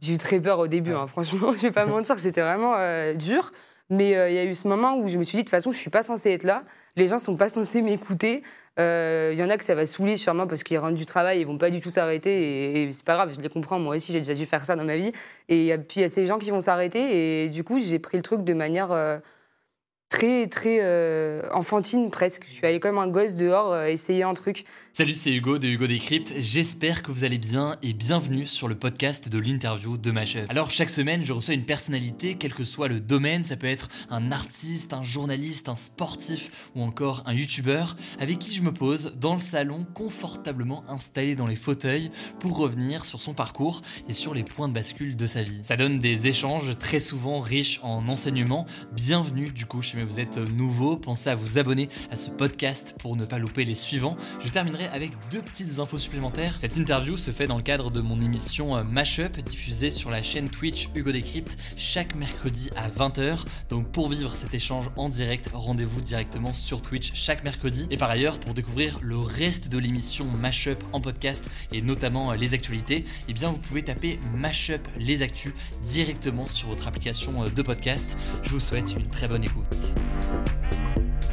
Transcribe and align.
J'ai 0.00 0.14
eu 0.14 0.18
très 0.18 0.40
peur 0.40 0.58
au 0.58 0.66
début, 0.66 0.94
hein. 0.94 1.06
franchement, 1.06 1.52
je 1.56 1.62
vais 1.62 1.70
pas 1.70 1.86
mentir, 1.86 2.18
c'était 2.18 2.40
vraiment 2.40 2.74
euh, 2.76 3.14
dur. 3.14 3.50
Mais 3.92 4.16
euh, 4.16 4.30
il 4.30 4.36
y 4.36 4.38
a 4.38 4.44
eu 4.44 4.54
ce 4.54 4.68
moment 4.68 4.96
où 4.98 5.08
je 5.08 5.18
me 5.18 5.24
suis 5.24 5.36
dit, 5.36 5.42
de 5.42 5.48
toute 5.48 5.50
façon, 5.50 5.72
je 5.72 5.76
suis 5.76 5.90
pas 5.90 6.04
censée 6.04 6.30
être 6.30 6.44
là. 6.44 6.62
Les 6.96 7.08
gens 7.08 7.18
sont 7.18 7.36
pas 7.36 7.48
censés 7.48 7.82
m'écouter. 7.82 8.42
Euh, 8.78 9.30
Il 9.32 9.38
y 9.38 9.42
en 9.42 9.50
a 9.50 9.58
que 9.58 9.64
ça 9.64 9.74
va 9.74 9.84
saouler 9.84 10.16
sûrement 10.16 10.46
parce 10.46 10.62
qu'ils 10.62 10.78
rentrent 10.78 10.94
du 10.94 11.06
travail, 11.06 11.40
ils 11.40 11.46
vont 11.46 11.58
pas 11.58 11.70
du 11.70 11.80
tout 11.80 11.90
s'arrêter. 11.90 12.30
Et, 12.30 12.82
et 12.84 12.92
c'est 12.92 13.04
pas 13.04 13.14
grave, 13.14 13.32
je 13.34 13.40
les 13.40 13.48
comprends. 13.48 13.80
Moi 13.80 13.96
aussi, 13.96 14.12
j'ai 14.12 14.20
déjà 14.20 14.34
dû 14.34 14.46
faire 14.46 14.64
ça 14.64 14.76
dans 14.76 14.84
ma 14.84 14.96
vie. 14.96 15.10
Et 15.48 15.76
puis 15.76 15.98
il 15.98 16.02
y 16.02 16.04
a 16.04 16.08
ces 16.08 16.24
gens 16.24 16.38
qui 16.38 16.52
vont 16.52 16.60
s'arrêter. 16.60 17.44
Et 17.44 17.48
du 17.48 17.64
coup, 17.64 17.80
j'ai 17.80 17.98
pris 17.98 18.16
le 18.16 18.22
truc 18.22 18.44
de 18.44 18.54
manière 18.54 18.92
très, 20.10 20.48
très 20.48 20.80
euh, 20.82 21.40
enfantine 21.54 22.10
presque. 22.10 22.42
Je 22.46 22.52
suis 22.52 22.66
allée 22.66 22.80
comme 22.80 22.98
un 22.98 23.06
gosse 23.06 23.36
dehors 23.36 23.72
euh, 23.72 23.86
essayer 23.86 24.24
un 24.24 24.34
truc. 24.34 24.64
Salut, 24.92 25.14
c'est 25.14 25.30
Hugo 25.30 25.58
de 25.58 25.68
Hugo 25.68 25.86
Décrypte. 25.86 26.32
J'espère 26.36 27.02
que 27.02 27.12
vous 27.12 27.22
allez 27.22 27.38
bien 27.38 27.76
et 27.82 27.92
bienvenue 27.92 28.44
sur 28.44 28.66
le 28.66 28.74
podcast 28.74 29.28
de 29.28 29.38
l'interview 29.38 29.96
de 29.96 30.10
Mashup. 30.10 30.50
Alors, 30.50 30.72
chaque 30.72 30.90
semaine, 30.90 31.24
je 31.24 31.32
reçois 31.32 31.54
une 31.54 31.64
personnalité, 31.64 32.34
quel 32.34 32.52
que 32.52 32.64
soit 32.64 32.88
le 32.88 32.98
domaine. 32.98 33.44
Ça 33.44 33.56
peut 33.56 33.68
être 33.68 33.88
un 34.10 34.32
artiste, 34.32 34.92
un 34.92 35.04
journaliste, 35.04 35.68
un 35.68 35.76
sportif 35.76 36.70
ou 36.74 36.82
encore 36.82 37.22
un 37.26 37.32
youtubeur 37.32 37.96
avec 38.18 38.40
qui 38.40 38.52
je 38.52 38.62
me 38.62 38.72
pose 38.72 39.14
dans 39.16 39.34
le 39.34 39.40
salon, 39.40 39.86
confortablement 39.94 40.82
installé 40.88 41.36
dans 41.36 41.46
les 41.46 41.56
fauteuils 41.56 42.10
pour 42.40 42.58
revenir 42.58 43.04
sur 43.04 43.22
son 43.22 43.32
parcours 43.32 43.82
et 44.08 44.12
sur 44.12 44.34
les 44.34 44.42
points 44.42 44.68
de 44.68 44.74
bascule 44.74 45.16
de 45.16 45.26
sa 45.26 45.42
vie. 45.44 45.60
Ça 45.62 45.76
donne 45.76 46.00
des 46.00 46.26
échanges 46.26 46.76
très 46.78 46.98
souvent 46.98 47.38
riches 47.38 47.78
en 47.84 48.08
enseignements. 48.08 48.66
Bienvenue, 48.92 49.52
du 49.52 49.66
coup, 49.66 49.80
chez 49.80 49.99
vous 50.04 50.20
êtes 50.20 50.38
nouveau, 50.38 50.96
pensez 50.96 51.30
à 51.30 51.34
vous 51.34 51.58
abonner 51.58 51.88
à 52.10 52.16
ce 52.16 52.30
podcast 52.30 52.94
pour 52.98 53.16
ne 53.16 53.24
pas 53.24 53.38
louper 53.38 53.64
les 53.64 53.74
suivants. 53.74 54.16
Je 54.44 54.48
terminerai 54.48 54.86
avec 54.88 55.12
deux 55.30 55.40
petites 55.40 55.78
infos 55.78 55.98
supplémentaires. 55.98 56.54
Cette 56.58 56.76
interview 56.76 57.16
se 57.16 57.30
fait 57.30 57.46
dans 57.46 57.56
le 57.56 57.62
cadre 57.62 57.90
de 57.90 58.00
mon 58.00 58.20
émission 58.20 58.76
euh, 58.76 58.82
Mashup, 58.82 59.38
diffusée 59.44 59.90
sur 59.90 60.10
la 60.10 60.22
chaîne 60.22 60.48
Twitch 60.48 60.88
Hugo 60.94 61.12
Décrypte 61.12 61.56
chaque 61.76 62.14
mercredi 62.14 62.70
à 62.76 62.88
20h. 62.88 63.44
Donc 63.68 63.90
pour 63.92 64.08
vivre 64.08 64.34
cet 64.34 64.54
échange 64.54 64.90
en 64.96 65.08
direct, 65.08 65.50
rendez-vous 65.52 66.00
directement 66.00 66.52
sur 66.52 66.82
Twitch 66.82 67.12
chaque 67.14 67.44
mercredi. 67.44 67.86
Et 67.90 67.96
par 67.96 68.10
ailleurs, 68.10 68.40
pour 68.40 68.54
découvrir 68.54 68.98
le 69.02 69.18
reste 69.18 69.68
de 69.68 69.78
l'émission 69.78 70.24
Mashup 70.40 70.78
en 70.92 71.00
podcast 71.00 71.50
et 71.72 71.82
notamment 71.82 72.32
euh, 72.32 72.36
les 72.36 72.54
actualités, 72.54 73.04
eh 73.28 73.32
bien 73.32 73.50
vous 73.50 73.58
pouvez 73.58 73.82
taper 73.82 74.18
Mashup 74.34 74.86
les 74.98 75.22
actus 75.22 75.52
directement 75.82 76.46
sur 76.46 76.68
votre 76.68 76.88
application 76.88 77.44
euh, 77.44 77.48
de 77.48 77.62
podcast. 77.62 78.16
Je 78.42 78.50
vous 78.50 78.60
souhaite 78.60 78.94
une 78.98 79.08
très 79.08 79.28
bonne 79.28 79.44
écoute. 79.44 79.89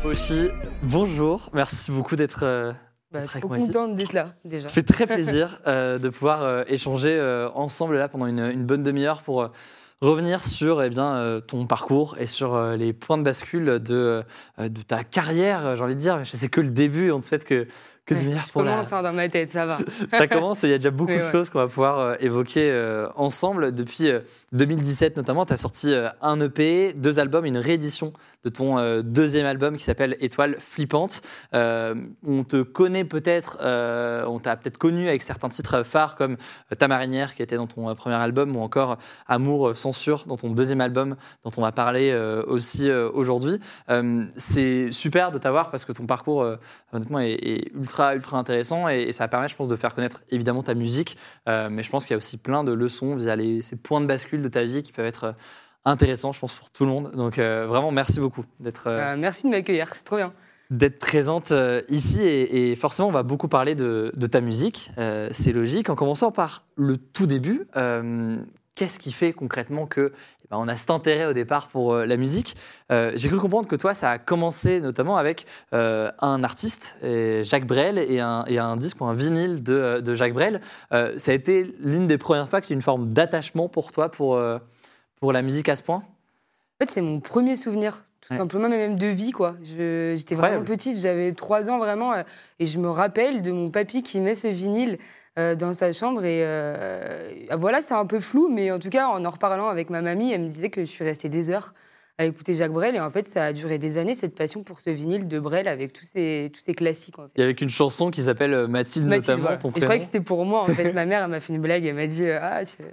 Oshi, 0.04 0.50
bonjour, 0.84 1.50
merci 1.54 1.92
beaucoup 1.92 2.16
d'être. 2.16 2.42
euh, 2.44 2.72
Bah, 3.12 3.20
contente 3.42 3.96
d'être 3.96 4.14
là 4.14 4.34
déjà. 4.46 4.68
Ça 4.68 4.74
fait 4.74 4.84
très 4.84 5.06
plaisir 5.06 5.60
euh, 5.68 5.98
de 5.98 6.10
pouvoir 6.10 6.44
euh, 6.44 6.64
échanger 6.68 7.12
euh, 7.18 7.50
ensemble 7.56 7.98
là 7.98 8.08
pendant 8.08 8.28
une, 8.28 8.40
une 8.40 8.66
bonne 8.66 8.84
demi-heure 8.84 9.22
pour 9.22 9.50
revenir 10.02 10.44
sur 10.44 10.84
eh 10.84 10.90
bien, 10.90 11.40
ton 11.48 11.66
parcours 11.66 12.18
et 12.20 12.28
sur 12.28 12.62
les 12.78 12.94
points 12.94 13.18
de 13.18 13.24
bascule 13.24 13.80
de, 13.80 14.24
de 14.60 14.82
ta 14.84 15.04
carrière, 15.04 15.76
j'ai 15.76 15.84
envie 15.84 15.96
de 15.96 16.00
dire. 16.00 16.24
Je 16.24 16.38
sais 16.38 16.50
que 16.50 16.62
le 16.62 16.70
début, 16.70 17.10
on 17.10 17.20
te 17.20 17.26
souhaite 17.26 17.46
que, 17.46 17.68
que 18.08 18.16
du 18.16 18.28
Ouais, 18.28 18.36
je 18.46 18.52
pour 18.52 18.64
la, 18.64 18.72
commence 18.72 18.94
hein, 18.94 19.04
dans 19.04 19.14
ma 19.14 19.30
tête, 19.30 19.52
ça 19.52 19.66
va. 19.66 19.78
ça 20.10 20.28
commence, 20.28 20.64
il 20.64 20.70
y 20.70 20.74
a 20.74 20.78
déjà 20.78 20.92
beaucoup 20.92 21.12
de 21.12 21.32
choses 21.32 21.50
qu'on 21.50 21.60
va 21.60 21.68
pouvoir 21.68 22.00
euh, 22.00 22.16
évoquer 22.20 22.72
euh, 22.74 23.08
ensemble. 23.16 23.74
Depuis 23.74 24.08
euh, 24.10 24.22
2017 24.54 25.18
notamment, 25.18 25.46
tu 25.46 25.54
as 25.54 25.58
sorti 25.58 25.94
euh, 25.94 26.10
un 26.22 26.40
EP, 26.40 26.94
deux 26.94 27.20
albums, 27.20 27.46
une 27.46 27.58
réédition 27.58 28.14
de 28.44 28.50
ton 28.50 28.78
euh, 28.78 29.02
deuxième 29.02 29.46
album 29.46 29.78
qui 29.78 29.84
s'appelle 29.84 30.16
Étoile 30.22 30.56
flippante. 30.60 31.22
Euh, 31.54 31.96
on 32.26 32.44
te 32.44 32.62
connaît 32.64 33.04
peut-être, 33.04 33.58
euh, 33.62 34.24
on 34.26 34.40
t'a 34.40 34.56
peut-être 34.56 34.78
connu 34.78 35.08
avec 35.10 35.22
certains 35.22 35.50
titres 35.50 35.84
phares 35.84 36.16
comme 36.16 36.38
euh, 36.72 36.76
Ta 36.76 36.88
marinière 36.88 37.36
qui 37.36 37.44
était 37.44 37.58
dans 37.58 37.68
ton 37.68 37.90
euh, 37.90 37.94
premier 37.94 38.16
album 38.16 38.56
ou 38.56 38.62
encore 38.62 38.98
Amour 39.28 39.70
euh, 39.70 39.74
censure 39.74 40.24
dans 40.28 40.38
ton 40.38 40.52
deuxième 40.52 40.80
album 40.82 41.16
dont 41.44 41.52
on 41.58 41.62
va 41.62 41.72
parler 41.74 42.12
euh, 42.12 42.44
aussi 42.48 42.90
euh, 42.90 43.10
aujourd'hui. 43.14 43.60
Euh, 43.90 44.26
C'est 44.38 44.92
super 44.92 45.32
de 45.32 45.40
t'avoir 45.40 45.72
parce 45.72 45.84
que 45.84 45.92
ton 45.92 46.06
parcours 46.06 46.42
euh, 46.42 46.56
honnêtement 46.94 47.20
est, 47.20 47.34
est 47.34 47.72
ultra 47.76 47.97
ultra 48.16 48.38
intéressant 48.38 48.88
et, 48.90 49.04
et 49.04 49.12
ça 49.12 49.28
permet 49.28 49.48
je 49.48 49.56
pense 49.56 49.68
de 49.68 49.76
faire 49.76 49.94
connaître 49.96 50.22
évidemment 50.30 50.64
ta 50.64 50.74
musique. 50.74 51.18
Euh, 51.48 51.70
mais 51.70 51.84
je 51.84 51.90
pense 51.90 52.06
qu'il 52.06 52.14
y 52.14 52.18
a 52.18 52.18
aussi 52.18 52.38
plein 52.38 52.64
de 52.64 52.72
leçons 52.74 53.16
via 53.16 53.36
les, 53.36 53.62
ces 53.62 53.76
points 53.76 54.02
de 54.02 54.06
bascule 54.06 54.42
de 54.42 54.48
ta 54.50 54.64
vie 54.64 54.84
qui 54.84 54.92
peuvent 54.92 55.06
être 55.06 55.24
euh, 55.26 55.32
intéressants 55.86 56.32
je 56.32 56.40
pense 56.40 56.54
pour 56.54 56.70
tout 56.72 56.86
le 56.86 56.92
monde. 56.92 57.12
Donc 57.16 57.40
euh, 57.40 57.66
vraiment 57.68 57.92
merci 57.92 58.20
beaucoup 58.20 58.46
d'être 58.60 58.90
merci 59.18 59.44
de 59.46 59.50
m'accueillir, 59.52 59.88
c'est 59.94 60.04
trop 60.04 60.18
bien. 60.18 60.34
d'être 60.70 61.00
présente 61.00 61.54
ici 61.88 62.22
et, 62.22 62.72
et 62.72 62.76
forcément 62.76 63.08
on 63.08 63.12
va 63.12 63.24
beaucoup 63.24 63.48
parler 63.48 63.74
de, 63.76 64.12
de 64.16 64.28
ta 64.28 64.42
musique 64.42 64.92
Euh, 64.98 65.30
c'est 65.32 65.54
logique. 65.54 65.90
En 65.90 65.96
commençant 65.96 66.32
par 66.32 66.66
le 66.76 66.98
tout 66.98 67.26
début 67.26 67.68
euh, 67.78 68.38
qu'est-ce 68.76 69.00
qui 69.00 69.12
fait 69.12 69.32
concrètement 69.34 69.88
que 69.88 70.12
on 70.52 70.68
a 70.68 70.76
cet 70.76 70.92
intérêt 70.92 71.26
au 71.26 71.34
départ 71.34 71.68
pour 71.68 71.94
euh, 71.94 72.06
la 72.06 72.18
musique. 72.18 72.56
Euh, 72.92 73.12
j'ai 73.16 73.28
cru 73.28 73.38
comprendre 73.40 73.68
que 73.68 73.76
toi 73.76 73.94
ça 73.94 74.12
a 74.12 74.18
commencé 74.18 74.80
notamment 74.80 75.18
avec 75.18 75.46
euh, 75.74 76.12
un 76.20 76.44
artiste 76.44 76.98
Jacques 77.02 77.68
Brel 77.68 77.98
et 77.98 78.20
un, 78.20 78.78
disque 78.78 79.02
ou 79.02 79.06
un 79.06 79.14
vinyle 79.14 79.64
de, 79.64 80.14
Jacques 80.14 80.34
Brel. 80.34 80.62
Ça 80.92 81.32
a 81.32 81.34
été 81.34 81.76
l'une 81.80 82.08
des 82.08 82.18
premières 82.18 82.48
fois 82.48 82.62
que 82.62 82.68
as 82.68 82.74
une 82.74 82.82
forme 82.82 83.10
d'attachement 83.10 83.68
pour 83.68 83.92
toi 83.92 84.10
pour 84.10 84.38
la 85.34 85.42
musique 85.42 85.70
à 85.70 85.76
ce 85.76 85.84
point? 85.84 86.04
En 86.80 86.86
fait, 86.86 86.92
c'est 86.92 87.02
mon 87.02 87.20
premier 87.20 87.56
souvenir, 87.56 88.06
tout 88.22 88.34
Ouais. 88.34 88.38
simplement, 88.40 88.70
mais 88.70 88.78
même 88.78 88.98
de 88.98 89.08
vie, 89.08 89.32
quoi. 89.32 89.56
J'étais 89.64 90.36
vraiment 90.36 90.64
petite, 90.64 91.00
j'avais 91.00 91.32
trois 91.34 91.72
ans 91.72 91.80
vraiment, 91.80 92.14
euh, 92.14 92.22
et 92.60 92.68
je 92.68 92.78
me 92.78 92.88
rappelle 92.88 93.42
de 93.42 93.52
mon 93.52 93.72
papy 93.72 94.04
qui 94.04 94.20
met 94.20 94.36
ce 94.36 94.48
vinyle 94.48 95.00
euh, 95.40 95.56
dans 95.56 95.74
sa 95.74 95.92
chambre. 95.92 96.24
Et 96.24 96.42
euh, 96.46 97.32
voilà, 97.58 97.82
c'est 97.82 97.96
un 97.96 98.06
peu 98.06 98.20
flou, 98.20 98.48
mais 98.50 98.70
en 98.70 98.78
tout 98.78 98.90
cas, 98.92 99.08
en 99.08 99.26
en 99.26 99.30
reparlant 99.32 99.70
avec 99.70 99.90
ma 99.90 100.02
mamie, 100.04 100.32
elle 100.32 100.42
me 100.42 100.50
disait 100.50 100.70
que 100.70 100.82
je 100.82 100.90
suis 100.90 101.04
restée 101.04 101.30
des 101.30 101.50
heures 101.50 101.74
à 102.20 102.26
écouter 102.26 102.54
Jacques 102.54 102.74
Brel. 102.74 102.96
Et 102.96 103.00
en 103.00 103.10
fait, 103.10 103.26
ça 103.26 103.46
a 103.46 103.54
duré 103.54 103.80
des 103.80 103.98
années, 103.98 104.14
cette 104.14 104.36
passion 104.36 104.62
pour 104.62 104.80
ce 104.80 104.92
vinyle 104.92 105.28
de 105.28 105.40
Brel 105.40 105.68
avec 105.68 105.94
tous 105.94 106.06
ces, 106.06 106.52
tous 106.54 106.62
ces 106.62 106.74
classiques. 106.76 107.18
En 107.18 107.24
fait. 107.24 107.30
il 107.38 107.42
y 107.42 107.44
avait 107.44 107.54
une 107.54 107.70
chanson 107.72 108.12
qui 108.12 108.22
s'appelle 108.22 108.68
Mathilde, 108.68 109.08
Mathilde, 109.08 109.30
notamment 109.30 109.42
voilà. 109.42 109.58
ton 109.58 109.70
Et 109.70 109.74
je 109.80 109.80
croyais 109.82 109.98
que 110.00 110.06
c'était 110.06 110.22
pour 110.22 110.46
moi, 110.46 110.62
en 110.62 110.68
fait. 110.68 110.94
ma 110.94 111.08
mère, 111.08 111.24
elle 111.24 111.32
m'a 111.32 111.40
fait 111.40 111.54
une 111.54 111.62
blague, 111.62 111.86
elle 111.86 111.96
m'a 111.96 112.06
dit 112.08 112.30
Ah, 112.30 112.62
tu- 112.66 112.84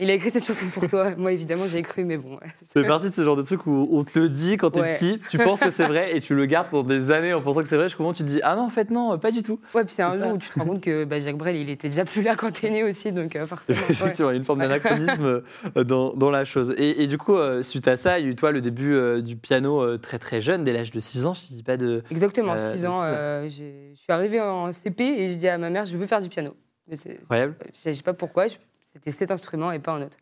il 0.00 0.10
a 0.10 0.14
écrit 0.14 0.30
cette 0.30 0.44
chanson 0.44 0.66
pour 0.72 0.86
toi. 0.88 1.14
Moi, 1.16 1.32
évidemment, 1.32 1.64
j'ai 1.70 1.82
cru, 1.82 2.04
mais 2.04 2.16
bon. 2.18 2.32
ouais. 2.34 2.46
C'est 2.62 2.84
parti 2.84 3.08
de 3.10 3.14
ce 3.14 3.24
genre 3.24 3.36
de 3.36 3.42
truc 3.42 3.66
où 3.66 3.88
on 3.90 4.04
te 4.04 4.18
le 4.18 4.28
dit 4.28 4.56
quand 4.56 4.70
t'es 4.70 4.80
Ouais. 4.80 4.94
petit, 4.94 5.18
tu 5.30 5.38
penses 5.38 5.60
que 5.60 5.70
c'est 5.70 5.86
vrai 5.86 6.16
et 6.16 6.20
tu 6.20 6.34
le 6.34 6.44
gardes 6.46 6.68
pour 6.68 6.84
des 6.84 7.10
années 7.10 7.32
en 7.34 7.40
pensant 7.40 7.62
que 7.62 7.68
c'est 7.68 7.76
vrai. 7.76 7.88
Je 7.88 7.96
comprends, 7.96 8.12
tu 8.12 8.22
te 8.22 8.28
dis 8.28 8.40
ah 8.42 8.54
non 8.56 8.62
en 8.62 8.70
fait 8.70 8.90
non 8.90 9.18
pas 9.18 9.30
du 9.30 9.42
tout. 9.42 9.58
Ouais, 9.74 9.84
puis 9.84 9.94
c'est 9.94 10.02
un 10.02 10.18
jour 10.18 10.32
où 10.32 10.38
tu 10.38 10.48
te 10.50 10.58
rends 10.58 10.66
compte 10.66 10.82
que 10.82 11.04
bah, 11.04 11.18
Jacques 11.20 11.38
Brel, 11.38 11.56
il 11.56 11.70
était 11.70 11.88
déjà 11.88 12.04
plus 12.04 12.22
là 12.22 12.36
quand 12.36 12.52
t'es 12.52 12.70
né 12.70 12.84
aussi, 12.84 13.12
donc 13.12 13.34
euh, 13.36 13.46
forcément. 13.46 13.78
ouais. 13.80 13.86
effectivement 13.90 14.30
une 14.30 14.44
forme 14.44 14.60
d'anachronisme 14.60 15.42
euh, 15.76 15.84
dans, 15.84 16.14
dans 16.14 16.30
la 16.30 16.44
chose. 16.44 16.74
Et, 16.78 17.02
et 17.02 17.06
du 17.06 17.18
coup 17.18 17.36
euh, 17.36 17.62
suite 17.62 17.88
à 17.88 17.96
ça, 17.96 18.18
il 18.18 18.24
y 18.26 18.28
a 18.28 18.30
eu 18.30 18.34
toi 18.36 18.52
le 18.52 18.60
début 18.60 18.94
euh, 18.94 19.20
du 19.22 19.36
piano 19.36 19.96
très 19.98 20.18
très 20.18 20.40
jeune, 20.40 20.64
dès 20.64 20.72
l'âge 20.72 20.90
de 20.90 21.00
6 21.00 21.26
ans, 21.26 21.34
je 21.34 21.52
ne 21.52 21.56
dis 21.56 21.62
pas 21.62 21.76
de. 21.76 22.02
Exactement, 22.10 22.54
Euh, 22.56 22.74
6 22.74 22.86
ans. 22.86 23.02
je 23.48 23.48
suis 23.94 24.12
arrivée 24.12 24.40
en 24.40 24.72
CP 24.72 25.02
et 25.04 25.28
je 25.30 25.36
dis 25.36 25.48
à 25.48 25.58
ma 25.58 25.70
mère, 25.70 25.84
je 25.84 25.96
veux 25.96 26.06
faire 26.06 26.20
du 26.20 26.28
piano. 26.28 26.54
Incroyable. 26.90 27.56
je 27.72 27.92
sais 27.92 28.02
pas 28.02 28.14
pourquoi, 28.14 28.46
c'était 28.82 29.10
cet 29.10 29.30
instrument 29.30 29.72
et 29.72 29.78
pas 29.78 29.92
un 29.92 30.02
autre. 30.02 30.18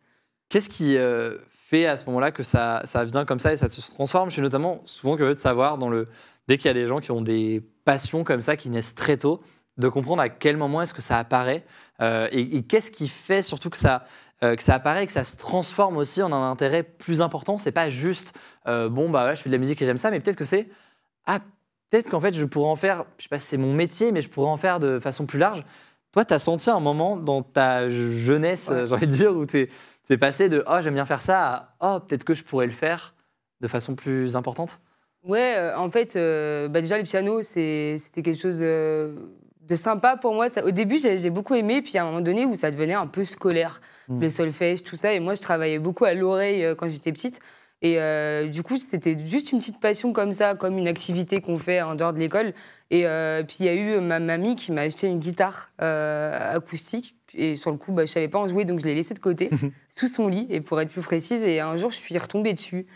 Qu'est-ce 0.48 0.68
qui 0.68 0.96
euh, 0.96 1.38
fait 1.50 1.86
à 1.86 1.96
ce 1.96 2.06
moment-là 2.06 2.30
que 2.30 2.42
ça, 2.42 2.80
ça 2.84 3.04
vient 3.04 3.24
comme 3.24 3.38
ça 3.38 3.52
et 3.52 3.56
ça 3.56 3.68
se 3.68 3.80
transforme? 3.92 4.30
Je 4.30 4.34
suis 4.34 4.42
notamment 4.42 4.80
souvent 4.84 5.16
curieux 5.16 5.34
de 5.34 5.38
savoir, 5.38 5.78
dans 5.78 5.88
le, 5.88 6.06
dès 6.48 6.56
qu'il 6.56 6.66
y 6.66 6.70
a 6.70 6.74
des 6.74 6.86
gens 6.86 7.00
qui 7.00 7.10
ont 7.10 7.22
des 7.22 7.62
passions 7.84 8.24
comme 8.24 8.40
ça, 8.40 8.56
qui 8.56 8.70
naissent 8.70 8.94
très 8.94 9.16
tôt, 9.16 9.42
de 9.76 9.88
comprendre 9.88 10.22
à 10.22 10.28
quel 10.28 10.56
moment 10.56 10.80
est-ce 10.82 10.94
que 10.94 11.02
ça 11.02 11.18
apparaît 11.18 11.64
euh, 12.00 12.28
et, 12.30 12.56
et 12.56 12.62
qu'est-ce 12.62 12.90
qui 12.90 13.08
fait 13.08 13.42
surtout 13.42 13.70
que 13.70 13.76
ça, 13.76 14.04
euh, 14.42 14.54
que 14.54 14.62
ça 14.62 14.74
apparaît 14.74 15.04
et 15.04 15.06
que 15.06 15.12
ça 15.12 15.24
se 15.24 15.36
transforme 15.36 15.96
aussi 15.96 16.22
en 16.22 16.32
un 16.32 16.50
intérêt 16.50 16.82
plus 16.82 17.22
important? 17.22 17.58
C'est 17.58 17.72
pas 17.72 17.90
juste, 17.90 18.38
bon, 18.66 19.10
bah 19.10 19.20
voilà, 19.20 19.34
je 19.34 19.42
fais 19.42 19.50
de 19.50 19.54
la 19.54 19.58
musique 19.58 19.82
et 19.82 19.86
j'aime 19.86 19.96
ça, 19.96 20.10
mais 20.10 20.20
peut-être 20.20 20.36
que 20.36 20.44
c'est, 20.44 20.68
ah, 21.26 21.40
peut-être 21.90 22.10
qu'en 22.10 22.20
fait, 22.20 22.34
je 22.34 22.44
pourrais 22.44 22.70
en 22.70 22.76
faire, 22.76 23.04
je 23.18 23.24
sais 23.24 23.28
pas 23.28 23.38
si 23.38 23.46
c'est 23.48 23.56
mon 23.56 23.72
métier, 23.72 24.12
mais 24.12 24.20
je 24.20 24.28
pourrais 24.28 24.50
en 24.50 24.56
faire 24.56 24.80
de 24.80 24.98
façon 24.98 25.26
plus 25.26 25.38
large. 25.38 25.64
Toi, 26.14 26.24
tu 26.24 26.32
as 26.32 26.38
senti 26.38 26.70
un 26.70 26.78
moment 26.78 27.16
dans 27.16 27.42
ta 27.42 27.88
jeunesse, 27.90 28.68
Ouais. 28.70 28.86
j'ai 28.86 28.92
envie 28.94 29.06
de 29.08 29.12
dire, 29.12 29.32
où 29.36 29.46
tu 29.46 29.68
es, 30.10 30.16
passé 30.16 30.48
de 30.48 30.62
oh, 30.68 30.76
j'aime 30.80 30.94
bien 30.94 31.06
faire 31.06 31.20
ça 31.20 31.74
à 31.80 31.96
oh, 31.96 31.98
peut-être 32.00 32.22
que 32.22 32.34
je 32.34 32.44
pourrais 32.44 32.66
le 32.66 32.72
faire 32.72 33.14
de 33.60 33.66
façon 33.66 33.96
plus 33.96 34.36
importante? 34.36 34.80
Ouais, 35.24 35.56
euh, 35.56 35.76
en 35.76 35.90
fait, 35.90 36.14
euh, 36.14 36.68
bah 36.68 36.80
déjà, 36.80 36.98
le 36.98 37.02
piano, 37.02 37.42
c'était 37.42 37.96
quelque 38.22 38.36
chose 38.36 38.58
euh, 38.60 39.12
de 39.62 39.74
sympa 39.74 40.16
pour 40.16 40.34
moi. 40.34 40.48
Ça- 40.50 40.64
au 40.64 40.70
début, 40.70 41.00
j'ai 41.00 41.30
beaucoup 41.30 41.56
aimé, 41.56 41.82
puis 41.82 41.98
à 41.98 42.02
un 42.02 42.06
moment 42.06 42.20
donné 42.20 42.44
où 42.44 42.54
ça 42.54 42.70
devenait 42.70 42.94
un 42.94 43.08
peu 43.08 43.24
scolaire, 43.24 43.80
Mm. 44.08 44.20
le 44.20 44.28
solfège, 44.30 44.84
tout 44.84 44.94
ça. 44.94 45.14
Et 45.14 45.18
moi, 45.18 45.34
je 45.34 45.40
travaillais 45.40 45.80
beaucoup 45.80 46.04
à 46.04 46.14
l'oreille 46.14 46.76
quand 46.78 46.88
j'étais 46.88 47.10
petite. 47.10 47.40
Et 47.82 48.00
euh, 48.00 48.48
du 48.48 48.62
coup, 48.62 48.76
c'était 48.76 49.16
juste 49.18 49.52
une 49.52 49.58
petite 49.58 49.80
passion 49.80 50.12
comme 50.12 50.32
ça, 50.32 50.54
comme 50.54 50.78
une 50.78 50.88
activité 50.88 51.40
qu'on 51.40 51.58
fait 51.58 51.82
en 51.82 51.94
dehors 51.94 52.12
de 52.12 52.18
l'école. 52.18 52.54
Et 52.90 53.06
euh, 53.06 53.42
puis, 53.42 53.56
il 53.60 53.66
y 53.66 53.68
a 53.68 53.74
eu 53.74 54.00
ma 54.00 54.20
mamie 54.20 54.56
qui 54.56 54.72
m'a 54.72 54.82
acheté 54.82 55.06
une 55.06 55.18
guitare 55.18 55.70
euh, 55.82 56.56
acoustique. 56.56 57.16
Et 57.34 57.56
sur 57.56 57.70
le 57.70 57.76
coup, 57.76 57.92
bah, 57.92 58.06
je 58.06 58.12
savais 58.12 58.28
pas 58.28 58.38
en 58.38 58.48
jouer, 58.48 58.64
donc 58.64 58.80
je 58.80 58.84
l'ai 58.84 58.94
laissée 58.94 59.14
de 59.14 59.18
côté, 59.18 59.50
sous 59.88 60.08
son 60.08 60.28
lit, 60.28 60.46
et 60.50 60.60
pour 60.60 60.80
être 60.80 60.90
plus 60.90 61.02
précise. 61.02 61.42
Et 61.44 61.60
un 61.60 61.76
jour, 61.76 61.90
je 61.90 61.98
suis 61.98 62.16
retombée 62.16 62.54
dessus. 62.54 62.86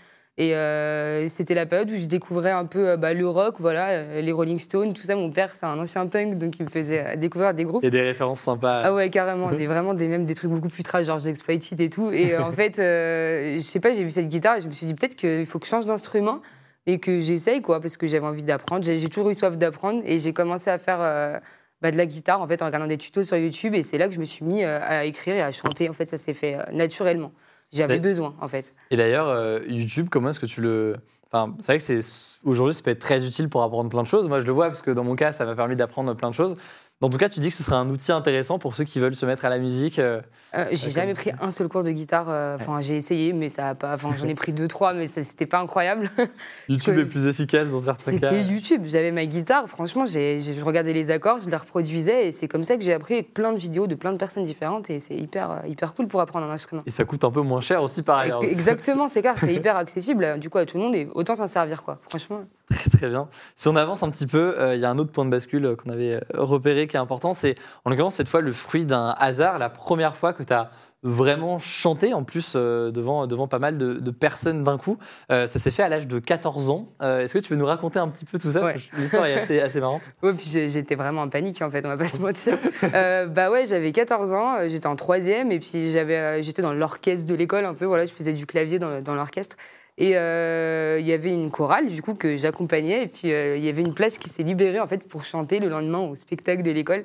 Et 0.40 0.54
euh, 0.54 1.26
c'était 1.26 1.54
la 1.54 1.66
période 1.66 1.90
où 1.90 1.96
je 1.96 2.04
découvrais 2.06 2.52
un 2.52 2.64
peu 2.64 2.90
euh, 2.90 2.96
bah, 2.96 3.12
le 3.12 3.28
rock, 3.28 3.56
voilà, 3.58 3.88
euh, 3.88 4.20
les 4.20 4.30
Rolling 4.30 4.60
Stones, 4.60 4.94
tout 4.94 5.02
ça. 5.02 5.16
Mon 5.16 5.32
père, 5.32 5.50
c'est 5.50 5.66
un 5.66 5.76
ancien 5.76 6.06
punk, 6.06 6.38
donc 6.38 6.60
il 6.60 6.64
me 6.64 6.70
faisait 6.70 7.16
découvrir 7.16 7.54
des 7.54 7.64
groupes. 7.64 7.82
Il 7.82 7.86
y 7.86 7.88
a 7.88 7.90
des 7.90 8.02
références 8.02 8.38
sympas. 8.38 8.82
Ah 8.84 8.94
ouais, 8.94 9.10
carrément, 9.10 9.50
des, 9.50 9.66
vraiment 9.66 9.94
des, 9.94 10.06
même 10.06 10.24
des 10.24 10.36
trucs 10.36 10.52
beaucoup 10.52 10.68
plus 10.68 10.84
trash, 10.84 11.06
genre 11.06 11.26
Exploited 11.26 11.80
et 11.80 11.90
tout. 11.90 12.12
Et 12.12 12.38
en 12.38 12.52
fait, 12.52 12.78
euh, 12.78 13.54
je 13.54 13.62
sais 13.64 13.80
pas, 13.80 13.92
j'ai 13.92 14.04
vu 14.04 14.12
cette 14.12 14.28
guitare 14.28 14.58
et 14.58 14.60
je 14.60 14.68
me 14.68 14.72
suis 14.72 14.86
dit 14.86 14.94
peut-être 14.94 15.16
qu'il 15.16 15.44
faut 15.44 15.58
que 15.58 15.66
je 15.66 15.70
change 15.70 15.86
d'instrument 15.86 16.40
et 16.86 17.00
que 17.00 17.18
j'essaye, 17.18 17.60
quoi, 17.60 17.80
parce 17.80 17.96
que 17.96 18.06
j'avais 18.06 18.26
envie 18.26 18.44
d'apprendre. 18.44 18.84
J'ai 18.84 19.08
toujours 19.08 19.30
eu 19.30 19.34
soif 19.34 19.58
d'apprendre 19.58 20.02
et 20.04 20.20
j'ai 20.20 20.32
commencé 20.32 20.70
à 20.70 20.78
faire 20.78 21.00
euh, 21.00 21.36
bah, 21.82 21.90
de 21.90 21.96
la 21.96 22.06
guitare, 22.06 22.40
en 22.40 22.46
fait, 22.46 22.62
en 22.62 22.66
regardant 22.66 22.86
des 22.86 22.96
tutos 22.96 23.24
sur 23.24 23.36
YouTube. 23.36 23.74
Et 23.74 23.82
c'est 23.82 23.98
là 23.98 24.06
que 24.06 24.14
je 24.14 24.20
me 24.20 24.24
suis 24.24 24.44
mis 24.44 24.62
à 24.62 25.04
écrire 25.04 25.34
et 25.34 25.42
à 25.42 25.50
chanter. 25.50 25.88
En 25.88 25.94
fait, 25.94 26.06
ça 26.06 26.16
s'est 26.16 26.32
fait 26.32 26.58
naturellement. 26.72 27.32
J'avais 27.72 28.00
besoin, 28.00 28.34
en 28.40 28.48
fait. 28.48 28.74
Et 28.90 28.96
d'ailleurs, 28.96 29.28
euh, 29.28 29.60
YouTube, 29.68 30.08
comment 30.10 30.30
est-ce 30.30 30.40
que 30.40 30.46
tu 30.46 30.60
le. 30.60 30.96
Enfin, 31.30 31.54
c'est 31.58 31.72
vrai 31.72 31.78
que 31.78 31.84
c'est 31.84 32.00
aujourd'hui, 32.42 32.74
ça 32.74 32.82
peut 32.82 32.90
être 32.90 33.00
très 33.00 33.26
utile 33.26 33.50
pour 33.50 33.62
apprendre 33.62 33.90
plein 33.90 34.02
de 34.02 34.06
choses. 34.06 34.28
Moi, 34.28 34.40
je 34.40 34.46
le 34.46 34.52
vois 34.52 34.68
parce 34.68 34.80
que 34.80 34.90
dans 34.90 35.04
mon 35.04 35.14
cas, 35.14 35.30
ça 35.30 35.44
m'a 35.44 35.54
permis 35.54 35.76
d'apprendre 35.76 36.14
plein 36.14 36.30
de 36.30 36.34
choses. 36.34 36.56
En 37.00 37.08
tout 37.10 37.16
cas, 37.18 37.28
tu 37.28 37.38
dis 37.38 37.48
que 37.50 37.54
ce 37.54 37.62
serait 37.62 37.76
un 37.76 37.88
outil 37.90 38.10
intéressant 38.10 38.58
pour 38.58 38.74
ceux 38.74 38.82
qui 38.82 38.98
veulent 38.98 39.14
se 39.14 39.24
mettre 39.24 39.44
à 39.44 39.48
la 39.48 39.58
musique. 39.60 40.00
euh, 40.00 40.20
Euh, 40.56 40.64
j'ai 40.72 40.90
jamais 40.90 41.14
pris 41.14 41.30
un 41.40 41.52
seul 41.52 41.68
cours 41.68 41.84
de 41.84 41.92
guitare. 41.92 42.26
euh, 42.28 42.56
Enfin, 42.56 42.80
j'ai 42.80 42.96
essayé, 42.96 43.32
mais 43.32 43.48
ça 43.48 43.68
a 43.68 43.74
pas. 43.76 43.94
Enfin, 43.94 44.10
j'en 44.18 44.26
ai 44.26 44.34
pris 44.34 44.52
deux, 44.52 44.66
trois, 44.66 44.94
mais 44.94 45.06
ça, 45.06 45.22
c'était 45.22 45.46
pas 45.46 45.60
incroyable. 45.60 46.10
YouTube 46.68 46.96
que- 46.96 47.00
est 47.02 47.04
plus 47.04 47.26
efficace 47.28 47.70
dans 47.70 47.78
certains 47.78 48.18
cas. 48.18 48.30
C'était 48.30 48.42
YouTube. 48.52 48.82
J'avais 48.86 49.12
ma 49.12 49.26
guitare. 49.26 49.68
Franchement, 49.68 50.06
j'ai- 50.06 50.40
j'ai- 50.40 50.54
je 50.54 50.64
regardais 50.64 50.92
les 50.92 51.12
accords, 51.12 51.38
je 51.38 51.48
les 51.48 51.56
reproduisais. 51.56 52.26
Et 52.26 52.32
c'est 52.32 52.48
comme 52.48 52.64
ça 52.64 52.76
que 52.76 52.82
j'ai 52.82 52.94
appris 52.94 53.14
avec 53.14 53.32
plein 53.32 53.52
de 53.52 53.58
vidéos 53.58 53.86
de 53.86 53.94
plein 53.94 54.12
de 54.12 54.18
personnes 54.18 54.42
différentes. 54.44 54.90
Et 54.90 54.98
c'est 54.98 55.14
hyper, 55.14 55.62
hyper 55.68 55.94
cool 55.94 56.08
pour 56.08 56.20
apprendre 56.20 56.46
un 56.46 56.50
instrument. 56.50 56.82
Et 56.84 56.90
ça 56.90 57.04
coûte 57.04 57.22
un 57.22 57.30
peu 57.30 57.42
moins 57.42 57.60
cher 57.60 57.80
aussi 57.80 58.02
par 58.02 58.18
ailleurs. 58.18 58.42
Exactement, 58.42 59.06
c'est 59.06 59.20
clair. 59.20 59.36
C'est 59.38 59.54
hyper 59.54 59.76
accessible 59.76 60.40
du 60.40 60.50
coup 60.50 60.58
à 60.58 60.66
tout 60.66 60.78
le 60.78 60.82
monde. 60.82 60.96
Et 60.96 61.08
autant 61.14 61.36
s'en 61.36 61.46
servir, 61.46 61.84
quoi. 61.84 62.00
Franchement. 62.02 62.40
Très, 62.70 62.90
très 62.90 63.08
bien. 63.08 63.28
Si 63.54 63.68
on 63.68 63.76
avance 63.76 64.02
un 64.02 64.10
petit 64.10 64.26
peu, 64.26 64.58
euh, 64.58 64.74
il 64.74 64.80
y 64.80 64.84
a 64.84 64.90
un 64.90 64.98
autre 64.98 65.10
point 65.10 65.24
de 65.24 65.30
bascule 65.30 65.64
euh, 65.64 65.76
qu'on 65.76 65.90
avait 65.90 66.14
euh, 66.14 66.20
repéré 66.34 66.86
qui 66.86 66.96
est 66.96 67.00
important. 67.00 67.32
C'est 67.32 67.54
en 67.84 67.90
l'occurrence 67.90 68.14
cette 68.16 68.28
fois 68.28 68.40
le 68.40 68.52
fruit 68.52 68.84
d'un 68.84 69.14
hasard, 69.18 69.58
la 69.58 69.70
première 69.70 70.16
fois 70.16 70.32
que 70.32 70.42
tu 70.42 70.52
as 70.52 70.70
vraiment 71.02 71.58
chanté, 71.58 72.12
en 72.12 72.24
plus 72.24 72.54
euh, 72.56 72.90
devant, 72.90 73.26
devant 73.28 73.46
pas 73.46 73.60
mal 73.60 73.78
de, 73.78 73.94
de 73.94 74.10
personnes 74.10 74.64
d'un 74.64 74.78
coup. 74.78 74.98
Euh, 75.30 75.46
ça 75.46 75.58
s'est 75.58 75.70
fait 75.70 75.84
à 75.84 75.88
l'âge 75.88 76.08
de 76.08 76.18
14 76.18 76.70
ans. 76.70 76.88
Euh, 77.02 77.20
Est-ce 77.20 77.34
que 77.34 77.38
tu 77.38 77.52
veux 77.52 77.58
nous 77.58 77.66
raconter 77.66 78.00
un 78.00 78.08
petit 78.08 78.24
peu 78.24 78.38
tout 78.38 78.50
ça? 78.50 78.60
Parce 78.60 78.72
que 78.82 78.96
L'histoire 78.96 79.24
est 79.26 79.34
assez, 79.34 79.60
assez 79.60 79.80
marrante. 79.80 80.02
Ouais, 80.22 80.34
puis 80.34 80.50
j'étais 80.68 80.96
vraiment 80.96 81.22
en 81.22 81.28
panique 81.28 81.62
en 81.62 81.70
fait, 81.70 81.86
on 81.86 81.88
va 81.88 81.96
pas 81.96 82.08
se 82.08 82.18
mentir. 82.18 82.58
Bah 82.82 83.50
ouais, 83.50 83.66
j'avais 83.66 83.92
14 83.92 84.32
ans, 84.32 84.68
j'étais 84.68 84.88
en 84.88 84.96
troisième 84.96 85.52
et 85.52 85.60
puis 85.60 85.88
j'étais 85.90 86.62
dans 86.62 86.72
l'orchestre 86.72 87.26
de 87.26 87.34
l'école 87.34 87.64
un 87.64 87.74
peu, 87.74 87.84
voilà, 87.84 88.04
je 88.04 88.12
faisais 88.12 88.32
du 88.32 88.46
clavier 88.46 88.78
dans 88.78 89.14
l'orchestre. 89.14 89.56
Et 90.00 90.16
euh, 90.16 90.98
il 91.00 91.06
y 91.06 91.12
avait 91.12 91.34
une 91.34 91.50
chorale 91.50 91.90
du 91.90 92.02
coup 92.02 92.14
que 92.14 92.36
j'accompagnais 92.36 93.02
et 93.02 93.06
puis 93.08 93.32
euh, 93.32 93.56
il 93.56 93.64
y 93.64 93.68
avait 93.68 93.82
une 93.82 93.94
place 93.94 94.16
qui 94.16 94.28
s'est 94.28 94.44
libérée 94.44 94.78
en 94.78 94.86
fait 94.86 95.02
pour 95.02 95.24
chanter 95.24 95.58
le 95.58 95.68
lendemain 95.68 95.98
au 95.98 96.14
spectacle 96.14 96.62
de 96.62 96.70
l'école. 96.70 97.04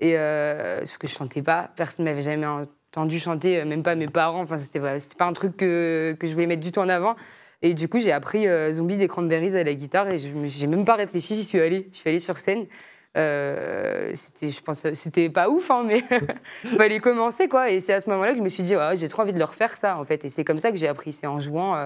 Et 0.00 0.18
euh, 0.18 0.84
sauf 0.84 0.98
que 0.98 1.06
je 1.06 1.14
chantais 1.14 1.40
pas, 1.40 1.70
personne 1.76 2.04
m'avait 2.04 2.22
jamais 2.22 2.46
entendu 2.46 3.20
chanter, 3.20 3.60
euh, 3.60 3.64
même 3.64 3.84
pas 3.84 3.94
mes 3.94 4.08
parents. 4.08 4.42
Enfin, 4.42 4.58
c'était 4.58 4.80
pas 4.80 5.24
un 5.24 5.32
truc 5.32 5.56
que, 5.56 6.16
je 6.20 6.32
voulais 6.32 6.48
mettre 6.48 6.62
du 6.62 6.72
tout 6.72 6.80
en 6.80 6.88
avant. 6.88 7.14
Et 7.64 7.74
du 7.74 7.88
coup, 7.88 8.00
j'ai 8.00 8.10
appris 8.10 8.48
Zombie 8.72 8.96
des 8.96 9.06
Cranberries 9.06 9.56
à 9.56 9.62
la 9.62 9.74
guitare 9.74 10.10
et 10.10 10.18
je 10.18 10.28
j'ai 10.48 10.66
même 10.66 10.84
pas 10.84 10.96
réfléchi, 10.96 11.36
j'y 11.36 11.44
suis 11.44 11.60
allée. 11.60 11.88
Je 11.92 11.98
suis 11.98 12.10
allée 12.10 12.18
sur 12.18 12.40
scène. 12.40 12.66
C'était, 13.14 14.48
je 14.48 14.60
pense, 14.62 14.84
c'était 14.94 15.30
pas 15.30 15.48
ouf, 15.48 15.70
hein, 15.70 15.84
mais 15.86 16.02
il 16.64 16.70
fallait 16.70 16.98
commencer 16.98 17.46
quoi. 17.46 17.70
Et 17.70 17.78
c'est 17.78 17.92
à 17.92 18.00
ce 18.00 18.10
moment-là 18.10 18.32
que 18.32 18.38
je 18.38 18.42
me 18.42 18.48
suis 18.48 18.64
dit, 18.64 18.74
j'ai 18.96 19.08
trop 19.08 19.22
envie 19.22 19.32
de 19.32 19.38
leur 19.38 19.54
faire 19.54 19.76
ça 19.76 19.96
en 19.96 20.04
fait. 20.04 20.24
Et 20.24 20.28
c'est 20.28 20.42
comme 20.42 20.58
ça 20.58 20.72
que 20.72 20.76
j'ai 20.76 20.88
appris, 20.88 21.12
c'est 21.12 21.28
en 21.28 21.38
jouant 21.38 21.76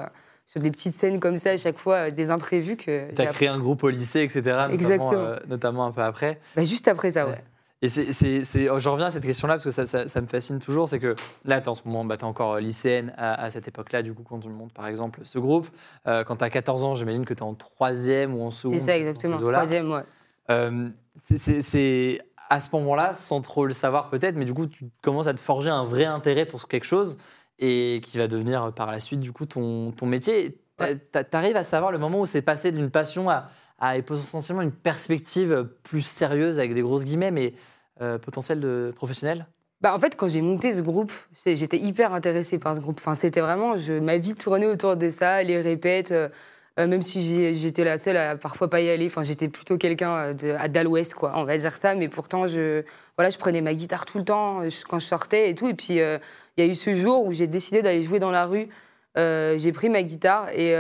sur 0.46 0.60
des 0.60 0.70
petites 0.70 0.94
scènes 0.94 1.20
comme 1.20 1.36
ça 1.36 1.50
à 1.50 1.56
chaque 1.58 1.76
fois, 1.78 1.94
euh, 2.06 2.10
des 2.10 2.30
imprévus 2.30 2.76
que. 2.76 3.08
Tu 3.10 3.16
j'ai 3.16 3.22
as 3.22 3.24
appris. 3.24 3.34
créé 3.36 3.48
un 3.48 3.58
groupe 3.58 3.82
au 3.84 3.90
lycée, 3.90 4.20
etc. 4.22 4.40
Notamment, 4.44 4.72
Exactement. 4.72 5.12
euh, 5.12 5.36
notamment 5.48 5.84
un 5.86 5.90
peu 5.92 6.02
après. 6.02 6.40
Bah, 6.54 6.62
juste 6.62 6.88
après 6.88 7.10
ça, 7.10 7.28
ouais. 7.28 7.42
Et 7.82 7.88
c'est, 7.88 8.70
oh, 8.70 8.78
je 8.78 8.88
reviens 8.88 9.06
à 9.08 9.10
cette 9.10 9.22
question-là 9.24 9.54
parce 9.54 9.64
que 9.64 9.70
ça, 9.70 9.84
ça- 9.84 10.08
ça 10.08 10.20
me 10.22 10.26
fascine 10.26 10.60
toujours. 10.60 10.88
C'est 10.88 10.98
que 10.98 11.14
là, 11.44 11.60
tu 11.60 11.68
en 11.68 11.74
ce 11.74 11.82
moment, 11.84 12.06
bah, 12.06 12.16
es 12.18 12.24
encore 12.24 12.54
euh, 12.54 12.60
lycéenne 12.60 13.12
à, 13.18 13.34
à 13.44 13.50
cette 13.50 13.68
époque-là, 13.68 14.00
du 14.02 14.14
coup, 14.14 14.22
quand 14.22 14.38
tu 14.38 14.48
me 14.48 14.54
montres 14.54 14.72
par 14.72 14.86
exemple 14.86 15.20
ce 15.24 15.38
groupe. 15.38 15.68
Euh, 16.06 16.24
quand 16.24 16.36
tu 16.36 16.44
as 16.44 16.48
14 16.50 16.84
ans, 16.84 16.94
j'imagine 16.94 17.26
que 17.26 17.34
tu 17.34 17.40
es 17.40 17.42
en 17.42 17.54
troisième 17.54 18.34
ou 18.34 18.42
en 18.44 18.50
seconde. 18.50 18.78
C'est 18.78 18.84
ça 18.86 18.96
exactement, 18.96 19.38
troisième, 19.38 19.90
ouais. 19.92 20.02
Euh, 20.50 20.88
c'est 21.34 22.20
à 22.48 22.60
ce 22.60 22.68
moment-là, 22.76 23.12
sans 23.12 23.40
trop 23.40 23.66
le 23.66 23.72
savoir 23.72 24.08
peut-être, 24.08 24.36
mais 24.36 24.44
du 24.44 24.54
coup, 24.54 24.66
tu 24.66 24.84
commences 25.02 25.26
à 25.26 25.34
te 25.34 25.40
forger 25.40 25.68
un 25.70 25.84
vrai 25.84 26.04
intérêt 26.04 26.46
pour 26.46 26.68
quelque 26.68 26.86
chose 26.86 27.18
et 27.58 28.00
qui 28.02 28.18
va 28.18 28.28
devenir 28.28 28.64
euh, 28.64 28.70
par 28.70 28.90
la 28.90 29.00
suite, 29.00 29.20
du 29.20 29.32
coup, 29.32 29.46
ton, 29.46 29.92
ton 29.92 30.06
métier. 30.06 30.58
Ouais. 30.80 30.98
Tu 31.12 31.36
arrives 31.36 31.56
à 31.56 31.64
savoir 31.64 31.90
le 31.92 31.98
moment 31.98 32.20
où 32.20 32.26
c'est 32.26 32.42
passé 32.42 32.70
d'une 32.72 32.90
passion 32.90 33.30
à, 33.30 33.48
à 33.78 34.00
potentiellement 34.02 34.62
une 34.62 34.72
perspective 34.72 35.68
plus 35.82 36.02
sérieuse, 36.02 36.58
avec 36.58 36.74
des 36.74 36.82
grosses 36.82 37.04
guillemets, 37.04 37.30
mais 37.30 37.54
euh, 38.02 38.18
potentiel 38.18 38.60
de 38.60 38.92
professionnel? 38.94 39.46
Bah, 39.80 39.94
en 39.94 39.98
fait, 39.98 40.16
quand 40.16 40.28
j'ai 40.28 40.42
monté 40.42 40.72
ce 40.72 40.82
groupe, 40.82 41.12
j'étais 41.44 41.78
hyper 41.78 42.12
intéressée 42.14 42.58
par 42.58 42.74
ce 42.74 42.80
groupe. 42.80 42.98
Enfin, 42.98 43.14
c'était 43.14 43.40
vraiment, 43.40 43.76
je, 43.76 43.94
ma 43.94 44.16
vie 44.16 44.34
tournait 44.34 44.66
autour 44.66 44.96
de 44.96 45.08
ça, 45.10 45.42
les 45.42 45.60
répètes. 45.60 46.12
euh, 46.12 46.28
euh, 46.78 46.86
même 46.86 47.00
si 47.00 47.54
j'étais 47.54 47.84
la 47.84 47.96
seule 47.96 48.18
à 48.18 48.36
parfois 48.36 48.68
pas 48.68 48.82
y 48.82 48.90
aller, 48.90 49.06
enfin 49.06 49.22
j'étais 49.22 49.48
plutôt 49.48 49.78
quelqu'un 49.78 50.34
euh, 50.42 50.56
à 50.58 50.68
dal 50.68 50.86
ouest 50.86 51.14
quoi, 51.14 51.32
on 51.36 51.44
va 51.44 51.56
dire 51.56 51.72
ça. 51.72 51.94
Mais 51.94 52.08
pourtant, 52.08 52.46
je, 52.46 52.82
voilà, 53.16 53.30
je 53.30 53.38
prenais 53.38 53.62
ma 53.62 53.72
guitare 53.72 54.04
tout 54.04 54.18
le 54.18 54.24
temps 54.24 54.60
euh, 54.62 54.68
quand 54.88 54.98
je 54.98 55.06
sortais 55.06 55.50
et 55.50 55.54
tout. 55.54 55.68
Et 55.68 55.74
puis 55.74 55.94
il 55.94 56.20
y 56.58 56.62
a 56.62 56.66
eu 56.66 56.74
ce 56.74 56.94
jour 56.94 57.24
où 57.24 57.32
j'ai 57.32 57.46
décidé 57.46 57.80
d'aller 57.80 58.02
jouer 58.02 58.18
dans 58.18 58.30
la 58.30 58.44
rue. 58.44 58.68
J'ai 59.16 59.72
pris 59.72 59.88
ma 59.88 60.02
guitare 60.02 60.50
et 60.50 60.74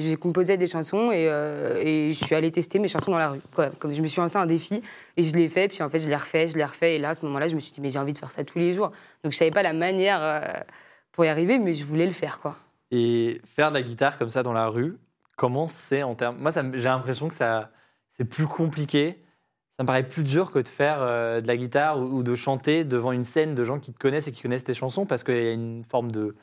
j'ai 0.00 0.16
composé 0.16 0.56
des 0.56 0.66
chansons 0.66 1.12
et, 1.12 2.10
je 2.12 2.24
suis 2.24 2.34
allée 2.34 2.50
tester 2.50 2.80
mes 2.80 2.88
chansons 2.88 3.12
dans 3.12 3.18
la 3.18 3.28
rue. 3.28 3.40
Comme 3.78 3.92
je 3.94 4.02
me 4.02 4.08
suis 4.08 4.20
lancé 4.20 4.36
un 4.36 4.46
défi 4.46 4.82
et 5.16 5.22
je 5.22 5.32
l'ai 5.34 5.46
fait, 5.46 5.68
puis 5.68 5.80
en 5.84 5.88
fait 5.88 6.00
je 6.00 6.08
l'ai 6.08 6.16
refait, 6.16 6.48
je 6.48 6.56
l'ai 6.56 6.64
refait 6.64 6.96
et 6.96 6.98
là 6.98 7.10
à 7.10 7.14
ce 7.14 7.24
moment-là 7.26 7.46
je 7.46 7.54
me 7.54 7.60
suis 7.60 7.70
dit 7.70 7.80
mais 7.80 7.90
j'ai 7.90 8.00
envie 8.00 8.12
de 8.12 8.18
faire 8.18 8.32
ça 8.32 8.42
tous 8.42 8.58
les 8.58 8.74
jours. 8.74 8.90
Donc 9.22 9.32
je 9.32 9.38
savais 9.38 9.52
pas 9.52 9.62
la 9.62 9.72
manière 9.72 10.64
pour 11.12 11.24
y 11.24 11.28
arriver, 11.28 11.60
mais 11.60 11.74
je 11.74 11.84
voulais 11.84 12.06
le 12.06 12.12
faire 12.12 12.40
quoi. 12.40 12.56
Et 12.90 13.40
faire 13.44 13.70
de 13.70 13.74
la 13.74 13.82
guitare 13.82 14.18
comme 14.18 14.28
ça 14.28 14.42
dans 14.42 14.52
la 14.52 14.66
rue, 14.68 14.96
comment 15.36 15.68
c'est 15.68 16.02
en 16.02 16.14
termes. 16.14 16.38
Moi, 16.38 16.50
j'ai 16.50 16.88
l'impression 16.88 17.28
que 17.28 17.34
ça, 17.34 17.70
c'est 18.08 18.24
plus 18.24 18.46
compliqué. 18.46 19.22
Ça 19.70 19.82
me 19.82 19.86
paraît 19.86 20.08
plus 20.08 20.22
dur 20.22 20.52
que 20.52 20.58
de 20.58 20.68
faire 20.68 20.98
euh, 21.00 21.40
de 21.42 21.46
la 21.46 21.56
guitare 21.56 21.98
ou, 21.98 22.04
ou 22.04 22.22
de 22.22 22.34
chanter 22.34 22.84
devant 22.84 23.12
une 23.12 23.24
scène 23.24 23.54
de 23.54 23.62
gens 23.62 23.78
qui 23.78 23.92
te 23.92 23.98
connaissent 23.98 24.26
et 24.26 24.32
qui 24.32 24.40
connaissent 24.40 24.64
tes 24.64 24.72
chansons 24.74 25.04
parce 25.04 25.22
qu'il 25.22 25.34
y 25.36 25.48
a 25.48 25.52
une 25.52 25.84
forme 25.84 26.10
de. 26.10 26.34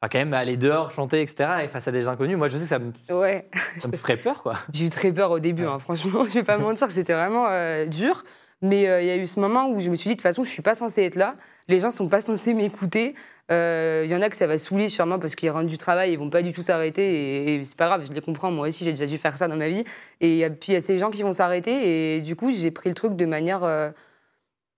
Enfin, 0.00 0.08
quand 0.12 0.18
même, 0.18 0.32
aller 0.34 0.56
dehors, 0.56 0.92
chanter, 0.92 1.22
etc., 1.22 1.50
et 1.64 1.68
face 1.68 1.88
à 1.88 1.92
des 1.92 2.06
inconnus, 2.06 2.36
moi, 2.38 2.46
je 2.46 2.56
sais 2.56 2.64
que 2.64 2.68
ça 2.68 2.78
me, 2.78 2.92
Ouais. 3.12 3.48
ça 3.80 3.88
me 3.88 3.96
ferait 3.96 4.16
peur, 4.16 4.42
quoi. 4.42 4.54
J'ai 4.72 4.86
eu 4.86 4.90
très 4.90 5.10
peur 5.10 5.32
au 5.32 5.40
début, 5.40 5.64
hein, 5.66 5.80
franchement, 5.80 6.24
je 6.28 6.34
vais 6.34 6.44
pas 6.44 6.56
mentir, 6.56 6.88
c'était 6.90 7.14
vraiment 7.14 7.46
euh, 7.48 7.84
dur. 7.86 8.22
Mais 8.60 8.88
euh, 8.88 9.00
il 9.00 9.06
y 9.06 9.10
a 9.10 9.16
eu 9.16 9.26
ce 9.26 9.38
moment 9.38 9.68
où 9.68 9.78
je 9.80 9.88
me 9.88 9.94
suis 9.94 10.08
dit, 10.08 10.14
de 10.14 10.18
toute 10.18 10.22
façon, 10.22 10.42
je 10.42 10.50
suis 10.50 10.62
pas 10.62 10.74
censée 10.74 11.02
être 11.02 11.14
là. 11.14 11.36
Les 11.68 11.78
gens 11.80 11.90
sont 11.90 12.08
pas 12.08 12.20
censés 12.20 12.54
m'écouter. 12.54 13.14
Euh, 13.52 14.02
Il 14.04 14.10
y 14.10 14.16
en 14.16 14.20
a 14.22 14.28
que 14.28 14.36
ça 14.36 14.46
va 14.46 14.58
saouler 14.58 14.88
sûrement 14.88 15.18
parce 15.18 15.36
qu'ils 15.36 15.50
rentrent 15.50 15.68
du 15.68 15.78
travail, 15.78 16.12
ils 16.12 16.18
vont 16.18 16.30
pas 16.30 16.42
du 16.42 16.52
tout 16.52 16.62
s'arrêter. 16.62 17.02
Et, 17.02 17.54
et 17.54 17.64
c'est 17.64 17.76
pas 17.76 17.86
grave, 17.86 18.04
je 18.04 18.12
les 18.12 18.20
comprends. 18.20 18.50
Moi 18.50 18.66
aussi, 18.68 18.84
j'ai 18.84 18.92
déjà 18.92 19.06
dû 19.06 19.16
faire 19.16 19.36
ça 19.36 19.46
dans 19.46 19.56
ma 19.56 19.68
vie. 19.68 19.84
Et 20.20 20.48
puis 20.50 20.72
il 20.72 20.74
y 20.74 20.76
a 20.76 20.80
ces 20.80 20.98
gens 20.98 21.10
qui 21.10 21.22
vont 21.22 21.32
s'arrêter. 21.32 22.16
Et 22.16 22.20
du 22.20 22.34
coup, 22.34 22.50
j'ai 22.50 22.70
pris 22.70 22.88
le 22.88 22.94
truc 22.94 23.14
de 23.14 23.26
manière 23.26 23.62
euh, 23.62 23.90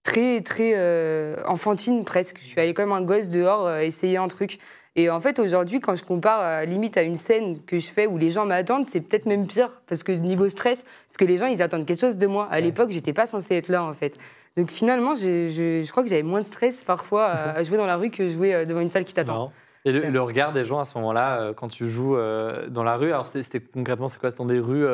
très, 0.02 0.40
très 0.40 0.72
euh, 0.76 1.36
enfantine 1.46 2.04
presque. 2.04 2.38
Je 2.40 2.46
suis 2.46 2.60
allée 2.60 2.74
comme 2.74 2.92
un 2.92 3.02
gosse 3.02 3.28
dehors 3.28 3.66
euh, 3.66 3.80
essayer 3.80 4.16
un 4.16 4.28
truc. 4.28 4.58
Et 4.96 5.08
en 5.08 5.20
fait, 5.20 5.38
aujourd'hui, 5.38 5.80
quand 5.80 5.94
je 5.94 6.04
compare 6.04 6.40
euh, 6.42 6.64
limite 6.64 6.96
à 6.96 7.02
une 7.02 7.16
scène 7.16 7.62
que 7.64 7.78
je 7.78 7.88
fais 7.90 8.06
où 8.06 8.18
les 8.18 8.30
gens 8.30 8.44
m'attendent, 8.46 8.86
c'est 8.86 9.00
peut-être 9.00 9.26
même 9.26 9.46
pire. 9.46 9.80
Parce 9.86 10.02
que 10.02 10.12
niveau 10.12 10.48
stress, 10.48 10.84
parce 11.06 11.16
que 11.16 11.24
les 11.24 11.38
gens, 11.38 11.46
ils 11.46 11.62
attendent 11.62 11.86
quelque 11.86 12.00
chose 12.00 12.16
de 12.16 12.26
moi. 12.26 12.48
À 12.50 12.56
Ouais. 12.56 12.62
l'époque, 12.62 12.90
j'étais 12.90 13.12
pas 13.12 13.26
censée 13.26 13.54
être 13.54 13.68
là, 13.68 13.84
en 13.84 13.94
fait. 13.94 14.18
Donc 14.56 14.70
finalement, 14.70 15.14
je, 15.14 15.48
je 15.84 15.90
crois 15.90 16.02
que 16.02 16.08
j'avais 16.08 16.24
moins 16.24 16.40
de 16.40 16.44
stress 16.44 16.82
parfois 16.82 17.26
à, 17.56 17.62
jouer 17.62 17.76
dans 17.76 17.86
la 17.86 17.96
rue 17.96 18.10
que 18.10 18.28
jouer 18.28 18.66
devant 18.66 18.80
une 18.80 18.88
salle 18.88 19.04
qui 19.04 19.14
t'attend. 19.14 19.52
Et 19.84 19.92
le, 19.92 20.00
Ouais. 20.00 20.10
le 20.10 20.20
regard 20.20 20.52
des 20.52 20.64
gens 20.64 20.80
à 20.80 20.84
ce 20.84 20.98
moment-là, 20.98 21.52
quand 21.56 21.68
tu 21.68 21.88
joues 21.88 22.16
dans 22.68 22.82
la 22.82 22.96
rue, 22.96 23.12
alors 23.12 23.26
c'était 23.26 23.60
concrètement, 23.60 24.08
c'est 24.08 24.18
quoi? 24.18 24.30
C'était 24.30 24.42
dans 24.42 24.46
des 24.46 24.58
rues 24.58 24.84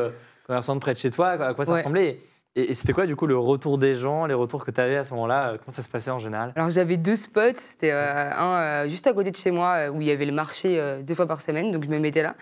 commerçantes 0.47 0.81
près 0.81 0.93
de 0.93 0.99
chez 0.99 1.11
toi? 1.11 1.29
À 1.31 1.55
quoi 1.55 1.65
ça 1.65 1.73
Ouais. 1.73 1.79
ressemblait? 1.79 2.19
Et, 2.57 2.73
c'était 2.73 2.95
quoi, 2.95 3.05
du 3.05 3.15
coup, 3.17 3.27
le 3.27 3.37
retour 3.37 3.77
des 3.77 3.95
gens, 3.95 4.25
les 4.25 4.35
retours 4.35 4.65
que 4.65 4.71
tu 4.71 4.81
avais 4.81 4.97
à 4.97 5.05
ce 5.05 5.13
moment-là 5.13 5.51
euh, 5.51 5.59
Comment 5.59 5.71
ça 5.71 5.83
se 5.83 5.91
passait 5.91 6.11
en 6.11 6.19
général? 6.19 6.53
Alors 6.57 6.71
j'avais 6.71 6.97
deux 6.97 7.15
spots, 7.15 7.59
c'était 7.59 7.93
euh, 7.93 8.33
un 8.33 8.85
euh, 8.85 8.89
juste 8.89 9.07
à 9.07 9.13
côté 9.13 9.31
de 9.31 9.37
chez 9.37 9.51
moi 9.51 9.91
où 9.91 10.01
il 10.01 10.07
y 10.07 10.11
avait 10.11 10.25
le 10.25 10.33
marché 10.33 10.81
euh, 10.81 11.03
deux 11.03 11.15
fois 11.15 11.27
par 11.27 11.43
semaine, 11.43 11.71
donc 11.71 11.85
je 11.85 11.91
me 11.91 11.99
mettais 11.99 12.23
là. 12.23 12.35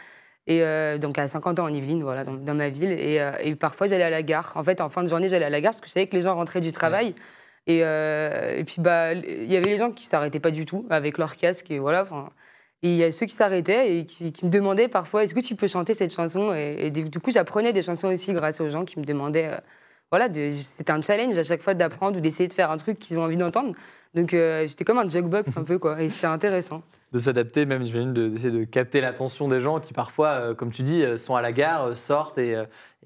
Et 0.47 0.61
donc 0.99 1.19
à 1.19 1.27
50 1.27 1.59
ans 1.59 1.65
en 1.65 1.69
Yvelines, 1.69 2.03
voilà, 2.03 2.23
dans, 2.23 2.35
dans 2.35 2.55
ma 2.55 2.69
ville. 2.69 2.91
Et, 2.91 3.19
et 3.43 3.55
parfois 3.55 3.87
j'allais 3.87 4.05
à 4.05 4.11
la 4.11 4.23
gare. 4.23 4.53
En 4.57 4.63
fait, 4.63 4.83
en 4.83 4.91
fin 4.91 5.03
de 5.03 5.09
journée, 5.09 5.31
j'allais 5.31 5.47
à 5.47 5.51
la 5.51 5.63
gare 5.63 5.73
parce 5.73 5.81
que 5.81 5.87
je 5.87 5.93
savais 5.93 6.07
que 6.07 6.15
les 6.15 6.21
gens 6.21 6.35
rentraient 6.35 6.61
du 6.61 6.71
travail. 6.71 7.15
Et, 7.67 7.79
et 7.79 8.65
puis 8.67 8.77
bah, 8.81 9.15
il 9.15 9.51
y 9.51 9.57
avait 9.57 9.69
les 9.69 9.79
gens 9.79 9.91
qui 9.91 10.05
s'arrêtaient 10.05 10.41
pas 10.41 10.51
du 10.51 10.67
tout 10.67 10.85
avec 10.91 11.17
leur 11.17 11.37
casque 11.37 11.71
et 11.71 11.79
voilà. 11.79 12.05
Et 12.83 12.91
il 12.91 12.97
y 12.97 13.05
a 13.05 13.11
ceux 13.11 13.25
qui 13.25 13.35
s'arrêtaient 13.35 13.97
et 13.97 14.05
qui, 14.05 14.35
qui 14.35 14.45
me 14.45 14.51
demandaient 14.51 14.89
parfois 14.89 15.25
est-ce 15.25 15.35
que 15.35 15.41
tu 15.41 15.55
peux 15.55 15.67
chanter 15.67 15.95
cette 15.95 16.13
chanson? 16.13 16.53
Et, 16.53 16.91
du 16.91 17.21
coup, 17.21 17.31
j'apprenais 17.31 17.73
des 17.73 17.81
chansons 17.81 18.09
aussi 18.09 18.35
grâce 18.35 18.61
aux 18.61 18.69
gens 18.69 18.85
qui 18.85 18.99
me 18.99 19.05
demandaient. 19.07 19.51
Voilà, 20.11 20.29
c'était 20.33 20.93
un 20.93 21.03
challenge 21.03 21.37
à 21.39 21.43
chaque 21.43 21.63
fois 21.63 21.75
d'apprendre 21.75 22.19
ou 22.19 22.21
d'essayer 22.21 22.49
de 22.49 22.53
faire 22.53 22.71
un 22.71 22.77
truc 22.77 22.99
qu'ils 22.99 23.19
ont 23.19 23.23
envie 23.23 23.37
d'entendre. 23.37 23.75
Donc 24.15 24.33
euh, 24.33 24.67
j'étais 24.67 24.85
comme 24.85 24.99
un 24.99 25.09
jukebox 25.09 25.57
un 25.57 25.65
peu 25.65 25.79
quoi, 25.79 26.01
et 26.01 26.09
c'était 26.09 26.27
intéressant. 26.29 26.83
de 27.13 27.19
s'adapter, 27.19 27.67
même 27.67 27.85
j'imagine 27.85 28.13
de- 28.13 28.29
d'essayer 28.29 28.53
de, 28.53 28.65
capter 28.65 29.01
l'attention 29.01 29.49
des 29.49 29.61
gens 29.61 29.81
qui 29.81 29.93
parfois, 29.93 30.29
euh, 30.29 30.55
comme 30.55 30.71
tu 30.71 30.83
dis, 30.83 31.03
euh, 31.03 31.17
sont 31.17 31.35
à 31.35 31.43
la 31.43 31.53
gare, 31.53 31.97
sortent 31.97 32.39
et, 32.39 32.57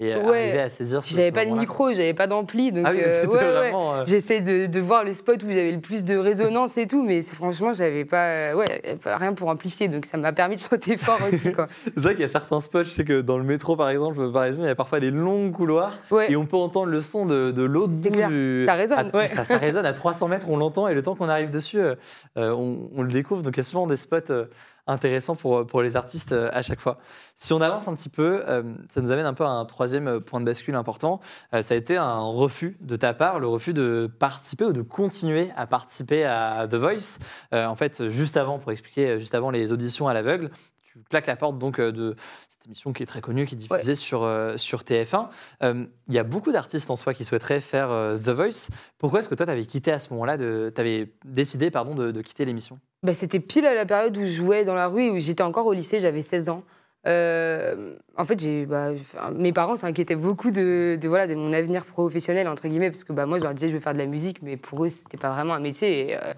et 0.00 0.14
Ouais. 0.14 0.20
arriver 0.20 0.60
à 0.60 0.68
saisir. 0.68 1.02
ce- 1.02 1.14
J'avais 1.14 1.32
pas 1.32 1.44
de 1.44 1.50
micro, 1.50 1.92
j'avais 1.92 2.14
pas 2.14 2.26
d'ampli, 2.26 2.70
donc 2.72 2.84
Ah 2.86 2.92
oui, 2.92 3.00
euh, 3.04 3.26
ouais, 3.26 3.50
vraiment. 3.52 3.94
euh, 3.94 4.04
J'essaie 4.06 4.40
de, 4.40 4.66
de 4.66 4.80
voir 4.80 5.04
le 5.04 5.12
spot 5.12 5.42
où 5.42 5.48
j'avais 5.48 5.72
le 5.72 5.80
plus 5.80 6.04
de 6.04 6.16
résonance 6.16 6.78
et 6.78 6.86
tout, 6.86 7.02
mais 7.04 7.20
franchement, 7.22 7.72
j'avais 7.72 8.04
pas, 8.04 8.26
euh, 8.52 8.54
ouais, 8.54 8.96
pas 9.02 9.16
rien 9.16 9.32
pour 9.32 9.48
amplifier, 9.48 9.88
donc 9.88 10.04
ça 10.06 10.16
m'a 10.18 10.32
permis 10.32 10.56
de 10.56 10.60
chanter 10.60 10.96
fort 10.98 11.18
aussi. 11.30 11.50
C'est 11.84 12.00
vrai 12.02 12.12
qu'il 12.12 12.20
y 12.22 12.24
a 12.24 12.28
certains 12.28 12.60
spots, 12.60 12.84
je 12.84 12.90
sais 12.90 13.04
que 13.04 13.20
dans 13.20 13.38
le 13.38 13.44
métro 13.44 13.76
par 13.76 13.90
exemple, 13.90 14.30
parisien, 14.30 14.64
il 14.64 14.68
y 14.68 14.70
a 14.70 14.74
parfois 14.76 15.00
des 15.00 15.10
longs 15.10 15.50
couloirs 15.50 15.98
et 16.28 16.36
on 16.36 16.46
peut 16.46 16.56
entendre 16.56 16.86
le 16.92 17.00
son 17.00 17.26
de, 17.26 17.50
de 17.50 17.62
l'autre 17.64 17.92
bout 17.94 18.10
clair. 18.10 18.28
du. 18.28 18.64
Ça 18.66 18.74
résonne, 18.74 19.10
à- 19.12 19.26
ça, 19.28 19.44
ça 19.44 19.56
résonne 19.58 19.86
à 19.86 19.92
300 19.92 20.28
mètres, 20.28 20.46
on 20.48 20.56
l'entend 20.56 20.86
et 20.88 20.94
le 20.94 21.02
temps 21.02 21.14
qu'on 21.16 21.28
arrive 21.28 21.50
dessus, 21.50 21.78
euh, 21.80 21.94
on, 22.36 22.88
on 22.96 23.02
le 23.02 23.10
découvre. 23.10 23.42
Donc 23.42 23.56
il 23.56 23.58
y 23.58 23.60
a 23.60 23.64
souvent 23.64 23.86
des 23.86 23.96
spots 23.96 24.16
euh, 24.30 24.44
intéressants 24.88 25.36
pour, 25.36 25.66
pour 25.66 25.82
les 25.82 25.94
artistes 25.96 26.32
euh, 26.32 26.50
à 26.52 26.62
chaque 26.62 26.80
fois. 26.80 26.98
Si 27.34 27.52
on 27.52 27.60
avance 27.60 27.86
un 27.86 27.94
petit 27.94 28.08
peu, 28.08 28.42
euh, 28.48 28.74
ça 28.88 29.00
nous 29.00 29.12
amène 29.12 29.26
un 29.26 29.34
peu 29.34 29.44
à 29.44 29.50
un 29.50 29.64
troisième 29.64 30.20
point 30.20 30.40
de 30.40 30.44
bascule 30.44 30.74
important. 30.74 31.20
Euh, 31.54 31.62
ça 31.62 31.74
a 31.74 31.76
été 31.76 31.96
un 31.96 32.18
refus 32.18 32.76
de 32.80 32.96
ta 32.96 33.14
part, 33.14 33.38
le 33.38 33.46
refus 33.46 33.74
de 33.74 34.10
participer 34.18 34.64
ou 34.64 34.72
de 34.72 34.82
continuer 34.82 35.50
à 35.54 35.66
participer 35.66 36.24
à 36.24 36.66
The 36.68 36.74
Voice. 36.74 37.18
En 37.52 37.76
fait, 37.76 38.08
juste 38.08 38.36
avant, 38.36 38.58
pour 38.58 38.72
expliquer, 38.72 39.20
juste 39.20 39.34
avant 39.34 39.50
les 39.50 39.72
auditions 39.72 40.08
à 40.08 40.14
l'aveugle, 40.14 40.50
tu 40.98 41.08
claques 41.10 41.26
la 41.26 41.36
porte 41.36 41.58
donc 41.58 41.78
euh, 41.78 41.92
de 41.92 42.16
cette 42.48 42.66
émission 42.66 42.92
qui 42.92 43.02
est 43.02 43.06
très 43.06 43.20
connue, 43.20 43.46
qui 43.46 43.54
est 43.54 43.58
diffusée 43.58 43.94
sur, 43.94 44.22
euh, 44.24 44.56
sur 44.56 44.80
TF1. 44.80 45.28
Euh, 45.62 45.84
Il 46.08 46.14
y 46.14 46.18
a 46.18 46.24
beaucoup 46.24 46.52
d'artistes 46.52 46.90
en 46.90 46.96
soi 46.96 47.14
qui 47.14 47.24
souhaiteraient 47.24 47.60
faire 47.60 47.90
euh, 47.90 48.18
The 48.18 48.30
Voice. 48.30 48.70
Pourquoi 48.98 49.20
est-ce 49.20 49.28
que 49.28 49.34
toi, 49.34 49.46
tu 49.46 49.52
avais 49.52 49.64
quitté 49.66 49.92
à 49.92 49.98
ce 49.98 50.10
moment-là, 50.12 50.36
tu 50.38 50.80
avais 50.80 51.12
décidé 51.24 51.70
pardon, 51.70 51.94
de, 51.94 52.10
de 52.10 52.22
quitter 52.22 52.44
l'émission? 52.44 52.78
Bah, 53.02 53.14
c'était 53.14 53.40
pile 53.40 53.66
à 53.66 53.74
la 53.74 53.86
période 53.86 54.16
où 54.16 54.24
je 54.24 54.30
jouais 54.30 54.64
dans 54.64 54.74
la 54.74 54.88
rue, 54.88 55.10
où 55.10 55.18
j'étais 55.18 55.42
encore 55.42 55.66
au 55.66 55.72
lycée, 55.72 56.00
j'avais 56.00 56.22
16 56.22 56.48
ans. 56.48 56.64
Euh, 57.06 57.96
en 58.16 58.24
fait, 58.24 58.40
j'ai, 58.40 58.66
bah, 58.66 58.90
mes 59.34 59.52
parents 59.52 59.76
s'inquiétaient 59.76 60.16
beaucoup 60.16 60.50
de, 60.50 60.98
de, 61.00 61.08
voilà, 61.08 61.26
de 61.26 61.34
mon 61.34 61.52
avenir 61.52 61.84
professionnel, 61.84 62.48
entre 62.48 62.68
guillemets, 62.68 62.90
parce 62.90 63.04
que 63.04 63.12
bah, 63.12 63.24
moi, 63.24 63.38
je 63.38 63.44
leur 63.44 63.54
disais 63.54 63.68
je 63.68 63.74
vais 63.74 63.80
faire 63.80 63.94
de 63.94 63.98
la 63.98 64.06
musique, 64.06 64.42
mais 64.42 64.56
pour 64.56 64.84
eux, 64.84 64.88
c'était 64.88 65.16
pas 65.16 65.30
vraiment 65.30 65.54
un 65.54 65.60
métier. 65.60 66.10
Et, 66.10 66.16
euh, 66.16 66.34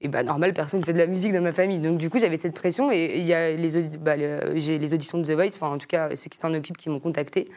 et 0.00 0.08
bah, 0.08 0.22
normal, 0.22 0.52
personne 0.52 0.80
ne 0.80 0.84
fait 0.84 0.92
de 0.92 0.98
la 0.98 1.06
musique 1.06 1.32
dans 1.32 1.40
ma 1.40 1.52
famille. 1.52 1.78
Donc, 1.78 1.98
du 1.98 2.10
coup, 2.10 2.18
j'avais 2.18 2.36
cette 2.36 2.54
pression. 2.54 2.90
Et 2.92 3.18
il 3.18 3.24
y 3.24 3.32
a 3.32 3.54
les, 3.54 3.88
bah, 4.00 4.16
j'ai 4.56 4.78
les 4.78 4.94
auditions 4.94 5.18
de 5.18 5.24
The 5.24 5.30
Voice, 5.30 5.54
enfin, 5.54 5.68
en 5.68 5.78
tout 5.78 5.86
cas, 5.86 6.14
ceux 6.14 6.28
qui 6.28 6.38
s'en 6.38 6.52
occupent, 6.52 6.76
qui 6.76 6.90
m'ont 6.90 7.00
contacté. 7.00 7.48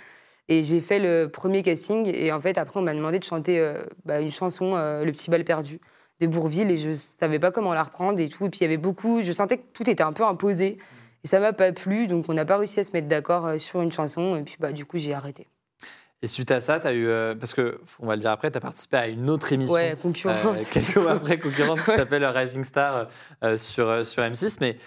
Et 0.48 0.64
j'ai 0.64 0.80
fait 0.80 1.00
le 1.00 1.28
premier 1.28 1.64
casting. 1.64 2.10
Et 2.14 2.32
en 2.32 2.40
fait, 2.40 2.58
après, 2.58 2.80
on 2.80 2.84
m'a 2.84 2.94
demandé 2.94 3.20
de 3.20 3.24
chanter 3.24 3.60
euh, 3.60 3.84
bah, 4.06 4.22
une 4.22 4.32
chanson, 4.32 4.76
euh, 4.76 5.04
Le 5.04 5.12
petit 5.12 5.30
bal 5.30 5.44
perdu 5.44 5.82
de 6.20 6.28
Bourville 6.28 6.72
et 6.72 6.78
je 6.78 6.92
savais 6.92 7.40
pas 7.40 7.52
comment 7.52 7.74
la 7.74 7.84
reprendre 7.84 8.20
et 8.20 8.30
tout. 8.30 8.46
Et 8.46 8.50
puis 8.50 8.60
il 8.62 8.64
y 8.64 8.66
avait 8.66 8.78
beaucoup, 8.78 9.22
je 9.22 9.32
sentais 9.32 9.58
que 9.58 9.66
tout 9.74 9.90
était 9.90 10.04
un 10.04 10.14
peu 10.14 10.24
imposé 10.24 10.78
et 11.24 11.28
ça 11.28 11.40
m'a 11.40 11.54
pas 11.54 11.72
plu, 11.72 12.08
donc 12.08 12.26
on 12.30 12.34
n'a 12.34 12.46
pas 12.46 12.58
réussi 12.58 12.80
à 12.80 12.84
se 12.84 12.92
mettre 12.92 13.08
d'accord 13.08 13.46
euh, 13.46 13.58
sur 13.58 13.82
une 13.82 13.92
chanson 13.92 14.36
et 14.36 14.44
puis 14.44 14.56
bah 14.60 14.72
du 14.72 14.86
coup 14.86 14.98
j'ai 14.98 15.14
arrêté. 15.14 15.48
Et 16.24 16.28
suite 16.28 16.50
à 16.52 16.60
ça, 16.60 16.80
tu 16.80 16.88
as 16.88 16.94
eu. 16.94 17.08
euh, 17.08 17.36
parce 17.36 17.54
que, 17.54 17.80
on 18.00 18.08
va 18.08 18.16
le 18.16 18.22
dire 18.22 18.32
après, 18.32 18.50
tu 18.50 18.58
as 18.58 18.62
participé 18.62 18.98
à 18.98 19.08
une 19.08 19.30
autre 19.30 19.54
émission. 19.54 19.74
Ouais, 19.76 19.96
concurrente. 20.02 20.38
euh, 20.58 20.62
quelques 20.72 20.98
mois 20.98 21.12
après, 21.12 21.40
concurrente, 21.40 21.80
qui 21.80 21.86
s'appelle 21.92 22.26
Rising 22.26 22.64
Star 22.64 23.08
euh, 23.44 23.56
sur, 23.58 23.88
euh, 23.88 24.04
sur 24.04 24.24
M6. 24.24 24.58
Mais 24.62 24.78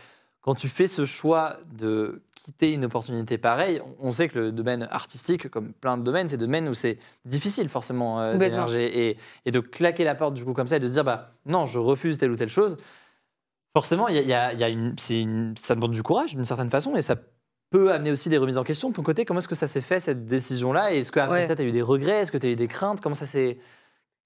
quand 0.41 0.55
tu 0.57 0.69
fais 0.69 0.87
ce 0.89 1.05
choix 1.05 1.59
de 1.73 2.23
quitter 2.35 2.73
une 2.73 2.85
opportunité 2.87 3.39
pareille, 3.39 3.81
on- 4.01 4.11
sait 4.11 4.29
que 4.29 4.39
le 4.39 4.51
domaine 4.53 4.89
artistique, 4.91 5.49
comme 5.51 5.73
plein 5.73 5.99
de 5.99 6.03
domaines, 6.03 6.27
c'est 6.27 6.37
des 6.39 6.47
domaines 6.47 6.69
où 6.69 6.75
c'est 6.75 6.99
difficile 7.27 7.69
forcément 7.69 8.21
d'émerger. 8.39 9.11
Et, 9.11 9.17
et 9.47 9.51
de 9.53 9.61
claquer 9.61 10.03
la 10.03 10.15
porte 10.17 10.35
du 10.35 10.45
coup 10.45 10.53
comme 10.55 10.67
ça 10.67 10.79
et 10.79 10.81
de 10.81 10.87
se 10.87 10.93
dire, 10.95 11.05
bah 11.05 11.31
non, 11.47 11.67
je 11.67 11.79
refuse 11.79 12.19
telle 12.19 12.31
ou 12.33 12.37
telle 12.37 12.49
chose. 12.49 12.77
Forcément, 13.73 14.09
y 14.09 14.19
a, 14.19 14.23
y 14.23 14.33
a- 14.33 14.53
il 14.53 14.59
y 14.59 14.65
a 14.65 14.69
une, 14.69 14.95
c'est 14.99 15.21
une- 15.21 15.55
ça 15.57 15.75
demande 15.77 15.93
du 15.93 16.03
courage 16.03 16.35
d'une 16.35 16.45
certaine 16.45 16.71
façon 16.71 16.97
et 16.97 17.03
ça 17.03 17.15
peut 17.71 17.93
amener 17.93 18.11
aussi 18.11 18.29
des 18.29 18.39
remises 18.39 18.59
en 18.59 18.65
question. 18.65 18.91
De 18.91 18.95
ton 18.95 19.03
côté, 19.03 19.25
comment 19.25 19.39
est-ce 19.39 19.49
que 19.49 19.55
ça 19.55 19.67
s'est 19.69 19.81
fait 19.81 20.01
cette 20.01 20.27
décision-là? 20.27 20.93
Et 20.93 20.99
est-ce 20.99 21.13
qu'après 21.13 21.39
Ouais. 21.41 21.43
ça, 21.45 21.57
tu 21.57 21.63
as 21.63 21.65
eu 21.65 21.71
des 21.71 21.83
regrets? 21.83 22.21
Est-ce 22.21 22.33
que 22.33 22.39
tu 22.39 22.47
as 22.47 22.51
eu 22.51 22.57
des 22.57 22.69
craintes? 22.69 23.01
Comment 23.01 23.15
ça 23.15 23.27
s'est. 23.27 23.59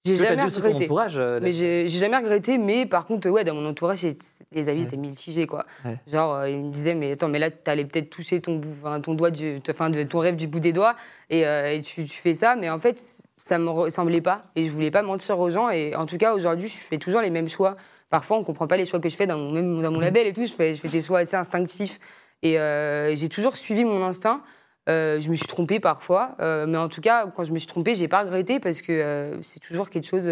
J'ai 0.03 0.15
jamais 0.15 0.43
regretté. 0.43 0.83
entourage 0.83 1.17
euh, 1.17 1.39
Mais 1.41 1.51
j'ai 1.51 1.87
jamais 1.87 2.17
regretté, 2.17 2.59
mais 2.59 2.85
par 2.85 3.07
contre, 3.07 3.27
ouais, 3.29 3.43
dans 3.43 3.55
mon 3.55 3.65
entourage, 3.65 4.05
les 4.51 4.69
avis 4.69 4.81
Ouais. 4.81 4.85
étaient 4.85 4.97
mitigés, 4.97 5.47
quoi. 5.47 5.65
Ouais. 5.83 5.97
Genre, 6.05 6.35
euh, 6.35 6.49
ils 6.49 6.61
me 6.61 6.69
disaient, 6.69 6.93
mais 6.93 7.13
attends, 7.13 7.27
mais 7.27 7.39
là, 7.39 7.49
t'allais 7.49 7.85
peut-être 7.85 8.11
toucher 8.11 8.39
ton, 8.39 8.57
bout, 8.57 8.69
enfin, 8.69 9.01
ton 9.01 9.15
doigt, 9.15 9.31
du, 9.31 9.59
enfin, 9.67 9.89
de 9.89 10.03
ton 10.03 10.19
rêve 10.19 10.35
du 10.35 10.47
bout 10.47 10.59
des 10.59 10.73
doigts, 10.73 10.95
et, 11.31 11.47
euh, 11.47 11.73
et 11.73 11.81
tu, 11.81 12.03
tu 12.05 12.21
fais 12.21 12.35
ça, 12.35 12.55
mais 12.55 12.69
en 12.69 12.77
fait, 12.77 13.01
ça 13.37 13.57
me 13.57 13.69
ressemblait 13.69 14.21
pas, 14.21 14.43
et 14.55 14.63
je 14.65 14.69
voulais 14.69 14.91
pas 14.91 15.01
mentir 15.01 15.39
aux 15.39 15.49
gens, 15.49 15.71
et 15.71 15.95
en 15.95 16.05
tout 16.05 16.17
cas, 16.17 16.35
aujourd'hui, 16.35 16.67
je 16.67 16.77
fais 16.77 16.99
toujours 16.99 17.21
les 17.21 17.31
mêmes 17.31 17.49
choix. 17.49 17.75
Parfois, 18.11 18.37
on 18.37 18.43
comprend 18.43 18.67
pas 18.67 18.77
les 18.77 18.85
choix 18.85 18.99
que 18.99 19.09
je 19.09 19.15
fais 19.15 19.25
dans 19.25 19.39
mon, 19.39 19.51
même 19.51 19.81
dans 19.81 19.91
mon 19.91 19.99
label 19.99 20.27
et 20.27 20.33
tout, 20.33 20.45
je 20.45 20.53
fais, 20.53 20.75
je 20.75 20.79
fais 20.81 20.87
des 20.89 21.01
choix 21.01 21.19
assez 21.19 21.35
instinctifs, 21.35 21.99
et 22.43 22.59
euh, 22.59 23.15
j'ai 23.15 23.29
toujours 23.29 23.57
suivi 23.57 23.83
mon 23.85 24.03
instinct. 24.03 24.41
Euh, 24.87 25.19
je 25.19 25.29
me 25.29 25.35
suis 25.35 25.47
trompée 25.47 25.79
parfois, 25.79 26.35
euh, 26.41 26.65
mais 26.67 26.77
en 26.77 26.89
tout 26.89 27.01
cas, 27.01 27.25
quand 27.27 27.43
je 27.43 27.51
me 27.53 27.57
suis 27.57 27.67
trompée, 27.67 27.95
j'ai 27.95 28.07
pas 28.07 28.21
regretté 28.21 28.59
parce 28.59 28.81
que 28.81 29.39
c'est 29.41 29.59
toujours 29.59 29.89
quelque 29.89 30.05
chose. 30.07 30.29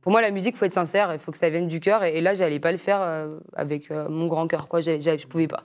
pour 0.00 0.12
moi, 0.12 0.22
la 0.22 0.30
musique, 0.30 0.54
il 0.54 0.58
faut 0.58 0.64
être 0.64 0.72
sincère, 0.72 1.12
il 1.12 1.18
faut 1.18 1.32
que 1.32 1.38
ça 1.38 1.50
vienne 1.50 1.66
du 1.68 1.80
cœur. 1.80 2.02
Et, 2.04 2.16
et 2.16 2.20
là, 2.22 2.32
j'allais 2.34 2.60
pas 2.60 2.72
le 2.72 2.78
faire 2.78 3.00
avec 3.54 3.90
mon 3.90 4.26
grand 4.26 4.46
cœur, 4.46 4.68
quoi. 4.68 4.80
J'ai- 4.80 5.00
Je 5.00 5.26
pouvais 5.26 5.48
pas. 5.48 5.64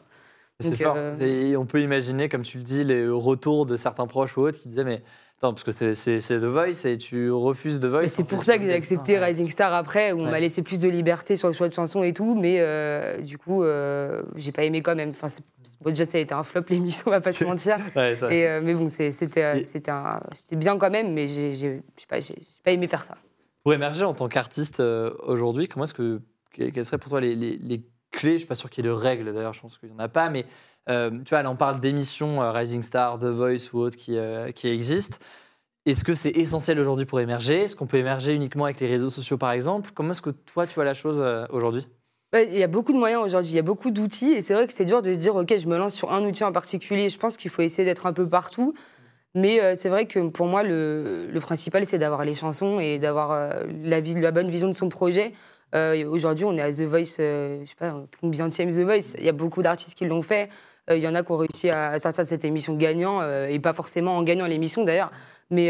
C'est 0.59 0.75
fort. 0.75 0.95
euh, 0.97 1.15
Et 1.19 1.57
on 1.57 1.65
peut 1.65 1.81
imaginer, 1.81 2.29
comme 2.29 2.43
tu 2.43 2.57
le 2.57 2.63
dis, 2.63 2.83
les 2.83 3.07
retours 3.07 3.65
de 3.65 3.75
certains 3.75 4.05
proches 4.07 4.37
ou 4.37 4.41
autres 4.41 4.59
qui 4.59 4.67
disaient 4.67 4.83
Mais 4.83 5.01
attends, 5.43 5.53
parce 5.53 5.63
que 5.63 5.93
c'est- 5.93 6.19
The 6.39 6.45
Voice 6.45 6.85
et 6.85 6.97
tu 6.97 7.29
refuses 7.31 7.79
The 7.79 7.85
Voice. 7.85 8.07
C'est 8.07 8.23
pour 8.23 8.43
ça 8.43 8.57
que 8.57 8.63
j'ai 8.63 8.73
accepté 8.73 9.17
Ah, 9.17 9.25
Rising 9.25 9.47
Star 9.49 9.73
après, 9.73 10.11
où 10.13 10.19
on 10.21 10.25
Ouais. 10.25 10.31
m'a 10.31 10.39
laissé 10.39 10.61
plus 10.63 10.79
de 10.79 10.87
liberté 10.89 11.35
sur 11.35 11.47
le 11.49 11.53
choix 11.53 11.67
de 11.67 11.73
chansons 11.73 12.01
et 12.03 12.13
tout. 12.13 12.35
Mais 12.35 12.57
euh, 12.59 13.21
du 13.21 13.37
coup, 13.37 13.63
euh, 13.63 14.23
j'ai 14.35 14.51
pas 14.51 14.63
aimé 14.63 14.81
quand 14.81 14.95
même. 14.95 15.09
Enfin, 15.09 15.27
bon, 15.81 15.89
déjà, 15.89 16.05
ça 16.05 16.17
a 16.17 16.21
été 16.21 16.33
un 16.33 16.43
flop, 16.43 16.61
l'émission, 16.69 17.03
on 17.07 17.11
va 17.11 17.21
pas 17.21 17.33
se 17.33 17.43
mentir. 17.43 17.77
Ouais, 17.95 18.15
ça. 18.15 18.31
Et, 18.33 18.47
euh, 18.47 18.61
mais 18.63 18.73
bon, 18.73 18.87
c'était 18.87 19.43
euh, 19.43 19.61
c'était 19.61 20.55
bien 20.55 20.77
quand 20.77 20.89
même, 20.91 21.13
mais 21.13 21.27
j'ai 21.27 21.81
pas, 22.09 22.17
pas 22.63 22.71
aimé 22.71 22.87
faire 22.87 23.03
ça. 23.03 23.15
Pour 23.63 23.73
émerger 23.73 24.03
en 24.05 24.13
tant 24.13 24.27
qu'artiste 24.27 24.81
aujourd'hui, 25.23 25.67
comment 25.67 25.85
est-ce 25.85 25.93
que. 25.93 26.21
que- 26.55 26.69
Quelles 26.69 26.85
seraient 26.85 26.97
pour 26.97 27.09
toi 27.09 27.19
les, 27.21 27.35
les- 27.35 27.57
les 27.57 27.81
clés 28.13 28.33
Je 28.33 28.37
suis 28.39 28.47
pas 28.47 28.55
sûr 28.55 28.69
qu'il 28.69 28.85
y 28.85 28.87
ait 28.87 28.91
de 28.91 28.95
règles 28.95 29.33
d'ailleurs, 29.33 29.53
je 29.53 29.59
pense 29.59 29.77
qu'il 29.77 29.89
n'y 29.89 29.95
en 29.95 29.99
a 29.99 30.07
pas, 30.07 30.29
mais 30.29 30.45
euh, 30.89 31.11
tu 31.25 31.35
vois, 31.35 31.43
on 31.49 31.55
parle 31.55 31.79
d'émissions 31.79 32.41
euh, 32.41 32.51
Rising 32.51 32.81
Star, 32.81 33.17
The 33.17 33.25
Voice 33.25 33.69
ou 33.73 33.79
autres 33.79 33.95
qui, 33.95 34.17
euh, 34.17 34.51
qui 34.51 34.67
existent. 34.67 35.17
Est-ce 35.85 36.03
que 36.03 36.15
c'est 36.15 36.31
essentiel 36.31 36.79
aujourd'hui 36.79 37.05
pour 37.05 37.19
émerger? 37.19 37.61
Est-ce 37.61 37.75
qu'on 37.75 37.87
peut 37.87 37.97
émerger 37.97 38.33
uniquement 38.33 38.65
avec 38.65 38.79
les 38.79 38.87
réseaux 38.87 39.09
sociaux 39.09 39.37
par 39.37 39.51
exemple? 39.51 39.91
Comment 39.93 40.11
est-ce 40.11 40.21
que 40.21 40.29
toi 40.29 40.65
tu 40.65 40.75
vois 40.75 40.85
la 40.85 40.93
chose 40.93 41.21
aujourd'hui? 41.49 41.87
Il 42.33 42.57
y 42.57 42.63
a 42.63 42.67
beaucoup 42.67 42.93
de 42.93 42.97
moyens 42.97 43.21
aujourd'hui, 43.23 43.51
il 43.51 43.55
y 43.55 43.59
a 43.59 43.63
beaucoup 43.63 43.91
d'outils, 43.91 44.31
et 44.31 44.41
c'est 44.41 44.53
vrai 44.55 44.65
que 44.65 44.73
c'est 44.73 44.85
dur 44.85 45.03
de 45.03 45.13
se 45.13 45.19
dire, 45.19 45.35
OK, 45.35 45.55
je 45.55 45.67
me 45.67 45.77
lance 45.77 45.93
sur 45.93 46.11
un 46.11 46.23
outil 46.23 46.43
en 46.43 46.51
particulier. 46.51 47.09
Je 47.09 47.19
pense 47.19 47.37
qu'il 47.37 47.51
faut 47.51 47.61
essayer 47.61 47.85
d'être 47.85 48.07
un 48.07 48.13
peu 48.13 48.27
partout. 48.27 48.73
Mais 49.35 49.75
c'est 49.75 49.89
vrai 49.89 50.05
que 50.05 50.29
pour 50.29 50.47
moi, 50.47 50.63
le, 50.63 51.37
principal, 51.41 51.85
c'est 51.85 51.99
d'avoir 51.99 52.23
les 52.23 52.33
chansons 52.33 52.79
et 52.79 52.97
d'avoir 52.97 53.53
la 53.83 54.31
bonne 54.31 54.49
vision 54.49 54.69
de 54.69 54.73
son 54.73 54.89
projet. 54.89 55.33
Euh, 55.73 56.07
aujourd'hui, 56.07 56.45
on 56.45 56.55
est 56.57 56.61
à 56.61 56.71
The 56.71 56.81
Voice, 56.81 57.17
euh, 57.19 57.61
je 57.63 57.69
sais 57.69 57.75
pas, 57.75 58.03
combien 58.21 58.47
de 58.47 58.53
The 58.53 58.85
Voice 58.85 59.15
Il 59.17 59.25
y 59.25 59.29
a 59.29 59.33
beaucoup 59.33 59.61
d'artistes 59.61 59.95
qui 59.95 60.05
l'ont 60.05 60.21
fait. 60.21 60.49
Euh, 60.89 60.97
Il 60.97 61.03
y 61.03 61.07
en 61.07 61.15
a 61.15 61.23
qui 61.23 61.31
ont 61.31 61.37
réussi 61.37 61.69
à 61.69 61.97
sortir 61.99 62.23
de 62.23 62.29
cette 62.29 62.45
émission 62.45 62.75
gagnant, 62.75 63.21
euh, 63.21 63.47
et 63.47 63.59
pas 63.59 63.73
forcément 63.73 64.17
en 64.17 64.23
gagnant 64.23 64.45
l'émission 64.45 64.83
d'ailleurs. 64.83 65.11
Mais, 65.49 65.69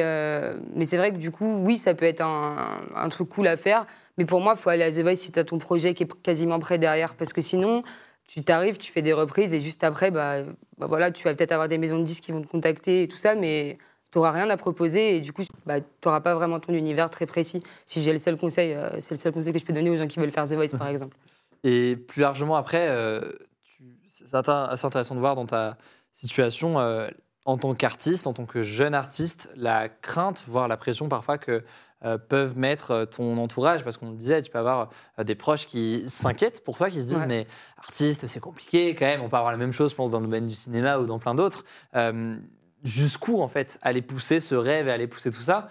c'est 0.86 0.98
vrai 0.98 1.12
que 1.12 1.18
du 1.18 1.32
coup, 1.32 1.58
oui, 1.64 1.78
ça 1.78 1.94
peut 1.94 2.06
être 2.06 2.22
un, 2.22 2.82
un 2.96 3.10
truc 3.10 3.30
cool 3.30 3.48
à 3.48 3.58
faire. 3.58 3.86
Mais 4.18 4.26
pour 4.26 4.42
moi, 4.42 4.54
il 4.56 4.60
faut 4.60 4.70
aller 4.70 4.84
à 4.84 4.92
The 4.92 5.00
Voice 5.00 5.16
si 5.16 5.32
tu 5.32 5.40
as 5.40 5.44
ton 5.44 5.58
projet 5.58 5.94
qui 5.94 6.04
est 6.04 6.22
quasiment 6.22 6.60
prêt 6.60 6.78
derrière. 6.78 7.16
Parce 7.16 7.34
que 7.34 7.42
sinon, 7.42 7.84
tu 8.28 8.44
t'arrives, 8.44 8.78
tu 8.78 8.92
fais 8.92 9.02
des 9.02 9.14
reprises 9.14 9.54
et 9.54 9.60
juste 9.60 9.84
après, 9.84 10.12
bah, 10.12 10.44
bah 10.78 10.88
voilà, 10.88 11.12
tu 11.12 11.24
vas 11.24 11.34
peut-être 11.34 11.52
avoir 11.52 11.68
des 11.68 11.78
maisons 11.78 12.00
de 12.00 12.04
disques 12.04 12.24
qui 12.24 12.32
vont 12.32 12.42
te 12.42 12.48
contacter 12.48 13.04
et 13.04 13.08
tout 13.08 13.18
ça, 13.18 13.36
mais 13.36 13.78
tu 14.14 14.20
n'auras 14.20 14.32
rien 14.32 14.48
à 14.50 14.56
proposer 14.58 15.18
et 15.18 15.22
du 15.22 15.34
coup, 15.34 15.42
bah, 15.66 15.82
tu 15.82 15.86
n'auras 16.06 16.22
pas 16.22 16.36
vraiment 16.36 16.60
ton 16.60 16.72
univers 16.74 17.10
très 17.10 17.26
précis. 17.26 17.62
Si 17.84 18.02
j'ai 18.02 18.14
le 18.14 18.20
seul 18.20 18.38
conseil, 18.38 18.74
euh, 18.74 18.90
c'est 19.00 19.16
le 19.16 19.20
seul 19.20 19.34
conseil 19.34 19.52
que 19.52 19.58
je 19.60 19.66
peux 19.66 19.74
donner 19.74 19.90
aux 19.90 19.98
gens 19.98 20.06
qui 20.08 20.20
veulent 20.20 20.30
faire 20.32 20.46
The 20.48 20.54
Voice, 20.54 20.78
par 20.78 20.88
exemple. 20.90 21.18
Et 21.64 21.96
plus 21.98 22.22
largement 22.22 22.56
après, 22.56 22.88
euh, 22.90 23.22
tu- 23.66 23.84
c'est 24.08 24.34
assez 24.36 24.86
intéressant 24.86 25.16
de 25.16 25.20
voir 25.20 25.36
dans 25.36 25.48
ta 25.48 25.78
situation 26.12 26.80
euh, 26.80 27.10
en 27.46 27.58
tant 27.58 27.74
qu'artiste, 27.74 28.28
en 28.28 28.34
tant 28.34 28.46
que 28.46 28.62
jeune 28.62 28.94
artiste, 28.94 29.50
la 29.56 29.90
crainte, 29.90 30.44
voire 30.48 30.68
la 30.68 30.78
pression 30.78 31.10
parfois 31.10 31.38
que 31.40 31.64
euh, 32.06 32.18
peuvent 32.18 32.58
mettre 32.58 33.06
ton 33.06 33.38
entourage 33.38 33.84
Parce 33.84 33.96
qu'on 33.98 34.12
le 34.12 34.18
disait, 34.18 34.42
tu 34.42 34.52
peux 34.52 34.60
avoir 34.60 34.90
euh, 35.20 35.24
des 35.24 35.36
proches 35.36 35.66
qui 35.66 36.04
s'inquiètent 36.08 36.64
pour 36.64 36.78
toi, 36.78 36.90
qui 36.90 37.02
se 37.02 37.08
disent 37.08 37.20
Ouais. 37.20 37.26
mais 37.28 37.48
artiste, 37.80 38.28
c'est 38.28 38.40
compliqué 38.42 38.94
quand 38.94 39.06
même. 39.06 39.22
On 39.22 39.30
peut 39.30 39.38
avoir 39.38 39.52
la 39.54 39.58
même 39.58 39.72
chose, 39.72 39.92
je 39.92 39.96
pense, 39.96 40.10
dans 40.12 40.20
le 40.20 40.26
domaine 40.26 40.48
du 40.48 40.56
cinéma 40.56 41.00
ou 41.00 41.06
dans 41.06 41.18
plein 41.18 41.34
d'autres. 41.34 41.64
Euh, 41.96 42.38
Jusqu'où 42.84 43.42
en 43.42 43.48
fait 43.48 43.80
aller 43.82 44.02
pousser 44.02 44.40
ce 44.40 44.56
rêve 44.56 44.88
et 44.88 44.92
aller 44.92 45.08
pousser 45.08 45.32
tout 45.32 45.42
ça 45.42 45.70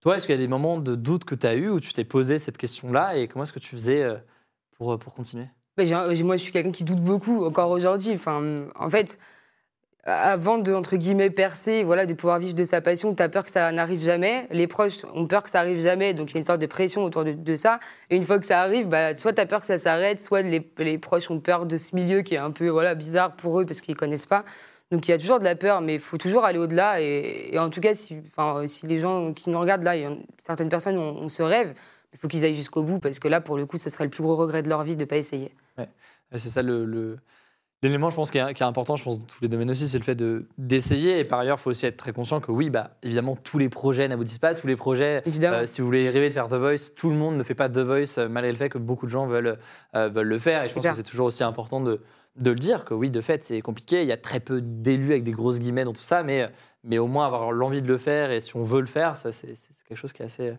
Toi, 0.00 0.16
est-ce 0.16 0.26
qu'il 0.26 0.34
y 0.34 0.38
a 0.38 0.40
des 0.40 0.48
moments 0.48 0.78
de 0.78 0.94
doute 0.94 1.24
que 1.24 1.34
tu 1.34 1.46
as 1.46 1.54
eu 1.54 1.68
où 1.68 1.80
tu 1.80 1.92
t'es 1.92 2.04
posé 2.04 2.38
cette 2.38 2.58
question-là 2.58 3.16
et 3.16 3.28
comment 3.28 3.44
est-ce 3.44 3.52
que 3.52 3.58
tu 3.58 3.70
faisais 3.70 4.02
euh, 4.02 4.16
pour, 4.76 4.98
pour 4.98 5.14
continuer? 5.14 5.46
J'ai- 5.78 6.24
moi, 6.24 6.36
je 6.36 6.42
suis 6.42 6.52
quelqu'un 6.52 6.72
qui 6.72 6.84
doute 6.84 7.00
beaucoup, 7.00 7.44
encore 7.44 7.70
aujourd'hui. 7.70 8.12
Enfin, 8.14 8.66
en 8.74 8.90
fait, 8.90 9.18
avant 10.04 10.58
de, 10.58 10.72
entre 10.72 10.96
guillemets, 10.96 11.30
percer, 11.30 11.82
voilà, 11.82 12.06
de 12.06 12.14
pouvoir 12.14 12.38
vivre 12.38 12.54
de 12.54 12.64
sa 12.64 12.80
passion, 12.80 13.14
tu 13.14 13.22
as 13.22 13.28
peur 13.28 13.44
que 13.44 13.50
ça 13.50 13.70
n'arrive 13.72 14.02
jamais. 14.02 14.46
Les 14.50 14.66
proches 14.66 15.04
ont 15.14 15.26
peur 15.26 15.42
que 15.42 15.50
ça 15.50 15.60
arrive 15.60 15.80
jamais, 15.80 16.14
donc 16.14 16.30
il 16.30 16.34
y 16.34 16.36
a 16.36 16.40
une 16.40 16.46
sorte 16.46 16.60
de 16.60 16.66
pression 16.66 17.04
autour 17.04 17.24
de, 17.24 17.56
ça. 17.56 17.80
Et 18.08 18.16
une 18.16 18.24
fois 18.24 18.38
que 18.38 18.46
ça 18.46 18.60
arrive, 18.60 18.88
bah, 18.88 19.14
soit 19.14 19.32
tu 19.32 19.40
as 19.40 19.46
peur 19.46 19.60
que 19.60 19.66
ça 19.66 19.78
s'arrête, 19.78 20.18
soit 20.18 20.42
les, 20.42 20.70
les 20.78 20.98
proches 20.98 21.30
ont 21.30 21.40
peur 21.40 21.66
de 21.66 21.76
ce 21.76 21.94
milieu 21.94 22.22
qui 22.22 22.34
est 22.34 22.38
un 22.38 22.50
peu 22.50 22.68
voilà, 22.68 22.94
bizarre 22.94 23.36
pour 23.36 23.60
eux 23.60 23.66
parce 23.66 23.80
qu'ils 23.80 23.96
connaissent 23.96 24.26
pas. 24.26 24.44
Donc 24.90 25.06
il 25.06 25.10
y 25.12 25.14
a 25.14 25.18
toujours 25.18 25.38
de 25.38 25.44
la 25.44 25.54
peur, 25.54 25.80
mais 25.80 25.94
il 25.94 26.00
faut 26.00 26.16
toujours 26.18 26.44
aller 26.44 26.58
au-delà. 26.58 27.00
Et, 27.00 27.54
et 27.54 27.58
en 27.58 27.70
tout 27.70 27.80
cas, 27.80 27.94
si, 27.94 28.16
enfin, 28.24 28.66
si 28.66 28.86
les 28.86 28.98
gens 28.98 29.32
qui 29.32 29.48
nous 29.50 29.60
regardent 29.60 29.84
là, 29.84 29.96
il 29.96 30.02
y 30.02 30.04
a- 30.04 30.16
certaines 30.38 30.68
personnes 30.68 30.98
ont 30.98 31.28
ce 31.28 31.42
rêve, 31.42 31.74
il 32.12 32.18
faut 32.18 32.26
qu'ils 32.26 32.44
aillent 32.44 32.54
jusqu'au 32.54 32.82
bout 32.82 32.98
parce 32.98 33.18
que 33.20 33.28
là, 33.28 33.40
pour 33.40 33.56
le 33.56 33.66
coup, 33.66 33.78
ce 33.78 33.88
serait 33.88 34.04
le 34.04 34.10
plus 34.10 34.22
gros 34.24 34.34
regret 34.36 34.62
de 34.62 34.68
leur 34.68 34.82
vie 34.82 34.96
de 34.96 35.00
ne 35.02 35.06
pas 35.06 35.16
essayer. 35.16 35.54
Ouais, 35.78 35.88
C'est 36.36 36.48
ça 36.48 36.62
le. 36.62 36.84
le- 36.84 37.18
L'élément, 37.82 38.10
je 38.10 38.16
pense, 38.16 38.30
qui 38.30 38.36
est, 38.36 38.52
qui 38.52 38.62
est 38.62 38.66
important, 38.66 38.96
je 38.96 39.04
pense, 39.04 39.18
dans 39.20 39.24
tous 39.24 39.38
les 39.40 39.48
domaines 39.48 39.70
aussi, 39.70 39.88
c'est 39.88 39.96
le 39.96 40.04
fait 40.04 40.14
de- 40.14 40.46
d'essayer. 40.58 41.18
Et 41.18 41.24
par 41.24 41.38
ailleurs, 41.38 41.56
il 41.58 41.62
faut 41.62 41.70
aussi 41.70 41.86
être 41.86 41.96
très 41.96 42.12
conscient 42.12 42.38
que 42.38 42.52
oui, 42.52 42.68
bah, 42.68 42.90
évidemment, 43.02 43.36
tous 43.36 43.56
les 43.56 43.70
projets 43.70 44.06
n'aboutissent 44.06 44.38
pas. 44.38 44.52
Tous 44.54 44.66
les 44.66 44.76
projets, 44.76 45.22
euh, 45.54 45.64
si 45.66 45.80
vous 45.80 45.86
voulez 45.86 46.10
rêver 46.10 46.28
de 46.28 46.34
faire 46.34 46.48
The 46.48 46.54
Voice, 46.56 46.90
tout 46.94 47.08
le 47.08 47.16
monde 47.16 47.36
ne 47.38 47.42
fait 47.42 47.54
pas 47.54 47.70
The 47.70 47.78
Voice, 47.78 48.18
euh, 48.18 48.28
malgré 48.28 48.52
le 48.52 48.58
fait 48.58 48.68
que 48.68 48.76
beaucoup 48.76 49.06
de 49.06 49.10
gens 49.10 49.26
veulent, 49.26 49.56
euh, 49.96 50.10
veulent 50.10 50.26
le 50.28 50.38
faire. 50.38 50.62
Et 50.64 50.68
je 50.68 50.74
pense 50.74 50.82
que 50.90 50.92
c'est 50.94 51.02
toujours 51.04 51.24
aussi 51.28 51.42
important 51.42 51.80
de, 51.80 52.02
de 52.36 52.50
le 52.50 52.56
dire, 52.56 52.84
que 52.84 52.94
oui, 52.94 53.10
de 53.10 53.20
fait, 53.20 53.42
c'est 53.44 53.60
compliqué. 53.60 54.02
Il 54.02 54.08
y 54.08 54.12
a 54.12 54.16
très 54.16 54.40
peu 54.40 54.60
d'élus 54.60 55.10
avec 55.10 55.24
des 55.24 55.32
grosses 55.32 55.58
guillemets 55.58 55.84
dans 55.84 55.92
tout 55.92 56.02
ça, 56.02 56.22
mais, 56.22 56.48
mais 56.84 56.98
au 56.98 57.06
moins 57.06 57.26
avoir 57.26 57.52
l'envie 57.52 57.82
de 57.82 57.88
le 57.88 57.98
faire. 57.98 58.30
Et 58.30 58.40
si 58.40 58.56
on 58.56 58.64
veut 58.64 58.80
le 58.80 58.86
faire, 58.86 59.16
ça, 59.16 59.32
c'est 59.32 59.48
quelque 59.88 59.98
chose 59.98 60.12
qui 60.12 60.22
est 60.22 60.26
assez. 60.26 60.54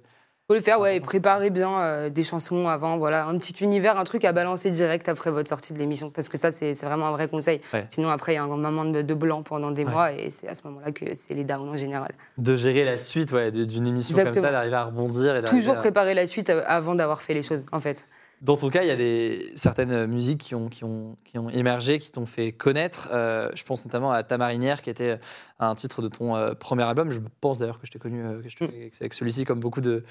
faut 0.48 0.54
le 0.54 0.62
faire, 0.62 0.80
ouais, 0.82 0.98
et 0.98 1.00
préparer 1.00 1.50
bien 1.50 1.80
euh, 1.80 2.10
des 2.10 2.24
chansons 2.24 2.68
avant, 2.68 2.98
voilà, 2.98 3.26
un 3.26 3.38
petit 3.38 3.54
univers, 3.64 3.98
un 3.98 4.04
truc 4.04 4.26
à 4.26 4.34
balancer 4.34 4.70
direct 4.70 5.08
après 5.08 5.32
votre 5.32 5.48
sortie 5.48 5.72
de 5.74 5.80
l'émission, 5.80 6.10
parce 6.12 6.28
que 6.28 6.38
ça, 6.38 6.52
c'est 6.52 6.74
vraiment 6.84 7.08
un 7.08 7.12
vrai 7.14 7.30
conseil. 7.30 7.62
Ouais. 7.74 7.86
Sinon, 7.88 8.10
après, 8.10 8.34
il 8.34 8.36
y 8.36 8.38
a 8.38 8.44
un 8.44 8.48
moment 8.48 8.84
de, 8.86 9.02
de 9.02 9.14
blanc 9.14 9.42
pendant 9.42 9.72
des 9.72 9.86
Ouais. 9.86 9.92
mois, 9.92 10.12
et 10.12 10.30
c'est 10.30 10.50
à 10.50 10.54
ce 10.56 10.62
moment-là 10.68 10.92
que 10.92 11.06
c'est 11.16 11.34
les 11.34 11.46
downs 11.46 11.70
en 11.70 11.78
général. 11.78 12.12
de 12.38 12.56
gérer 12.58 12.84
la 12.84 12.98
suite 12.98 13.32
ouais, 13.32 13.50
d'une 13.50 13.88
émission 13.88 14.18
comme 14.18 14.34
ça, 14.34 14.52
d'arriver 14.52 14.76
à 14.76 14.84
rebondir. 14.84 15.38
Et 15.38 15.42
d'arriver 15.42 15.48
Toujours 15.58 15.76
à- 15.76 15.78
préparer 15.78 16.14
la 16.14 16.28
suite 16.28 16.50
euh, 16.50 16.62
avant 16.68 16.96
d'avoir 16.96 17.22
fait 17.22 17.34
les 17.34 17.44
choses, 17.44 17.66
en 17.72 17.80
fait. 17.80 18.06
Dans 18.42 18.58
ton 18.58 18.70
cas, 18.72 18.82
il 18.82 18.88
y 18.88 18.92
a 18.92 18.96
des, 18.96 19.52
certaines 19.56 20.08
musiques 20.08 20.40
qui 20.42 20.56
ont, 20.56 20.68
qui 20.68 20.84
ont, 20.84 21.16
qui 21.26 21.38
ont 21.38 21.50
émergé, 21.52 22.00
qui 22.00 22.12
t'ont 22.12 22.26
fait 22.26 22.52
connaître. 22.52 23.08
Euh, 23.12 23.50
je 23.54 23.64
pense 23.64 23.86
notamment 23.86 24.12
à 24.12 24.24
Ta 24.24 24.38
marinière, 24.40 24.82
qui 24.82 24.90
était 24.90 25.20
un 25.60 25.76
titre 25.76 26.02
de 26.02 26.08
ton 26.08 26.36
euh, 26.36 26.54
premier 26.56 26.82
album. 26.84 27.12
Je 27.12 27.20
pense 27.40 27.60
d'ailleurs 27.60 27.80
que 27.80 27.86
je 27.86 27.92
t'ai 27.92 28.00
connu 28.00 28.26
euh, 28.26 28.42
que 28.42 28.50
je 28.50 28.56
t'ai- 28.58 28.68
Mm. 28.68 28.90
avec 29.00 29.14
celui-ci, 29.14 29.46
comme 29.46 29.60
beaucoup 29.60 29.82
de, 29.82 30.04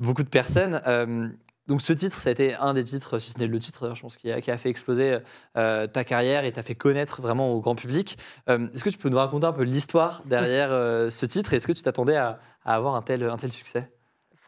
beaucoup 0.00 0.22
de 0.22 0.28
personnes. 0.30 0.80
Euh, 0.86 1.28
donc 1.66 1.82
ce 1.82 1.92
titre, 1.92 2.18
ça 2.20 2.30
a 2.30 2.32
été 2.32 2.54
un 2.54 2.72
des 2.72 2.84
titres, 2.84 3.18
si 3.18 3.32
ce 3.32 3.38
n'est 3.38 3.46
le 3.46 3.58
titre, 3.58 3.92
je 3.94 4.00
pense, 4.00 4.16
qui 4.16 4.30
a, 4.32 4.40
qui 4.40 4.50
a 4.50 4.56
fait 4.56 4.70
exploser 4.70 5.18
euh, 5.58 5.86
ta 5.86 6.04
carrière 6.04 6.44
et 6.46 6.52
t'a 6.52 6.62
fait 6.62 6.74
connaître 6.74 7.20
vraiment 7.22 7.52
au 7.52 7.60
grand 7.60 7.74
public. 7.74 8.16
Euh, 8.48 8.66
est-ce 8.74 8.84
que 8.84 8.90
tu 8.90 8.98
peux 8.98 9.08
nous 9.10 9.16
raconter 9.18 9.46
un 9.46 9.52
peu 9.52 9.62
l'histoire 9.64 10.22
derrière 10.26 10.68
euh, 10.72 11.10
ce 11.10 11.26
titre? 11.26 11.52
Est-ce 11.52 11.66
que 11.66 11.72
tu 11.72 11.82
t'attendais 11.82 12.16
à, 12.16 12.38
à 12.64 12.74
avoir 12.74 12.94
un 12.96 13.02
tel, 13.02 13.22
un 13.24 13.36
tel 13.36 13.50
succès? 13.52 13.90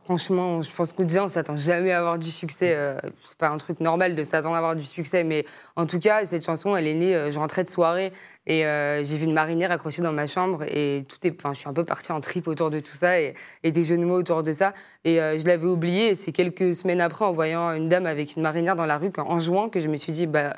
Franchement, 0.07 0.63
je 0.63 0.71
pense 0.73 0.93
que 0.93 1.03
déjà, 1.03 1.25
on 1.25 1.29
s'attend 1.29 1.57
jamais 1.57 1.91
à 1.91 1.99
avoir 1.99 2.17
du 2.17 2.31
succès. 2.31 2.75
euh, 2.77 2.97
c'est 3.25 3.37
pas 3.37 3.49
un 3.49 3.57
truc 3.57 3.81
normal 3.81 4.15
de 4.15 4.23
s'attendre 4.23 4.55
à 4.55 4.59
avoir 4.59 4.77
du 4.77 4.85
succès, 4.85 5.25
mais 5.25 5.45
en 5.75 5.85
tout 5.85 5.99
cas, 5.99 6.25
cette 6.25 6.45
chanson, 6.45 6.77
elle 6.77 6.87
est 6.87 6.95
née. 6.95 7.17
euh, 7.17 7.33
je 7.33 7.39
rentrais 7.41 7.65
de 7.65 7.69
soirée 7.69 8.13
et 8.47 8.65
euh, 8.65 9.03
j'ai 9.03 9.17
vu 9.17 9.25
une 9.25 9.33
marinière 9.33 9.73
accrochée 9.73 10.03
dans 10.03 10.13
ma 10.13 10.29
chambre 10.29 10.63
et 10.69 11.03
tout. 11.09 11.17
Enfin, 11.37 11.53
je 11.53 11.59
suis 11.59 11.69
un 11.69 11.73
peu 11.73 11.83
partie 11.83 12.13
en 12.13 12.21
trip 12.21 12.47
autour 12.47 12.71
de 12.71 12.79
tout 12.79 12.95
ça 12.95 13.21
et, 13.21 13.35
des 13.65 13.83
jeux 13.83 13.99
de 13.99 14.05
mots 14.05 14.21
autour 14.21 14.45
de 14.45 14.53
ça. 14.53 14.75
Et 15.05 15.21
euh, 15.21 15.41
je 15.41 15.45
l'avais 15.45 15.67
oublié. 15.67 16.15
C'est 16.15 16.31
quelques 16.31 16.73
semaines 16.77 17.01
après, 17.01 17.25
en 17.25 17.33
voyant 17.33 17.73
une 17.73 17.89
dame 17.89 18.07
avec 18.07 18.37
une 18.37 18.43
marinière 18.43 18.77
dans 18.77 18.87
la 18.87 18.99
rue, 18.99 19.11
en 19.19 19.41
jouant, 19.41 19.69
que 19.69 19.81
je 19.81 19.89
me 19.89 19.97
suis 19.97 20.13
dit, 20.13 20.29
bah. 20.29 20.55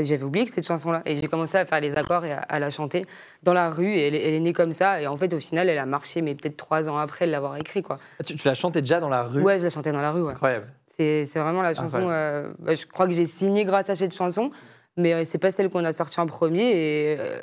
J'avais 0.00 0.22
oublié 0.22 0.44
que 0.46 0.50
cette 0.52 0.66
chanson-là. 0.66 1.02
Et 1.04 1.16
j'ai 1.16 1.26
commencé 1.28 1.56
à 1.58 1.66
faire 1.66 1.80
les 1.80 1.96
accords 1.96 2.24
et 2.24 2.32
à, 2.32 2.38
à 2.38 2.58
la 2.58 2.70
chanter 2.70 3.04
dans 3.42 3.52
la 3.52 3.70
rue. 3.70 3.88
Et 3.94 4.06
elle, 4.06 4.14
est- 4.14 4.22
elle 4.28 4.34
est 4.34 4.40
née 4.40 4.52
comme 4.52 4.72
ça. 4.72 5.00
Et 5.02 5.06
en 5.06 5.16
fait, 5.16 5.32
au 5.34 5.40
final, 5.40 5.68
elle 5.68 5.78
a 5.78 5.86
marché, 5.86 6.22
mais 6.22 6.34
peut-être 6.34 6.56
trois 6.56 6.88
ans 6.88 6.96
après 6.96 7.26
l'avoir 7.26 7.56
écrit, 7.56 7.82
quoi. 7.82 7.98
Ah, 8.20 8.24
tu, 8.24 8.36
tu 8.36 8.46
l'as 8.46 8.54
chanté 8.54 8.80
déjà 8.80 9.00
dans 9.00 9.08
la 9.08 9.22
rue? 9.24 9.42
Ouais, 9.42 9.58
je 9.58 9.64
la 9.64 9.70
chantais 9.70 9.92
dans 9.92 10.00
la 10.00 10.12
rue, 10.12 10.22
ouais. 10.22 10.32
Incroyable. 10.32 10.72
C'est 10.86 11.24
vraiment 11.36 11.62
la 11.62 11.74
chanson. 11.74 12.08
euh, 12.08 12.52
bah, 12.60 12.74
je 12.74 12.86
crois 12.86 13.06
que 13.06 13.12
j'ai 13.14 13.26
signé 13.26 13.64
grâce 13.64 13.90
à 13.90 13.96
cette 13.96 14.14
chanson, 14.14 14.50
mais 14.96 15.12
euh, 15.14 15.24
c'est 15.24 15.38
pas 15.38 15.50
celle 15.50 15.68
qu'on 15.70 15.84
a 15.84 15.92
sortie 15.92 16.20
en 16.20 16.26
premier. 16.26 16.62
Et 16.62 17.16
euh, 17.18 17.40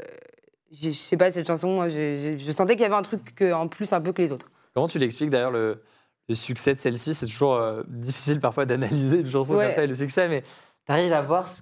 je 0.71 0.91
sais 0.91 1.17
pas, 1.17 1.31
cette 1.31 1.47
chanson, 1.47 1.67
moi, 1.69 1.89
je, 1.89 2.15
je- 2.15 2.37
je 2.37 2.51
sentais 2.51 2.73
qu'il 2.75 2.83
y 2.83 2.85
avait 2.85 2.95
un 2.95 3.01
truc 3.01 3.35
que- 3.35 3.51
en 3.53 3.67
plus 3.67 3.91
un 3.91 4.01
peu 4.01 4.13
que 4.13 4.21
les 4.21 4.31
autres. 4.31 4.49
Comment 4.73 4.87
tu 4.87 4.99
l'expliques 4.99 5.31
d'ailleurs 5.31 5.51
le, 5.51 5.81
le 6.29 6.35
succès 6.35 6.73
de 6.75 6.79
celle-ci? 6.79 7.13
C'est 7.13 7.25
toujours 7.25 7.55
euh, 7.55 7.81
difficile 7.87 8.39
parfois 8.39 8.65
d'analyser 8.65 9.19
une 9.21 9.29
chanson 9.29 9.55
Ouais. 9.55 9.65
comme 9.65 9.73
ça 9.75 9.83
et 9.83 9.87
le 9.87 9.95
succès, 9.95 10.27
mais 10.29 10.43
tu 10.85 10.91
arrives 10.91 11.11
à 11.13 11.21
voir 11.23 11.47
ce, 11.47 11.61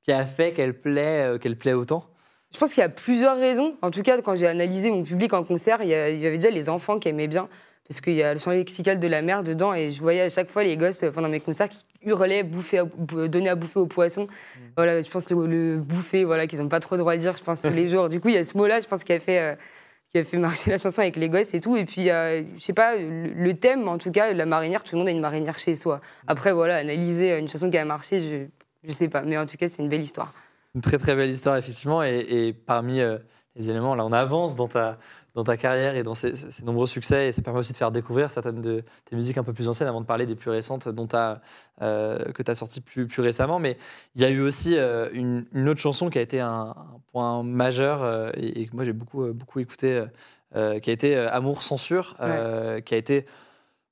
ce 0.00 0.04
qui 0.04 0.12
a 0.12 0.24
fait 0.24 0.52
qu'elle 0.52 0.74
plaît, 0.74 1.26
euh, 1.26 1.38
qu'elle 1.38 1.56
plaît 1.56 1.74
autant 1.74 2.04
Je 2.52 2.58
pense 2.58 2.72
qu'il 2.72 2.80
y 2.80 2.84
a 2.84 2.88
plusieurs 2.88 3.36
raisons. 3.36 3.76
En 3.82 3.90
tout 3.90 4.02
cas, 4.02 4.20
quand 4.22 4.34
j'ai 4.34 4.46
analysé 4.46 4.90
mon 4.90 5.02
public 5.02 5.32
en 5.32 5.44
concert, 5.44 5.82
il 5.82 5.88
y, 5.88 5.94
avait 5.94 6.38
déjà 6.38 6.50
les 6.50 6.68
enfants 6.68 6.98
qui 6.98 7.08
aimaient 7.08 7.28
bien. 7.28 7.48
Parce 7.88 8.00
qu'il 8.00 8.14
y 8.14 8.22
a 8.22 8.32
le 8.32 8.38
chant 8.38 8.52
lexical 8.52 9.00
de 9.00 9.08
la 9.08 9.20
mer 9.20 9.42
dedans, 9.42 9.74
et 9.74 9.90
je 9.90 10.00
voyais 10.00 10.20
à 10.20 10.28
chaque 10.28 10.48
fois 10.48 10.62
les 10.62 10.76
gosses 10.76 11.02
euh, 11.02 11.10
pendant 11.10 11.28
mes 11.28 11.40
concerts 11.40 11.68
qui 11.68 11.84
hurlaient, 12.02 12.44
bouffer 12.44 12.82
donner 13.28 13.48
à 13.48 13.56
bouffer 13.56 13.80
aux 13.80 13.88
poissons. 13.88 14.28
Voilà, 14.76 15.02
je 15.02 15.10
pense 15.10 15.28
le, 15.28 15.46
le 15.46 15.76
bouffer, 15.78 16.24
voilà, 16.24 16.46
qu'ils 16.46 16.60
n'ont 16.60 16.68
pas 16.68 16.78
trop 16.78 16.94
le 16.94 17.00
droit 17.00 17.16
de 17.16 17.20
dire, 17.20 17.36
je 17.36 17.42
pense, 17.42 17.62
tous 17.62 17.70
les 17.70 17.88
jours. 17.88 18.08
Du 18.08 18.20
coup, 18.20 18.28
il 18.28 18.36
y 18.36 18.38
a 18.38 18.44
ce 18.44 18.56
mot-là, 18.56 18.78
je 18.78 18.86
pense, 18.86 19.04
qui 19.04 19.12
a 19.12 19.20
fait. 19.20 19.40
euh, 19.40 19.54
qui 20.10 20.18
a 20.18 20.24
fait 20.24 20.38
marcher 20.38 20.70
la 20.70 20.78
chanson 20.78 21.00
avec 21.02 21.14
les 21.16 21.28
gosses 21.28 21.54
et 21.54 21.60
tout. 21.60 21.76
Et 21.76 21.84
puis, 21.84 22.10
euh, 22.10 22.42
je 22.56 22.62
sais 22.62 22.72
pas, 22.72 22.96
le, 22.96 23.28
le 23.32 23.54
thème, 23.54 23.86
en 23.86 23.96
tout 23.96 24.10
cas, 24.10 24.32
la 24.32 24.44
marinière, 24.44 24.82
tout 24.82 24.96
le 24.96 24.98
monde 24.98 25.08
a 25.08 25.12
une 25.12 25.20
marinière 25.20 25.56
chez 25.58 25.76
soi. 25.76 26.00
Après, 26.26 26.52
voilà, 26.52 26.76
analyser 26.76 27.38
une 27.38 27.48
chanson 27.48 27.70
qui 27.70 27.78
a 27.78 27.84
marché, 27.84 28.20
je, 28.20 28.46
je 28.84 28.92
sais 28.92 29.08
pas. 29.08 29.22
Mais 29.22 29.36
en 29.38 29.46
tout 29.46 29.56
cas, 29.56 29.68
c'est 29.68 29.82
une 29.82 29.88
belle 29.88 30.02
histoire. 30.02 30.34
Une 30.74 30.80
très 30.80 30.98
très 30.98 31.14
belle 31.16 31.30
histoire, 31.30 31.56
effectivement. 31.56 32.02
Et, 32.02 32.18
et 32.18 32.52
parmi 32.52 33.00
euh, 33.00 33.18
les 33.56 33.70
éléments, 33.70 33.94
là, 33.94 34.04
on 34.04 34.12
avance 34.12 34.54
dans 34.54 34.68
ta, 34.68 34.98
dans 35.34 35.42
ta 35.42 35.56
carrière 35.56 35.96
et 35.96 36.02
dans 36.02 36.14
ces, 36.14 36.36
ces 36.36 36.62
nombreux 36.64 36.86
succès. 36.86 37.28
Et 37.28 37.32
ça 37.32 37.42
permet 37.42 37.58
aussi 37.58 37.72
de 37.72 37.76
faire 37.76 37.90
découvrir 37.90 38.30
certaines 38.30 38.60
de 38.60 38.84
tes 39.04 39.16
musiques 39.16 39.36
un 39.36 39.42
peu 39.42 39.52
plus 39.52 39.68
anciennes 39.68 39.88
avant 39.88 40.00
de 40.00 40.06
parler 40.06 40.26
des 40.26 40.36
plus 40.36 40.50
récentes 40.50 40.88
dont 40.88 41.08
euh, 41.82 42.32
que 42.32 42.42
tu 42.42 42.50
as 42.50 42.54
sorties 42.54 42.80
plus, 42.80 43.06
plus 43.06 43.22
récemment. 43.22 43.58
Mais 43.58 43.76
il 44.14 44.22
y 44.22 44.24
a 44.24 44.30
eu 44.30 44.40
aussi 44.40 44.76
euh, 44.76 45.10
une, 45.12 45.44
une 45.52 45.68
autre 45.68 45.80
chanson 45.80 46.08
qui 46.08 46.18
a 46.18 46.22
été 46.22 46.40
un, 46.40 46.74
un 46.76 47.00
point 47.10 47.42
majeur 47.42 48.02
euh, 48.02 48.30
et, 48.34 48.62
et 48.62 48.66
que 48.68 48.76
moi 48.76 48.84
j'ai 48.84 48.92
beaucoup, 48.92 49.26
beaucoup 49.32 49.58
écouté, 49.58 50.04
qui 50.54 50.90
a 50.90 50.92
été 50.92 51.16
Amour 51.16 51.62
Censure, 51.62 52.16
qui 52.84 52.94
a 52.94 52.96
été. 52.96 53.26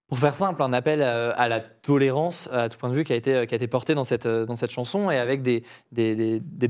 Pour 0.08 0.18
faire 0.18 0.34
simple, 0.34 0.62
un 0.62 0.72
appel 0.72 1.02
euh, 1.02 1.32
à 1.36 1.48
la 1.48 1.60
tolérance, 1.60 2.48
à 2.50 2.68
tout 2.70 2.78
point 2.78 2.88
de 2.88 2.94
vue, 2.94 3.04
qui 3.04 3.12
a 3.12 3.16
été, 3.16 3.46
qui 3.46 3.54
a 3.54 3.56
été 3.56 3.66
porté 3.66 3.94
dans 3.94 4.04
cette, 4.04 4.24
euh, 4.26 4.46
chanson, 4.70 5.10
et 5.10 5.18
avec 5.18 5.42
des, 5.42 5.62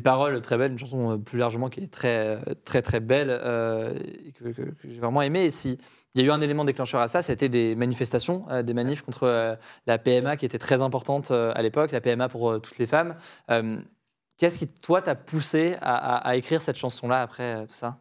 paroles 0.02 0.40
très 0.42 0.58
belles, 0.58 0.72
une 0.72 0.78
chanson 0.78 1.12
euh, 1.12 1.16
plus 1.18 1.38
largement 1.38 1.68
qui 1.68 1.80
est 1.80 1.92
très, 1.92 2.40
très, 2.64 2.82
très 2.82 2.98
belle, 2.98 3.28
euh, 3.30 3.96
que, 4.40 4.52
j'ai 4.84 4.98
vraiment 4.98 5.22
aimé. 5.22 5.44
Et 5.44 5.50
si 5.50 5.78
y 6.18 6.20
a 6.20 6.24
eu 6.24 6.30
un 6.30 6.40
élément 6.40 6.64
déclencheur 6.64 7.00
à 7.00 7.08
ça, 7.08 7.22
c'était 7.22 7.48
des 7.48 7.74
manifestations, 7.76 8.42
euh, 8.50 8.62
des 8.62 8.74
manifs 8.74 9.02
contre 9.02 9.24
euh, 9.24 9.54
la 9.86 9.98
PMA 9.98 10.36
qui 10.36 10.46
était 10.46 10.58
très 10.58 10.82
importante 10.82 11.30
euh, 11.30 11.52
à 11.54 11.62
l'époque, 11.62 11.92
la 11.92 12.00
PMA 12.00 12.28
pour 12.28 12.50
euh, 12.50 12.58
toutes 12.58 12.78
les 12.78 12.86
femmes. 12.86 13.14
Euh, 13.50 13.80
Qu'est-ce 14.36 14.60
qui, 14.60 14.68
toi, 14.68 15.02
t'a 15.02 15.16
poussé 15.16 15.76
à, 15.80 16.36
écrire 16.36 16.62
cette 16.62 16.76
chanson-là 16.76 17.22
après 17.22 17.56
euh, 17.56 17.66
tout 17.66 17.74
ça? 17.74 17.98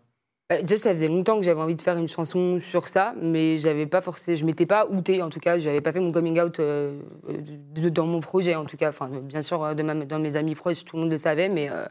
Bah, 0.50 0.56
ça 0.66 0.92
faisait 0.92 1.10
longtemps 1.10 1.36
que 1.38 1.44
j'avais 1.44 1.60
envie 1.60 1.76
de 1.76 1.82
faire 1.82 1.98
une 1.98 2.08
chanson 2.08 2.58
sur 2.62 2.88
ça, 2.88 3.14
mais 3.22 3.58
j'avais 3.58 3.86
pas 3.86 4.00
forcément, 4.00 4.38
je 4.38 4.46
m'étais 4.46 4.66
pas 4.66 4.88
outée, 4.88 5.22
en 5.22 5.30
tout 5.30 5.42
cas, 5.42 5.58
j'avais 5.58 5.82
pas 5.82 5.92
fait 5.92 6.00
mon 6.00 6.14
coming 6.14 6.40
out 6.40 6.62
euh, 6.62 6.98
dans 7.92 8.06
mon 8.06 8.22
projet, 8.22 8.56
en 8.56 8.64
tout 8.64 8.78
cas. 8.78 8.88
Enfin, 8.90 9.10
bien 9.10 9.42
sûr, 9.42 9.62
euh, 9.62 9.74
de 9.74 9.84
ma- 9.84 10.06
dans 10.06 10.20
mes 10.20 10.38
amis 10.38 10.56
proches, 10.56 10.86
tout 10.86 10.96
le 10.96 11.02
monde 11.02 11.12
le 11.12 11.18
savait, 11.18 11.50
mais 11.50 11.70
euh, 11.70 11.86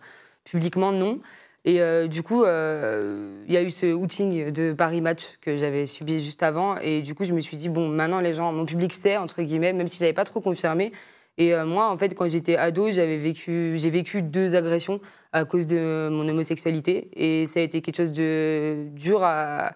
publiquement, 0.44 0.90
non. 0.90 1.20
Et 1.66 1.80
du 2.08 2.22
coup, 2.22 2.44
il 2.44 3.52
y 3.52 3.56
a 3.56 3.62
eu 3.62 3.72
ce 3.72 3.92
outing 3.92 4.52
de 4.52 4.72
Paris 4.72 5.00
Match 5.00 5.36
que 5.40 5.56
j'avais 5.56 5.86
subi 5.86 6.20
juste 6.22 6.44
avant, 6.44 6.76
et 6.78 7.02
du 7.02 7.16
coup, 7.16 7.24
je 7.24 7.32
me 7.32 7.40
suis 7.40 7.56
dit 7.56 7.68
bon, 7.68 7.88
maintenant 7.88 8.20
les 8.20 8.34
gens, 8.34 8.52
mon 8.52 8.64
public 8.64 8.92
sait 8.94 9.16
entre 9.16 9.42
guillemets, 9.42 9.72
même 9.72 9.88
si 9.88 9.98
j'avais 9.98 10.12
pas 10.12 10.24
trop 10.24 10.40
confirmé. 10.40 10.92
Et 11.38 11.54
euh, 11.54 11.66
moi, 11.66 11.90
en 11.90 11.96
fait, 11.96 12.14
quand 12.14 12.28
j'étais 12.28 12.56
ado, 12.56 12.90
j'avais 12.90 13.18
vécu, 13.18 13.74
j'ai 13.76 13.90
vécu 13.90 14.22
deux 14.22 14.56
agressions 14.56 15.00
à 15.32 15.44
cause 15.44 15.66
de 15.66 16.08
mon 16.10 16.26
homosexualité. 16.28 17.10
Et 17.14 17.46
ça 17.46 17.60
a 17.60 17.62
été 17.62 17.80
quelque 17.82 17.96
chose 17.96 18.12
de 18.12 18.88
dur 18.92 19.22
à. 19.22 19.74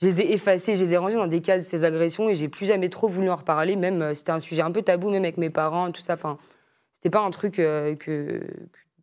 Je 0.00 0.06
les 0.06 0.22
ai 0.22 0.32
effacées, 0.32 0.76
je 0.76 0.84
les 0.84 0.94
ai 0.94 0.96
rangées 0.96 1.16
dans 1.16 1.26
des 1.26 1.42
cases, 1.42 1.66
ces 1.66 1.84
agressions, 1.84 2.28
et 2.30 2.34
j'ai 2.34 2.48
plus 2.48 2.64
jamais 2.64 2.88
trop 2.88 3.08
voulu 3.08 3.28
en 3.28 3.36
reparler. 3.36 3.76
Même, 3.76 4.00
euh, 4.00 4.14
c'était 4.14 4.32
un 4.32 4.40
sujet 4.40 4.62
un 4.62 4.70
peu 4.70 4.82
tabou, 4.82 5.10
même 5.10 5.24
avec 5.24 5.36
mes 5.36 5.50
parents, 5.50 5.90
tout 5.90 6.00
ça. 6.00 6.14
Enfin, 6.14 6.38
c'était 6.94 7.10
pas 7.10 7.20
un 7.20 7.30
truc 7.30 7.58
euh, 7.58 7.94
que. 7.96 8.40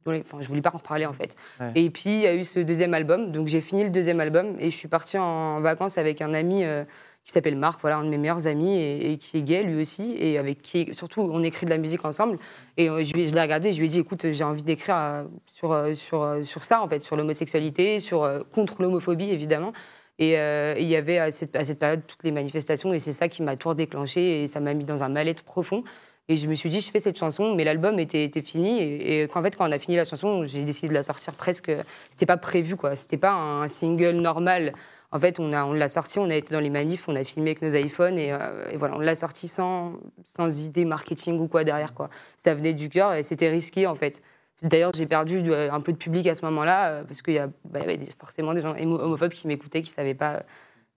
Enfin, 0.07 0.37
je 0.39 0.47
voulais 0.47 0.61
pas 0.61 0.71
en 0.73 0.77
reparler, 0.77 1.05
en 1.05 1.13
fait. 1.13 1.35
Ouais. 1.59 1.71
Et 1.75 1.89
puis, 1.89 2.09
il 2.09 2.21
y 2.21 2.27
a 2.27 2.33
eu 2.33 2.45
ce 2.45 2.61
deuxième 2.61 2.93
album. 2.93 3.31
Donc, 3.31 3.47
j'ai 3.47 3.59
fini 3.59 3.83
le 3.83 3.89
deuxième 3.89 4.21
album, 4.21 4.55
et 4.59 4.71
je 4.71 4.75
suis 4.75 4.87
partie 4.87 5.17
en 5.17 5.59
vacances 5.59 5.97
avec 5.97 6.21
un 6.21 6.33
ami. 6.33 6.63
euh, 6.63 6.85
qui 7.27 7.33
s'appelle 7.33 7.57
Marc, 7.57 7.81
voilà, 7.81 7.97
un 7.97 8.05
de 8.05 8.09
mes 8.09 8.17
meilleurs 8.17 8.47
amis 8.47 8.79
et, 8.79 9.17
qui 9.17 9.37
est 9.37 9.43
gay 9.43 9.61
lui 9.61 9.81
aussi, 9.81 10.15
et 10.17 10.37
avec 10.37 10.61
qui, 10.61 10.93
surtout, 10.93 11.19
on 11.21 11.43
écrit 11.43 11.65
de 11.65 11.71
la 11.71 11.77
musique 11.77 12.05
ensemble. 12.05 12.39
Et 12.77 12.87
je, 12.87 13.03
je 13.03 13.35
l'ai 13.35 13.41
regardé, 13.41 13.73
je 13.73 13.79
lui 13.79 13.87
ai 13.87 13.89
dit, 13.89 13.99
écoute, 13.99 14.31
j'ai 14.31 14.43
envie 14.45 14.63
d'écrire 14.63 15.25
sur, 15.45 15.77
sur, 15.93 16.37
sur 16.45 16.63
ça, 16.63 16.81
en 16.81 16.87
fait, 16.87 17.03
sur 17.03 17.17
l'homosexualité, 17.17 17.99
sur, 17.99 18.45
contre 18.49 18.81
l'homophobie, 18.81 19.29
évidemment. 19.29 19.73
Et 20.19 20.35
il 20.79 20.87
y 20.87 20.95
avait 20.95 21.17
à 21.17 21.31
cette, 21.31 21.53
à 21.57 21.65
cette, 21.65 21.79
période 21.79 22.01
toutes 22.07 22.23
les 22.23 22.31
manifestations, 22.31 22.93
et 22.93 22.99
c'est 22.99 23.11
ça 23.11 23.27
qui 23.27 23.43
m'a 23.43 23.57
tout 23.57 23.73
déclenché, 23.73 24.43
et 24.43 24.47
ça 24.47 24.61
m'a 24.61 24.73
mis 24.73 24.85
dans 24.85 25.03
un 25.03 25.09
mal-être 25.09 25.43
profond. 25.43 25.83
Et 26.29 26.35
je 26.35 26.49
me 26.49 26.55
suis 26.55 26.69
dit, 26.69 26.81
je 26.81 26.91
fais 26.91 26.99
cette 26.99 27.17
chanson, 27.17 27.55
mais 27.55 27.63
l'album 27.63 27.99
était, 27.99 28.29
fini. 28.41 28.79
Et, 28.79 29.21
et 29.23 29.27
fait, 29.27 29.55
quand 29.55 29.67
on 29.67 29.71
a 29.71 29.79
fini 29.79 29.95
la 29.95 30.03
chanson, 30.03 30.43
j'ai 30.43 30.63
décidé 30.65 30.89
de 30.89 30.93
la 30.93 31.03
sortir 31.03 31.33
presque. 31.33 31.71
C'était 32.09 32.25
pas 32.25 32.35
prévu, 32.35 32.75
quoi. 32.75 32.97
C'était 32.97 33.17
pas 33.17 33.31
un 33.31 33.67
single 33.69 34.17
normal. 34.17 34.73
En 35.13 35.19
fait, 35.19 35.39
on, 35.39 35.49
l'a 35.49 35.87
sorti, 35.87 36.19
on 36.19 36.29
a 36.29 36.35
été 36.35 36.53
dans 36.53 36.59
les 36.59 36.69
manifs, 36.69 37.07
on 37.07 37.15
a 37.15 37.23
filmé 37.23 37.51
avec 37.51 37.61
nos 37.61 37.73
iPhones, 37.73 38.19
et, 38.19 38.33
euh, 38.33 38.69
et 38.71 38.75
voilà, 38.77 38.97
on 38.97 38.99
l'a 38.99 39.15
sorti 39.15 39.47
sans, 39.47 39.93
sans 40.25 40.65
idée 40.65 40.83
marketing 40.83 41.39
ou 41.39 41.47
quoi 41.47 41.63
derrière, 41.63 41.93
quoi. 41.93 42.09
Ça 42.35 42.53
venait 42.53 42.73
du 42.73 42.89
cœur 42.89 43.13
et 43.13 43.23
c'était 43.23 43.49
risqué, 43.49 43.87
en 43.87 43.95
fait. 43.95 44.21
D'ailleurs, 44.63 44.91
j'ai 44.93 45.05
perdu 45.05 45.53
un 45.53 45.79
peu 45.79 45.93
de 45.93 45.97
public 45.97 46.27
à 46.27 46.35
ce 46.35 46.43
moment-là, 46.43 46.89
euh, 46.89 47.03
parce 47.05 47.21
qu'il 47.21 47.35
y, 47.35 47.41
bah, 47.63 47.79
avait 47.81 47.99
forcément 48.19 48.53
des 48.53 48.61
gens 48.61 48.75
homophobes 48.75 49.31
qui 49.31 49.47
m'écoutaient, 49.47 49.81
qui 49.81 49.91
ne 49.91 49.95
savaient 49.95 50.13
pas 50.13 50.43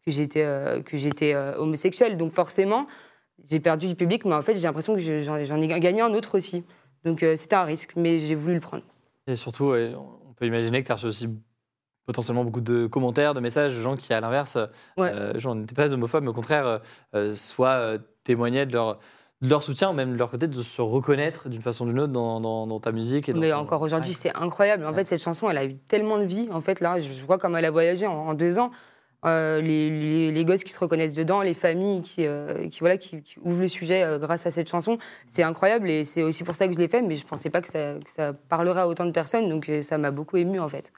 que 0.05 0.11
j'étais, 0.11 0.43
euh, 0.43 0.83
j'étais 0.93 1.37
homosexuelle. 1.37 2.17
Donc 2.17 2.33
forcément, 2.33 2.89
j'ai 3.49 3.61
perdu 3.61 3.87
du 3.87 3.95
public, 3.95 4.25
mais 4.25 4.35
en 4.35 4.43
fait, 4.43 4.57
j'ai 4.57 4.63
l'impression 4.63 4.95
que 4.95 5.01
j'en 5.01 5.61
ai 5.61 5.69
gagné 5.81 6.01
un 6.01 6.13
autre 6.13 6.37
aussi. 6.37 6.65
Donc 7.05 7.23
euh, 7.23 7.37
c'était 7.37 7.57
un 7.57 7.65
risque, 7.65 7.93
mais 7.97 8.19
j'ai 8.19 8.35
voulu 8.35 8.55
le 8.55 8.61
prendre. 8.61 8.83
Et 9.27 9.37
surtout, 9.37 9.73
on 9.75 10.33
peut 10.35 10.47
imaginer 10.47 10.83
que 10.83 10.87
tu 10.87 10.93
as 10.93 10.97
reçu 10.97 11.07
aussi 11.07 11.29
potentiellement 12.11 12.45
beaucoup 12.45 12.61
de 12.61 12.87
commentaires, 12.87 13.35
de 13.35 13.41
messages 13.41 13.75
de 13.75 13.81
gens 13.81 13.97
qui, 13.97 14.13
à 14.13 14.21
l'inverse, 14.21 14.59
euh, 14.99 15.55
n'étaient 15.55 15.75
pas 15.75 15.93
homophobes, 15.93 16.25
mais 16.25 16.31
au 16.31 16.35
contraire, 16.35 16.81
euh, 17.15 17.33
soit 17.33 17.69
euh, 17.69 17.99
témoignaient 18.25 18.67
de 18.67 18.73
leur, 18.73 18.99
de 19.43 19.49
leur 19.49 19.63
soutien, 19.63 19.91
ou 19.91 19.93
même 19.93 20.13
de 20.13 20.19
leur 20.19 20.31
côté, 20.31 20.49
de 20.49 20.63
se 20.63 20.83
reconnaître 20.83 21.49
d'une 21.49 21.63
façon 21.63 21.85
ou 21.85 21.89
d'une 21.89 22.01
autre 22.01 22.13
dans, 22.13 22.41
dans, 22.41 22.81
ta 22.81 22.91
musique. 22.91 23.29
Et 23.29 23.33
mais 23.33 23.53
encore 23.53 23.83
aujourd'hui, 23.83 24.13
c'est 24.13 24.35
incroyable. 24.35 24.85
En 24.87 24.93
fait, 24.93 25.07
cette 25.07 25.23
chanson, 25.23 25.49
elle 25.49 25.59
a 25.59 25.65
eu 25.65 25.77
tellement 25.77 26.19
de 26.19 26.25
vie. 26.25 26.49
En 26.51 26.61
fait, 26.61 26.81
là, 26.81 26.99
je 26.99 27.23
vois 27.23 27.39
comme 27.39 27.57
elle 27.57 27.65
a 27.65 27.71
voyagé 27.71 28.07
en 28.09 28.35
deux 28.35 28.59
ans. 28.59 28.73
Euh, 29.27 29.61
les, 29.61 30.33
les, 30.33 30.45
gosses 30.47 30.65
qui 30.65 30.73
se 30.73 30.79
reconnaissent 30.79 31.15
dedans, 31.15 31.43
les 31.43 31.53
familles 31.53 32.01
qui, 32.01 32.27
euh, 32.27 32.69
qui 32.69 32.81
voilà, 32.81 32.97
qui, 32.97 33.23
ouvrent 33.43 33.61
le 33.61 33.69
sujet 33.69 34.03
euh, 34.03 34.19
grâce 34.19 34.47
à 34.47 34.51
cette 34.51 34.69
chanson. 34.69 34.97
C'est 35.27 35.43
incroyable 35.43 35.91
et 35.91 36.05
c'est 36.05 36.23
aussi 36.23 36.43
pour 36.43 36.55
ça 36.55 36.67
que 36.67 36.73
je 36.73 36.79
l'ai 36.79 36.89
fait, 36.89 37.03
mais 37.03 37.17
je 37.17 37.25
ne 37.25 37.29
pensais 37.29 37.51
pas 37.51 37.61
que 37.61 37.69
ça, 37.69 37.95
que 37.95 38.33
parlerait 38.49 38.81
à 38.81 38.89
autant 38.89 39.05
de 39.05 39.11
personnes, 39.11 39.51
donc 39.51 39.71
ça 39.83 39.99
m'a 39.99 40.11
beaucoup 40.11 40.39
ému 40.39 40.59
en 40.59 40.71
fait. 40.71 40.93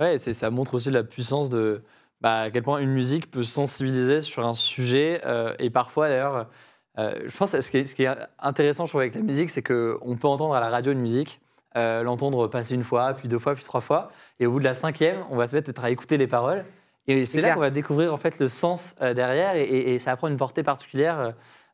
Ouais, 0.00 0.16
ça 0.16 0.50
montre 0.50 0.74
aussi 0.74 0.90
la 0.90 1.04
puissance 1.04 1.50
de 1.50 1.82
bah, 2.22 2.40
à 2.40 2.50
quel 2.50 2.62
point 2.62 2.78
une 2.78 2.92
musique 2.92 3.30
peut 3.30 3.42
sensibiliser 3.42 4.22
sur 4.22 4.46
un 4.46 4.54
sujet 4.54 5.20
et 5.58 5.68
parfois 5.68 6.08
d'ailleurs. 6.08 6.48
je 6.96 7.36
pense 7.36 7.52
que 7.52 7.60
ce 7.60 7.70
qui, 7.70 7.78
est, 7.78 7.84
ce 7.84 7.94
qui 7.94 8.04
est 8.04 8.16
intéressant 8.38 8.86
je 8.86 8.90
trouve, 8.90 9.02
avec 9.02 9.14
la 9.14 9.20
musique, 9.20 9.50
c'est 9.50 9.62
qu'on 9.62 10.16
peut 10.18 10.28
entendre 10.28 10.54
à 10.54 10.60
la 10.60 10.70
radio 10.70 10.92
une 10.92 11.00
musique, 11.00 11.40
l'entendre 11.74 12.46
passer 12.48 12.74
une 12.74 12.84
fois, 12.84 13.12
puis 13.12 13.28
deux 13.28 13.38
fois, 13.38 13.54
puis 13.54 13.64
trois 13.64 13.82
fois, 13.82 14.10
et 14.40 14.46
au 14.46 14.52
bout 14.52 14.60
de 14.60 14.64
la 14.64 14.74
cinquième, 14.74 15.18
on 15.28 15.36
va 15.36 15.46
se 15.46 15.54
mettre 15.54 15.72
à 15.84 15.90
écouter 15.90 16.16
les 16.16 16.26
paroles. 16.26 16.64
Et 17.08 17.24
c'est 17.24 17.40
là 17.40 17.54
qu'on 17.54 17.60
va 17.60 17.70
découvrir 17.70 18.12
en 18.12 18.16
fait 18.16 18.38
le 18.38 18.48
sens 18.48 18.94
euh, 19.00 19.14
derrière 19.14 19.54
et, 19.56 19.98
ça 19.98 20.10
va 20.10 20.16
prendre 20.16 20.32
une 20.32 20.38
portée 20.38 20.62
particulière. 20.62 21.18
Euh, 21.18 21.30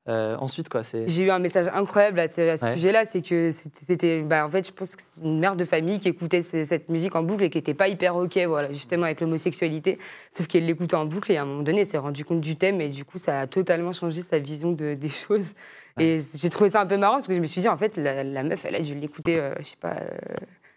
euh, 0.08 0.36
ensuite, 0.38 0.68
quoi. 0.68 0.80
J'ai 1.06 1.22
eu 1.22 1.30
un 1.30 1.38
message 1.38 1.68
incroyable 1.72 2.18
à 2.18 2.26
ce, 2.26 2.56
sujet-là, 2.74 3.04
c'est 3.04 3.22
que 3.22 3.50
c'était, 3.52 4.22
bah, 4.22 4.44
en 4.44 4.48
fait, 4.48 4.66
je 4.66 4.72
pense 4.72 4.96
que 4.96 5.02
c'est 5.02 5.20
une 5.22 5.38
mère 5.38 5.54
de 5.54 5.64
famille 5.64 6.00
qui 6.00 6.08
écoutait 6.08 6.42
cette 6.42 6.88
musique 6.88 7.14
en 7.14 7.22
boucle 7.22 7.44
et 7.44 7.50
qui 7.50 7.58
n'était 7.58 7.72
pas 7.72 7.86
hyper 7.86 8.16
ok, 8.16 8.36
voilà, 8.48 8.72
justement 8.72 9.04
avec 9.04 9.20
l'homosexualité, 9.20 9.98
sauf 10.28 10.48
qu'elle 10.48 10.66
l'écoutait 10.66 10.96
en 10.96 11.06
boucle 11.06 11.30
et 11.30 11.36
à 11.36 11.42
un 11.42 11.44
moment 11.44 11.62
donné, 11.62 11.82
elle 11.82 11.86
s'est 11.86 11.98
rendue 11.98 12.24
compte 12.24 12.40
du 12.40 12.56
thème 12.56 12.80
et 12.80 12.88
du 12.88 13.04
coup, 13.04 13.16
ça 13.16 13.42
a 13.42 13.46
totalement 13.46 13.92
changé 13.92 14.22
sa 14.22 14.40
vision 14.40 14.72
de, 14.72 14.94
des 14.94 15.08
choses. 15.08 15.52
Et 16.00 16.18
j'ai 16.34 16.50
trouvé 16.50 16.70
ça 16.70 16.80
un 16.80 16.86
peu 16.86 16.96
marrant 16.96 17.14
parce 17.14 17.28
que 17.28 17.34
je 17.34 17.40
me 17.40 17.46
suis 17.46 17.60
dit, 17.60 17.68
en 17.68 17.76
fait, 17.76 17.96
la, 17.96 18.42
meuf, 18.42 18.64
elle 18.64 18.74
a 18.74 18.80
dû 18.80 18.96
l'écouter, 18.96 19.40
je 19.60 19.64
sais 19.64 19.76
pas 19.80 20.00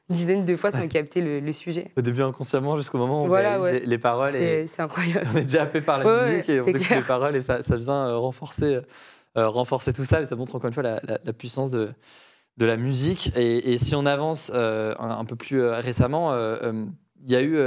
dizaines 0.10 0.46
de 0.46 0.56
fois 0.56 0.72
sans 0.72 0.88
capter 0.88 1.22
le, 1.22 1.52
sujet. 1.52 1.92
Au 1.98 2.02
début 2.02 2.22
inconsciemment 2.22 2.76
jusqu'au 2.76 2.98
moment 2.98 3.22
où 3.22 3.26
on 3.26 3.28
voilà, 3.28 3.72
les, 3.72 3.98
paroles. 3.98 4.32
C'est 4.32 4.80
incroyable. 4.80 5.28
On 5.34 5.38
est 5.38 5.44
déjà 5.44 5.64
happé 5.64 5.82
par 5.82 6.04
la 6.04 6.28
musique 6.28 6.50
et 6.50 6.62
on 6.62 6.66
découvre 6.66 6.96
les 6.96 7.02
paroles 7.02 7.36
et 7.36 7.42
ça, 7.42 7.64
ça 7.64 7.76
vient 7.76 8.08
euh, 8.08 8.18
renforcer, 8.18 8.80
euh, 9.38 9.48
renforcer 9.50 9.94
tout 9.94 10.06
ça 10.06 10.22
et 10.22 10.26
ça 10.26 10.36
montre 10.36 10.56
encore 10.56 10.68
une 10.68 10.74
fois 10.74 10.84
la, 10.84 11.02
la, 11.04 11.34
puissance 11.34 11.72
de, 11.72 11.90
de 12.58 12.66
la 12.66 12.78
musique. 12.78 13.32
Et, 13.36 13.74
et 13.74 13.78
si 13.78 13.96
on 13.96 14.06
avance 14.06 14.52
euh, 14.54 14.94
un, 15.00 15.26
peu 15.26 15.36
plus 15.36 15.62
récemment, 15.62 16.36
il 16.36 17.32
y 17.32 17.36
a 17.36 17.42
eu 17.42 17.58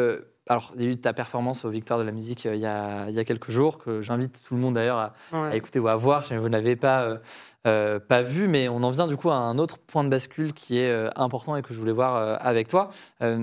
alors, 0.48 0.72
il 0.76 0.84
y 0.84 0.88
a 0.88 0.90
eu 0.90 0.96
ta 0.96 1.12
performance 1.12 1.64
aux 1.64 1.70
Victoires 1.70 1.98
de 1.98 2.04
la 2.04 2.12
musique 2.12 2.44
il, 2.44 2.56
y 2.56 2.66
a, 2.66 3.08
il, 3.08 3.14
y 3.14 3.18
a, 3.18 3.24
quelques 3.24 3.50
jours, 3.50 3.78
que 3.78 4.00
j'invite 4.00 4.42
tout 4.42 4.54
le 4.54 4.60
monde 4.60 4.74
d'ailleurs 4.74 4.96
à, 4.98 5.12
à, 5.32 5.56
écouter 5.56 5.78
ou 5.78 5.88
à 5.88 5.96
voir 5.96 6.24
si 6.24 6.34
vous 6.36 6.48
ne 6.48 6.52
l'avez 6.52 6.74
pas, 6.74 7.02
euh, 7.02 7.18
pas 7.64 8.22
vu, 8.22 8.48
mais 8.48 8.68
on 8.68 8.82
en 8.82 8.90
vient 8.90 9.06
du 9.06 9.16
coup 9.16 9.30
à 9.30 9.36
un 9.36 9.58
autre 9.58 9.78
point 9.78 10.04
de 10.04 10.08
bascule 10.08 10.52
qui 10.52 10.78
est 10.78 10.90
euh, 10.90 11.10
important 11.16 11.56
et 11.56 11.62
que 11.62 11.74
je 11.74 11.78
voulais 11.78 11.92
voir 11.92 12.16
euh, 12.16 12.36
avec 12.40 12.68
toi. 12.68 12.90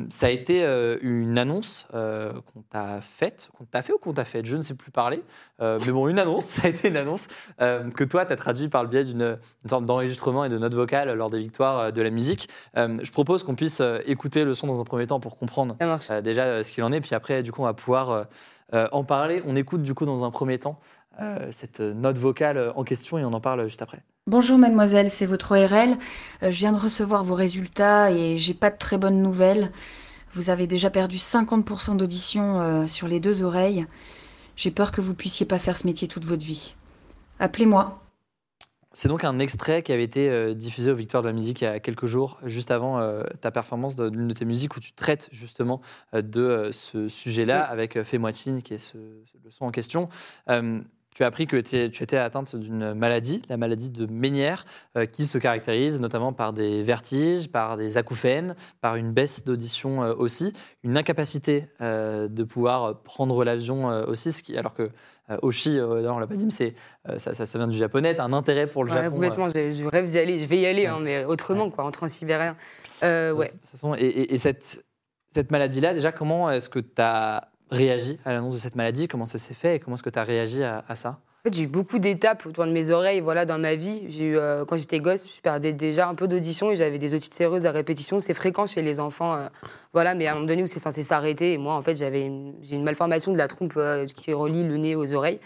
ça 0.09 0.27
a 0.27 0.29
été 0.29 0.65
une 1.01 1.37
annonce 1.37 1.87
qu'on 1.91 2.61
t'a 2.69 3.01
faite, 3.01 3.49
qu'on 3.57 3.65
t'a 3.65 3.81
fait 3.81 3.93
ou 3.93 3.97
qu'on 3.97 4.13
t'a 4.13 4.25
faite, 4.25 4.45
je 4.45 4.55
ne 4.55 4.61
sais 4.61 4.73
plus 4.73 4.91
parler, 4.91 5.23
mais 5.59 5.91
bon, 5.91 6.07
une 6.07 6.19
annonce, 6.19 6.45
ça 6.55 6.67
a 6.67 6.69
été 6.69 6.87
une 6.87 6.97
annonce 6.97 7.27
que 7.59 8.03
toi, 8.03 8.25
tu 8.25 8.33
as 8.33 8.35
traduit 8.35 8.69
par 8.69 8.83
le 8.83 8.89
biais 8.89 9.03
d'une 9.03 9.37
sorte 9.67 9.85
d'enregistrement 9.85 10.45
et 10.45 10.49
de 10.49 10.57
notes 10.57 10.73
vocales 10.73 11.11
lors 11.13 11.29
des 11.29 11.39
victoires 11.39 11.91
de 11.91 12.01
la 12.01 12.09
musique. 12.09 12.49
je 12.75 13.11
propose 13.11 13.43
qu'on 13.43 13.55
puisse 13.55 13.81
écouter 14.05 14.43
le 14.43 14.53
son 14.53 14.67
dans 14.67 14.81
un 14.81 14.85
premier 14.85 15.07
temps 15.07 15.19
pour 15.19 15.35
comprendre 15.35 15.75
déjà 16.23 16.63
ce 16.63 16.71
qu'il 16.71 16.83
en 16.83 16.91
est, 16.91 17.01
puis 17.01 17.15
après, 17.15 17.43
du 17.43 17.51
coup, 17.51 17.61
on 17.61 17.65
va 17.65 17.73
pouvoir 17.73 18.27
en 18.73 19.03
parler. 19.03 19.41
On 19.45 19.55
écoute 19.55 19.83
du 19.83 19.93
coup 19.93 20.05
dans 20.05 20.23
un 20.23 20.31
premier 20.31 20.57
temps. 20.57 20.79
Cette 21.51 21.79
note 21.79 22.17
vocale 22.17 22.73
en 22.75 22.83
question 22.83 23.17
et 23.17 23.25
on 23.25 23.33
en 23.33 23.41
parle 23.41 23.63
juste 23.67 23.81
après. 23.81 24.03
Bonjour 24.27 24.57
mademoiselle, 24.57 25.11
c'est 25.11 25.27
votre 25.27 25.51
ORL. 25.51 25.99
Euh, 26.41 26.49
je 26.49 26.57
viens 26.57 26.71
de 26.71 26.79
recevoir 26.79 27.23
vos 27.23 27.35
résultats 27.35 28.09
et 28.09 28.39
j'ai 28.39 28.55
pas 28.55 28.71
de 28.71 28.77
très 28.77 28.97
bonnes 28.97 29.21
nouvelles. 29.21 29.71
Vous 30.33 30.49
avez 30.49 30.65
déjà 30.65 30.89
perdu 30.89 31.17
50% 31.17 31.95
d'audition 31.95 32.59
euh, 32.59 32.87
sur 32.87 33.07
les 33.07 33.19
deux 33.19 33.43
oreilles. 33.43 33.85
J'ai 34.55 34.71
peur 34.71 34.91
que 34.91 34.99
vous 34.99 35.13
puissiez 35.13 35.45
pas 35.45 35.59
faire 35.59 35.77
ce 35.77 35.85
métier 35.85 36.07
toute 36.07 36.25
votre 36.25 36.43
vie. 36.43 36.73
Appelez-moi. 37.37 38.01
C'est 38.93 39.09
donc 39.09 39.23
un 39.23 39.37
extrait 39.37 39.83
qui 39.83 39.91
avait 39.91 40.03
été 40.03 40.27
euh, 40.27 40.55
diffusé 40.55 40.89
aux 40.89 40.95
Victoires 40.95 41.21
de 41.21 41.27
la 41.27 41.33
musique 41.33 41.61
il 41.61 41.65
y 41.65 41.67
a 41.67 41.79
quelques 41.79 42.07
jours, 42.07 42.39
juste 42.45 42.71
avant 42.71 42.99
ta 43.41 43.51
performance 43.51 43.95
d'une 43.95 44.29
de, 44.29 44.33
tes 44.33 44.45
musiques 44.45 44.75
où 44.75 44.79
tu 44.79 44.93
traites 44.93 45.29
justement 45.31 45.81
de 46.13 46.69
ce 46.71 47.09
sujet-là 47.09 47.63
avec 47.63 48.01
Fémoitine, 48.01 48.63
qui 48.63 48.73
est 48.73 48.79
ce, 48.79 48.97
le 48.97 49.51
son 49.51 49.65
en 49.65 49.71
question 49.71 50.09
tu 51.15 51.23
as 51.23 51.27
appris 51.27 51.47
que 51.47 51.55
tu 51.55 52.03
étais 52.03 52.17
atteinte 52.17 52.57
d'une 52.57 52.93
maladie, 52.93 53.41
la 53.47 53.55
maladie 53.55 53.89
de 53.89 54.05
Ménière, 54.05 54.65
euh, 54.97 55.05
qui 55.05 55.25
se 55.25 55.37
caractérise 55.37 56.01
notamment 56.01 56.33
par 56.33 56.51
des 56.51 56.83
vertiges, 56.83 57.49
par 57.49 57.77
des 57.77 57.97
acouphènes, 57.97 58.53
par 58.81 58.97
une 58.97 59.13
baisse 59.13 59.45
d'audition 59.45 60.03
euh, 60.03 60.13
aussi, 60.13 60.51
une 60.83 60.97
incapacité 60.97 61.69
euh, 61.79 62.27
de 62.27 62.43
pouvoir 62.43 63.01
prendre 63.01 63.45
l'avion 63.45 63.87
aussi, 64.07 64.33
ce 64.33 64.43
qui, 64.43 64.57
alors 64.57 64.73
que 64.73 64.89
Oshi, 65.41 65.79
on 65.79 66.19
l'a 66.19 66.27
pas 66.27 66.35
dit, 66.35 66.45
mais 66.45 66.51
c'est, 66.51 66.75
ça, 67.17 67.33
ça, 67.33 67.57
vient 67.57 67.67
du 67.67 67.77
japonais, 67.77 68.19
un 68.19 68.33
intérêt 68.33 68.67
pour 68.67 68.83
le 68.83 68.91
Japon. 68.91 69.11
Complètement, 69.11 69.49
je, 69.49 69.89
rêve 69.89 70.11
d'y 70.11 70.19
aller, 70.19 70.39
je 70.39 70.45
vais 70.45 70.59
y 70.59 70.65
aller, 70.67 70.85
hein, 70.85 70.99
mais 71.01 71.25
autrement, 71.25 71.71
quoi, 71.71 71.85
en 71.85 71.91
transsibérien. 71.91 72.57
ouais. 73.01 73.49
Et, 73.97 74.05
et, 74.05 74.33
et 74.33 74.37
cette, 74.37 74.85
cette 75.29 75.49
maladie-là, 75.49 75.93
déjà, 75.93 76.11
comment 76.11 76.51
est-ce 76.51 76.69
que 76.69 76.79
tu 76.79 77.01
as 77.01 77.49
réagi 77.71 78.17
à 78.25 78.33
l'annonce 78.33 78.55
de 78.55 78.59
cette 78.59 78.75
maladie? 78.75 79.07
Comment 79.07 79.25
ça 79.25 79.37
s'est 79.37 79.53
fait 79.53 79.75
et 79.75 79.79
comment 79.79 79.95
est-ce 79.95 80.03
que 80.03 80.09
tu 80.09 80.19
as 80.19 80.23
réagi 80.23 80.63
à, 80.63 80.83
ça? 80.95 81.19
En 81.45 81.49
fait, 81.49 81.55
j'ai 81.55 81.63
eu 81.63 81.67
beaucoup 81.67 81.99
d'étapes 81.99 82.45
autour 82.47 82.65
de 82.65 82.71
mes 82.71 82.89
oreilles 82.89 83.19
voilà, 83.21 83.45
dans 83.45 83.59
ma 83.59 83.75
vie. 83.75 84.03
J'ai 84.09 84.23
eu, 84.25 84.37
euh, 84.37 84.65
quand 84.65 84.77
j'étais 84.77 84.99
gosse, 84.99 85.27
je 85.33 85.41
perdais 85.41 85.73
déjà 85.73 86.07
un 86.07 86.15
peu 86.15 86.27
d'audition 86.27 86.71
et 86.71 86.75
j'avais 86.75 86.97
des 86.97 87.13
otites 87.13 87.35
séreuses 87.35 87.67
à 87.67 87.71
répétition. 87.71 88.19
C'est 88.19 88.33
fréquent 88.33 88.65
chez 88.65 88.81
les 88.81 88.99
enfants. 88.99 89.35
Euh, 89.35 89.47
voilà, 89.93 90.15
mais 90.15 90.25
à 90.25 90.31
un 90.31 90.35
moment 90.35 90.47
donné 90.47 90.63
où 90.63 90.67
c'est 90.67 90.79
censé 90.79 91.03
s'arrêter, 91.03 91.53
et 91.53 91.57
moi, 91.59 91.75
en 91.75 91.83
fait, 91.83 91.95
j'avais 91.95 92.31
j'ai 92.61 92.75
une 92.75 92.83
malformation 92.83 93.31
de 93.31 93.37
la 93.37 93.47
trompe 93.47 93.73
euh, 93.77 94.07
qui 94.07 94.33
relie 94.33 94.63
le 94.63 94.77
nez 94.77 94.95
aux 94.95 95.13
oreilles. 95.13 95.39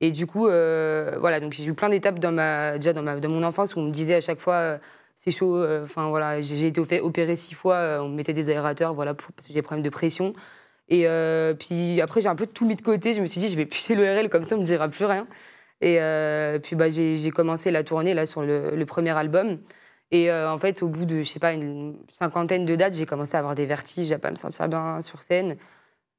Et 0.00 0.10
du 0.10 0.26
coup, 0.26 0.46
voilà, 0.46 1.38
donc 1.38 1.52
j'ai 1.52 1.64
eu 1.64 1.74
plein 1.74 1.88
d'étapes 1.88 2.18
dans 2.18 2.32
déjà 2.76 2.92
dans, 2.92 3.02
ma, 3.02 3.20
dans 3.20 3.28
mon 3.28 3.44
enfance 3.44 3.76
où 3.76 3.78
on 3.78 3.84
me 3.84 3.92
disait 3.92 4.16
à 4.16 4.20
chaque 4.20 4.40
fois 4.40 4.78
c'est 5.14 5.30
chaud. 5.30 5.64
Enfin 5.80 6.08
voilà, 6.08 6.40
j'ai 6.40 6.66
été 6.66 6.80
opérée 7.00 7.36
six 7.36 7.54
fois, 7.54 7.98
on 8.00 8.08
me 8.08 8.16
mettait 8.16 8.32
des 8.32 8.50
aérateurs, 8.50 8.94
voilà, 8.94 9.14
parce 9.14 9.46
que 9.46 9.52
j'ai 9.52 9.54
des 9.54 9.62
problèmes 9.62 9.84
de 9.84 9.90
pression. 9.90 10.32
Et 10.92 11.06
euh, 11.06 11.54
puis 11.54 12.02
après, 12.02 12.20
j'ai 12.20 12.28
un 12.28 12.34
peu 12.34 12.46
tout 12.46 12.66
mis 12.66 12.76
de 12.76 12.82
côté. 12.82 13.14
Je 13.14 13.22
me 13.22 13.26
suis 13.26 13.40
dit, 13.40 13.48
je 13.48 13.56
vais 13.56 13.64
picher 13.64 13.94
l'ORL 13.94 14.28
comme 14.28 14.44
ça, 14.44 14.56
on 14.56 14.58
me 14.58 14.64
dira 14.64 14.90
plus 14.90 15.06
rien. 15.06 15.26
Et 15.80 16.02
euh, 16.02 16.58
puis 16.58 16.76
bah, 16.76 16.90
j'ai 16.90 17.30
commencé 17.30 17.70
la 17.70 17.82
tournée 17.82 18.12
là 18.12 18.26
sur 18.26 18.42
le, 18.42 18.84
premier 18.84 19.10
album. 19.10 19.58
Et 20.10 20.30
euh, 20.30 20.52
en 20.52 20.58
fait, 20.58 20.82
au 20.82 20.88
bout 20.88 21.06
de, 21.06 21.22
je 21.22 21.32
sais 21.32 21.38
pas, 21.40 21.54
une 21.54 21.96
cinquantaine 22.10 22.66
de 22.66 22.76
dates, 22.76 22.92
j'ai 22.94 23.06
commencé 23.06 23.36
à 23.36 23.38
avoir 23.38 23.54
des 23.54 23.64
vertiges, 23.64 24.12
à 24.12 24.18
pas 24.18 24.30
me 24.30 24.36
sentir 24.36 24.68
bien 24.68 25.00
sur 25.00 25.22
scène. 25.22 25.56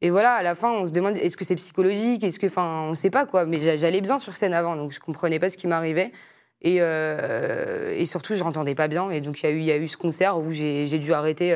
Et 0.02 0.10
voilà, 0.10 0.34
à 0.34 0.44
la 0.44 0.56
fin, 0.56 0.72
on 0.72 0.88
se 0.88 0.92
demande 0.92 1.18
est-ce 1.18 1.38
que 1.38 1.46
c'est 1.46 1.56
psychologique, 1.56 2.24
est-ce 2.24 2.40
que, 2.40 2.48
enfin, 2.48 2.88
on 2.90 2.96
sait 2.96 3.12
pas 3.12 3.28
quoi. 3.28 3.46
Mais 3.46 3.60
j'allais 3.78 4.02
bien 4.02 4.18
sur 4.18 4.36
scène 4.36 4.56
avant, 4.56 4.76
donc 4.76 4.92
je 4.92 5.00
comprenais 5.00 5.38
pas 5.38 5.52
ce 5.52 5.58
qui 5.58 5.68
m'arrivait. 5.68 6.12
Et, 6.62 6.80
surtout, 8.06 8.34
je 8.34 8.44
n'entendais 8.44 8.76
pas 8.76 8.88
bien. 8.88 9.12
Et 9.12 9.22
donc, 9.22 9.44
il 9.44 9.64
y 9.64 9.72
a 9.72 9.78
eu 9.78 9.88
ce 9.88 9.98
concert 9.98 10.40
où 10.40 10.52
j'ai 10.52 10.98
dû 11.00 11.14
arrêter 11.14 11.54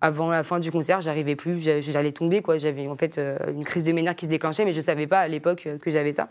avant 0.00 0.30
la 0.30 0.44
fin 0.44 0.60
du 0.60 0.70
concert, 0.70 1.00
j'arrivais 1.00 1.36
plus, 1.36 1.60
j'allais 1.60 2.12
tomber 2.12 2.42
quoi. 2.42 2.58
J'avais 2.58 2.86
en 2.88 2.94
fait 2.94 3.18
euh, 3.18 3.36
une 3.48 3.64
crise 3.64 3.84
de 3.84 3.92
ménère 3.92 4.14
qui 4.14 4.26
se 4.26 4.30
déclenchait, 4.30 4.64
mais 4.64 4.72
je 4.72 4.80
savais 4.80 5.06
pas 5.06 5.20
à 5.20 5.28
l'époque 5.28 5.66
euh, 5.66 5.78
que 5.78 5.90
j'avais 5.90 6.12
ça. 6.12 6.28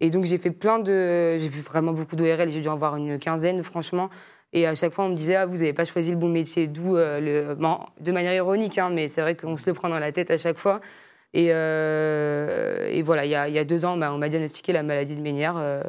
Et 0.00 0.10
donc 0.10 0.24
j'ai 0.24 0.38
fait 0.38 0.50
plein 0.50 0.78
de, 0.78 1.36
j'ai 1.38 1.48
vu 1.48 1.60
vraiment 1.60 1.92
beaucoup 1.92 2.16
d'ORL, 2.16 2.50
j'ai 2.50 2.60
dû 2.60 2.68
en 2.68 2.76
voir 2.76 2.96
une 2.96 3.18
quinzaine 3.18 3.62
franchement. 3.62 4.08
Et 4.52 4.66
à 4.66 4.74
chaque 4.74 4.92
fois, 4.92 5.04
on 5.04 5.10
me 5.10 5.14
disait, 5.14 5.36
ah, 5.36 5.46
vous 5.46 5.58
n'avez 5.58 5.72
pas 5.72 5.84
choisi 5.84 6.10
le 6.10 6.16
bon 6.16 6.28
métier. 6.28 6.66
D'où, 6.66 6.96
euh, 6.96 7.20
le... 7.20 7.54
de 8.00 8.12
manière 8.12 8.34
ironique, 8.34 8.78
hein, 8.78 8.90
mais 8.90 9.06
c'est 9.06 9.20
vrai 9.20 9.36
qu'on 9.36 9.56
se 9.56 9.70
le 9.70 9.74
prend 9.74 9.88
dans 9.88 10.00
la 10.00 10.10
tête 10.10 10.30
à 10.32 10.38
chaque 10.38 10.58
fois. 10.58 10.80
Et, 11.34 11.52
voilà, 13.02 13.24
il 13.24 13.30
y 13.30 13.36
a, 13.36 13.64
deux 13.64 13.84
ans, 13.84 13.96
bah, 13.96 14.12
on 14.12 14.18
m'a 14.18 14.28
diagnostiqué 14.28 14.72
la 14.72 14.82
maladie 14.82 15.14
de 15.14 15.22
Ménière. 15.22 15.84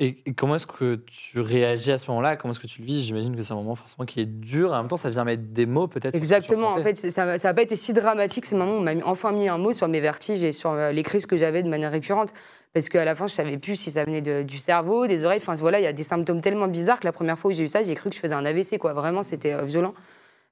Et 0.00 0.16
et 0.26 0.32
comment 0.32 0.54
est-ce 0.54 0.66
que 0.66 0.94
tu 1.06 1.40
réagis 1.40 1.90
à 1.90 1.98
ce 1.98 2.08
moment-là? 2.10 2.36
Comment 2.36 2.52
est-ce 2.52 2.60
que 2.60 2.68
tu 2.68 2.80
le 2.82 2.86
vis? 2.86 3.02
J'imagine 3.02 3.34
que 3.34 3.42
c'est 3.42 3.52
un 3.52 3.56
moment 3.56 3.74
forcément 3.74 4.04
qui 4.06 4.20
est 4.20 4.26
dur. 4.26 4.72
En 4.72 4.78
même 4.78 4.88
temps, 4.88 4.96
ça 4.96 5.10
vient 5.10 5.24
mettre 5.24 5.42
des 5.48 5.66
mots 5.66 5.88
peut-être. 5.88 6.14
Exactement. 6.14 6.68
En 6.68 6.82
fait, 6.82 6.94
ça 6.96 7.36
n'a 7.36 7.54
pas 7.54 7.62
été 7.62 7.74
si 7.74 7.92
dramatique 7.92 8.46
ce 8.46 8.54
moment. 8.54 8.74
où 8.74 8.76
On 8.76 8.80
m'a 8.82 8.92
enfin 9.04 9.32
mis 9.32 9.48
un 9.48 9.58
mot 9.58 9.72
sur 9.72 9.88
mes 9.88 10.00
vertiges 10.00 10.44
et 10.44 10.52
sur 10.52 10.70
euh, 10.70 10.92
les 10.92 11.02
crises 11.02 11.26
que 11.26 11.36
j'avais 11.36 11.62
de 11.64 11.68
manière 11.68 11.90
récurrente. 11.90 12.32
Parce 12.74 12.88
qu'à 12.88 13.04
la 13.04 13.16
fin, 13.16 13.26
je 13.26 13.34
savais 13.34 13.58
plus 13.58 13.74
si 13.74 13.90
ça 13.90 14.04
venait 14.04 14.20
de- 14.22 14.42
du 14.44 14.58
cerveau, 14.58 15.06
des 15.08 15.24
oreilles. 15.24 15.40
Enfin, 15.42 15.54
voilà, 15.56 15.80
il 15.80 15.84
y 15.84 15.88
a 15.88 15.92
des 15.92 16.02
symptômes 16.04 16.40
tellement 16.42 16.68
bizarres 16.68 17.00
que 17.00 17.06
la 17.06 17.12
première 17.12 17.38
fois 17.38 17.50
où 17.50 17.54
j'ai 17.54 17.64
eu 17.64 17.68
ça, 17.68 17.82
j'ai 17.82 17.94
cru 17.96 18.08
que 18.10 18.14
je 18.14 18.20
faisais 18.20 18.34
un 18.34 18.44
AVC. 18.44 18.78
Quoi. 18.78 18.92
Vraiment, 18.92 19.24
c'était 19.24 19.54
euh, 19.54 19.64
violent. 19.64 19.94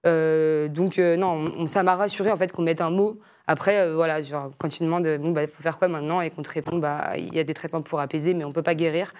Euh, 0.07 0.69
donc, 0.69 0.99
euh, 0.99 1.17
non, 1.17 1.29
on- 1.29 1.63
on- 1.63 1.67
ça 1.69 1.83
m'a 1.85 1.95
rassuré 1.95 2.31
en 2.33 2.37
fait 2.37 2.51
qu'on 2.53 2.63
mette 2.63 2.81
un 2.81 2.91
mot. 2.91 3.19
Après, 3.49 3.79
euh, 3.79 3.95
voilà, 3.95 4.23
genre, 4.23 4.51
quand 4.59 4.69
tu 4.69 4.83
demandes, 4.83 5.07
bon, 5.21 5.31
bah, 5.31 5.47
faut 5.47 5.63
faire 5.63 5.79
quoi 5.79 5.87
maintenant? 5.89 6.21
Et 6.21 6.31
qu'on 6.31 6.43
te 6.43 6.51
répond, 6.51 6.79
bah, 6.79 7.13
il 7.17 7.33
y 7.35 7.39
a 7.39 7.45
des 7.45 7.55
traitements 7.55 7.81
pour 7.83 8.01
apaiser, 8.01 8.35
mais 8.35 8.45
on 8.45 8.51
peut 8.53 8.63
pas 8.63 8.75
guérir. 8.75 9.13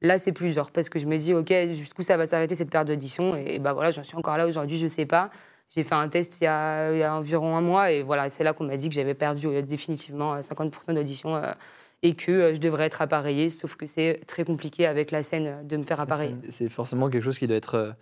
Là, 0.00 0.18
c'est 0.18 0.32
plus 0.32 0.52
genre, 0.54 0.70
parce 0.70 0.88
que 0.88 0.98
je 0.98 1.06
me 1.06 1.16
dis, 1.16 1.34
OK, 1.34 1.52
jusqu'où 1.72 2.02
ça 2.02 2.16
va 2.16 2.26
s'arrêter 2.26 2.54
cette 2.54 2.70
perte 2.70 2.86
d'audition? 2.88 3.34
Et, 3.34 3.58
bah 3.58 3.72
voilà, 3.72 3.90
j'en 3.90 4.04
suis 4.04 4.16
encore 4.16 4.36
là 4.36 4.46
aujourd'hui, 4.46 4.76
je 4.76 4.86
sais 4.86 5.06
pas. 5.06 5.30
J'ai 5.74 5.82
fait 5.82 5.94
un 5.96 6.08
test 6.08 6.38
il 6.40 6.44
y, 6.44 6.46
a, 6.46 6.92
il 6.92 6.98
y 6.98 7.02
a 7.02 7.14
environ 7.14 7.54
un 7.56 7.60
mois 7.60 7.90
et 7.90 8.02
voilà, 8.02 8.30
c'est 8.30 8.42
là 8.44 8.52
qu'on 8.54 8.64
m'a 8.64 8.76
dit 8.76 8.88
que 8.88 8.94
j'avais 8.94 9.14
perdu 9.14 9.48
euh, 9.48 9.60
définitivement 9.60 10.34
euh, 10.34 10.40
50% 10.40 10.94
d'audition 10.94 11.36
euh, 11.36 11.50
et 12.02 12.14
que 12.14 12.30
euh, 12.32 12.54
je 12.54 12.58
devrais 12.60 12.84
être 12.84 13.02
appareillée, 13.02 13.50
sauf 13.50 13.74
que 13.76 13.84
c'est 13.84 14.20
très 14.26 14.44
compliqué 14.44 14.86
avec 14.86 15.10
la 15.10 15.22
scène 15.22 15.46
euh, 15.46 15.62
de 15.64 15.76
me 15.76 15.82
faire 15.82 16.00
appareiller. 16.00 16.36
C'est 16.48 16.70
forcément 16.70 17.10
quelque 17.10 17.24
chose 17.24 17.38
qui 17.38 17.46
doit 17.46 17.56
être 17.58 17.74
euh, 17.74 17.92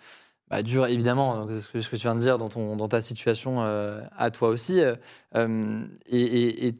bah, 0.48 0.62
dur, 0.62 0.86
évidemment, 0.86 1.44
donc, 1.44 1.50
ce 1.58 1.68
que, 1.68 1.80
ce 1.80 1.88
que 1.88 1.96
tu 1.96 2.02
viens 2.02 2.14
de 2.14 2.20
dire 2.20 2.38
dans, 2.38 2.48
ton, 2.50 2.76
dans 2.76 2.86
ta 2.86 3.00
situation 3.00 3.64
euh, 3.64 4.00
à 4.16 4.30
toi 4.30 4.50
aussi. 4.50 4.80
euh, 4.80 4.94
euh, 5.34 5.84
et, 6.06 6.20
et- 6.20 6.66
et 6.68 6.74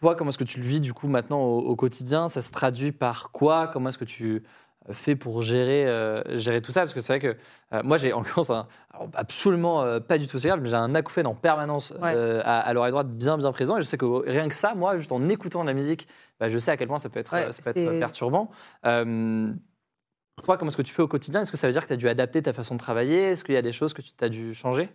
toi, 0.00 0.16
comment 0.16 0.30
est-ce 0.30 0.38
que 0.38 0.44
tu 0.44 0.58
le 0.60 0.66
vis 0.66 0.80
du 0.80 0.92
coup 0.94 1.08
maintenant 1.08 1.40
au, 1.42 1.58
au 1.60 1.76
quotidien? 1.76 2.28
Ça 2.28 2.40
se 2.40 2.50
traduit 2.50 2.92
par 2.92 3.30
quoi? 3.32 3.68
Comment 3.68 3.90
est-ce 3.90 3.98
que 3.98 4.04
tu 4.04 4.42
euh, 4.88 4.92
fais 4.92 5.14
pour 5.16 5.42
gérer, 5.42 5.86
euh, 5.86 6.22
gérer 6.38 6.62
tout 6.62 6.72
ça? 6.72 6.80
Parce 6.80 6.94
que 6.94 7.00
c'est 7.00 7.18
vrai 7.18 7.20
que 7.20 7.36
euh, 7.74 7.82
moi, 7.84 7.98
j'ai 7.98 8.12
en 8.12 8.20
l'occurrence 8.20 8.50
absolument 9.14 9.82
euh, 9.82 10.00
pas 10.00 10.16
du 10.18 10.26
tout 10.26 10.38
c'est 10.38 10.48
grave, 10.48 10.60
mais 10.62 10.68
j'ai 10.70 10.76
un 10.76 10.94
acouphène 10.94 11.26
en 11.26 11.34
permanence 11.34 11.92
Ouais. 12.00 12.14
à, 12.44 12.60
à 12.60 12.72
l'oreille 12.72 12.92
droite 12.92 13.08
bien 13.10 13.36
bien 13.36 13.52
présent. 13.52 13.76
Et 13.76 13.80
je 13.80 13.86
sais 13.86 13.98
que 13.98 14.28
rien 14.28 14.48
que 14.48 14.54
ça, 14.54 14.74
moi, 14.74 14.96
juste 14.96 15.12
en 15.12 15.28
écoutant 15.28 15.62
de 15.62 15.66
la 15.68 15.74
musique, 15.74 16.08
bah, 16.38 16.48
je 16.48 16.56
sais 16.58 16.70
à 16.70 16.76
quel 16.76 16.88
point 16.88 16.98
ça 16.98 17.08
peut 17.10 17.20
être, 17.20 17.32
Ouais, 17.32 17.52
ça 17.52 17.62
peut 17.62 17.70
être 17.78 17.92
c'est- 17.92 17.98
perturbant. 17.98 18.50
Toi, 20.42 20.56
comment 20.56 20.70
est-ce 20.70 20.76
que 20.78 20.82
tu 20.82 20.94
fais 20.94 21.02
au 21.02 21.08
quotidien? 21.08 21.42
Est-ce 21.42 21.50
que 21.50 21.58
ça 21.58 21.66
veut 21.66 21.72
dire 21.74 21.82
que 21.82 21.88
tu 21.88 21.92
as 21.92 21.96
dû 21.96 22.08
adapter 22.08 22.40
ta 22.40 22.54
façon 22.54 22.74
de 22.74 22.80
travailler? 22.80 23.30
Est-ce 23.32 23.44
qu'il 23.44 23.54
y 23.54 23.58
a 23.58 23.62
des 23.62 23.72
choses 23.72 23.92
que 23.92 24.00
tu 24.00 24.12
as 24.22 24.28
dû 24.30 24.54
changer? 24.54 24.88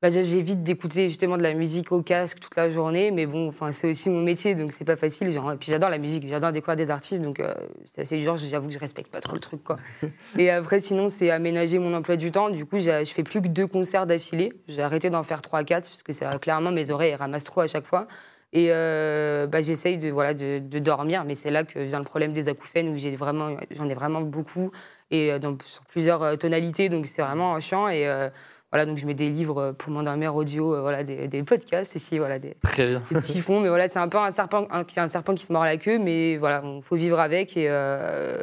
Bah, 0.00 0.10
j'évite 0.10 0.62
d'écouter 0.62 1.08
justement 1.08 1.36
de 1.36 1.42
la 1.42 1.54
musique 1.54 1.90
au 1.90 2.02
casque 2.02 2.38
toute 2.38 2.54
la 2.54 2.70
journée, 2.70 3.10
mais 3.10 3.26
bon, 3.26 3.48
enfin, 3.48 3.72
c'est 3.72 3.90
aussi 3.90 4.08
mon 4.08 4.22
métier, 4.22 4.54
donc 4.54 4.70
c'est 4.70 4.84
pas 4.84 4.94
facile. 4.94 5.28
Genre, 5.28 5.50
et 5.50 5.56
puis 5.56 5.72
j'adore 5.72 5.90
la 5.90 5.98
musique, 5.98 6.24
j'adore 6.24 6.52
découvrir 6.52 6.76
des 6.76 6.92
artistes, 6.92 7.20
donc 7.20 7.40
euh, 7.40 7.52
c'est 7.84 8.02
assez 8.02 8.16
dur. 8.18 8.36
J'avoue 8.36 8.68
que 8.68 8.74
je 8.74 8.78
respecte 8.78 9.10
pas 9.10 9.20
trop 9.20 9.34
le 9.34 9.40
truc, 9.40 9.64
quoi. 9.64 9.76
et 10.38 10.50
après, 10.50 10.78
sinon, 10.78 11.08
c'est 11.08 11.30
aménager 11.30 11.80
mon 11.80 11.92
emploi 11.94 12.16
du 12.16 12.30
temps. 12.30 12.48
Du 12.48 12.64
coup, 12.64 12.78
je 12.78 13.04
fais 13.12 13.24
plus 13.24 13.42
que 13.42 13.48
deux 13.48 13.66
concerts 13.66 14.06
d'affilée. 14.06 14.52
J'ai 14.68 14.82
arrêté 14.82 15.10
d'en 15.10 15.24
faire 15.24 15.42
trois, 15.42 15.64
quatre, 15.64 15.88
parce 15.88 16.04
que 16.04 16.12
c'est 16.12 16.26
euh, 16.26 16.38
clairement 16.38 16.70
mes 16.70 16.92
oreilles 16.92 17.16
ramassent 17.16 17.44
trop 17.44 17.62
à 17.62 17.66
chaque 17.66 17.86
fois. 17.86 18.06
Et 18.52 18.68
euh, 18.70 19.46
bah, 19.46 19.60
j'essaye 19.60 19.98
de, 19.98 20.08
voilà, 20.08 20.32
de, 20.32 20.58
de 20.58 20.78
dormir, 20.78 21.24
mais 21.26 21.34
c'est 21.34 21.50
là 21.50 21.64
que 21.64 21.78
vient 21.80 21.98
le 21.98 22.04
problème 22.04 22.32
des 22.32 22.48
acouphènes, 22.48 22.88
où 22.88 22.96
j'ai 22.96 23.14
vraiment, 23.14 23.56
j'en 23.72 23.88
ai 23.88 23.94
vraiment 23.94 24.22
beaucoup, 24.22 24.70
et 25.10 25.32
euh, 25.32 25.38
dans, 25.38 25.56
sur 25.62 25.84
plusieurs 25.84 26.38
tonalités, 26.38 26.88
donc 26.88 27.06
c'est 27.06 27.20
vraiment 27.20 27.60
chiant. 27.60 27.88
Et 27.88 28.08
euh, 28.08 28.30
voilà, 28.70 28.84
donc 28.84 28.98
je 28.98 29.06
mets 29.06 29.14
des 29.14 29.30
livres 29.30 29.72
pour 29.78 29.90
m'endormir 29.90 30.34
audio, 30.34 30.74
euh, 30.74 30.80
voilà, 30.82 31.02
des, 31.02 31.26
des 31.26 31.42
podcasts 31.42 31.96
aussi, 31.96 32.18
voilà, 32.18 32.38
des, 32.38 32.54
Très 32.62 32.86
bien. 32.86 33.02
des 33.10 33.14
petits 33.20 33.40
fonds. 33.40 33.60
Mais 33.60 33.68
voilà, 33.68 33.88
c'est 33.88 33.98
un 33.98 34.08
peu 34.08 34.18
un 34.18 34.30
serpent, 34.30 34.66
un, 34.70 34.84
un 34.96 35.08
serpent 35.08 35.34
qui 35.34 35.44
se 35.44 35.52
mord 35.52 35.64
la 35.64 35.78
queue, 35.78 35.98
mais 35.98 36.36
voilà, 36.36 36.62
il 36.64 36.82
faut 36.82 36.96
vivre 36.96 37.18
avec. 37.18 37.56
Et, 37.56 37.66
euh, 37.68 38.36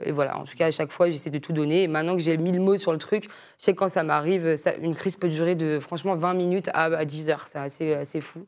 et 0.00 0.10
voilà, 0.10 0.38
en 0.38 0.42
tout 0.44 0.56
cas, 0.56 0.66
à 0.66 0.70
chaque 0.72 0.90
fois, 0.90 1.08
j'essaie 1.08 1.30
de 1.30 1.38
tout 1.38 1.52
donner. 1.52 1.84
Et 1.84 1.88
maintenant 1.88 2.14
que 2.14 2.20
j'ai 2.22 2.36
mis 2.36 2.50
le 2.50 2.60
mot 2.60 2.76
sur 2.76 2.90
le 2.90 2.98
truc, 2.98 3.24
je 3.24 3.28
sais 3.64 3.72
que 3.72 3.78
quand 3.78 3.88
ça 3.88 4.02
m'arrive, 4.02 4.56
une 4.82 4.94
crise 4.96 5.16
peut 5.16 5.28
durer 5.28 5.54
de 5.54 5.78
franchement 5.78 6.16
20 6.16 6.34
minutes 6.34 6.68
à, 6.74 6.84
à 6.86 7.04
10 7.04 7.30
heures. 7.30 7.46
C'est 7.46 7.58
assez, 7.58 7.94
assez 7.94 8.20
fou. 8.20 8.46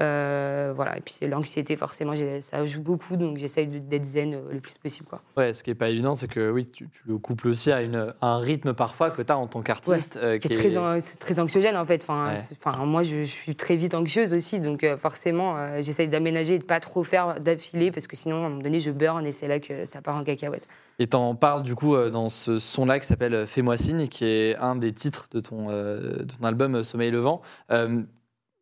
Euh, 0.00 0.72
voilà, 0.74 0.96
et 0.96 1.02
puis 1.02 1.16
l'anxiété, 1.28 1.76
forcément, 1.76 2.14
ça 2.40 2.64
joue 2.64 2.80
beaucoup, 2.80 3.16
donc 3.16 3.36
j'essaye 3.36 3.66
d'être 3.66 4.04
zen 4.04 4.32
euh, 4.34 4.40
le 4.50 4.60
plus 4.60 4.78
possible. 4.78 5.06
Quoi. 5.06 5.20
Ouais, 5.36 5.52
ce 5.52 5.62
qui 5.62 5.68
est 5.70 5.74
pas 5.74 5.90
évident, 5.90 6.14
c'est 6.14 6.28
que 6.28 6.50
oui, 6.50 6.64
tu, 6.64 6.88
tu 6.88 7.02
le 7.06 7.18
couples 7.18 7.48
aussi 7.48 7.70
à, 7.70 7.82
une, 7.82 8.14
à 8.22 8.26
un 8.26 8.38
rythme 8.38 8.72
parfois 8.72 9.10
que 9.10 9.20
tu 9.20 9.30
as 9.30 9.36
en 9.36 9.46
tant 9.46 9.60
qu'artiste. 9.60 10.18
euh, 10.22 10.38
qui 10.38 10.48
est 10.48 10.54
très, 10.56 10.74
est- 10.74 10.78
an- 10.78 10.98
c'est 10.98 11.18
très 11.18 11.38
anxiogène 11.40 11.76
en 11.76 11.84
fait. 11.84 12.02
Enfin, 12.02 12.32
Ouais. 12.32 12.86
moi, 12.86 13.02
je, 13.02 13.18
je 13.18 13.24
suis 13.24 13.54
très 13.54 13.76
vite 13.76 13.92
anxieuse 13.94 14.32
aussi, 14.32 14.60
donc 14.60 14.82
euh, 14.82 14.96
forcément, 14.96 15.56
j'essaye 15.82 16.08
d'aménager 16.08 16.54
et 16.54 16.58
de 16.58 16.64
pas 16.64 16.80
trop 16.80 17.04
faire 17.04 17.34
d'affilée 17.38 17.90
parce 17.90 18.06
que 18.06 18.16
sinon, 18.16 18.36
à 18.36 18.46
un 18.46 18.48
moment 18.48 18.62
donné, 18.62 18.80
je 18.80 18.90
burn 18.90 19.26
et 19.26 19.32
c'est 19.32 19.46
là 19.48 19.60
que 19.60 19.84
ça 19.84 20.00
part 20.00 20.16
en 20.16 20.24
cacahuète. 20.24 20.68
Et 21.00 21.06
t'en 21.06 21.34
parles 21.34 21.62
du 21.64 21.74
coup 21.74 21.96
dans 22.10 22.28
ce 22.30 22.56
son-là 22.58 22.98
qui 22.98 23.06
s'appelle 23.06 23.46
Fais-moi 23.46 23.76
signe, 23.76 24.06
qui 24.08 24.24
est 24.24 24.56
un 24.56 24.74
des 24.76 24.92
titres 24.94 25.28
de 25.32 25.40
ton, 25.40 25.68
de 25.68 26.24
ton 26.38 26.44
album 26.46 26.82
Sommeil 26.82 27.10
levant. 27.10 27.42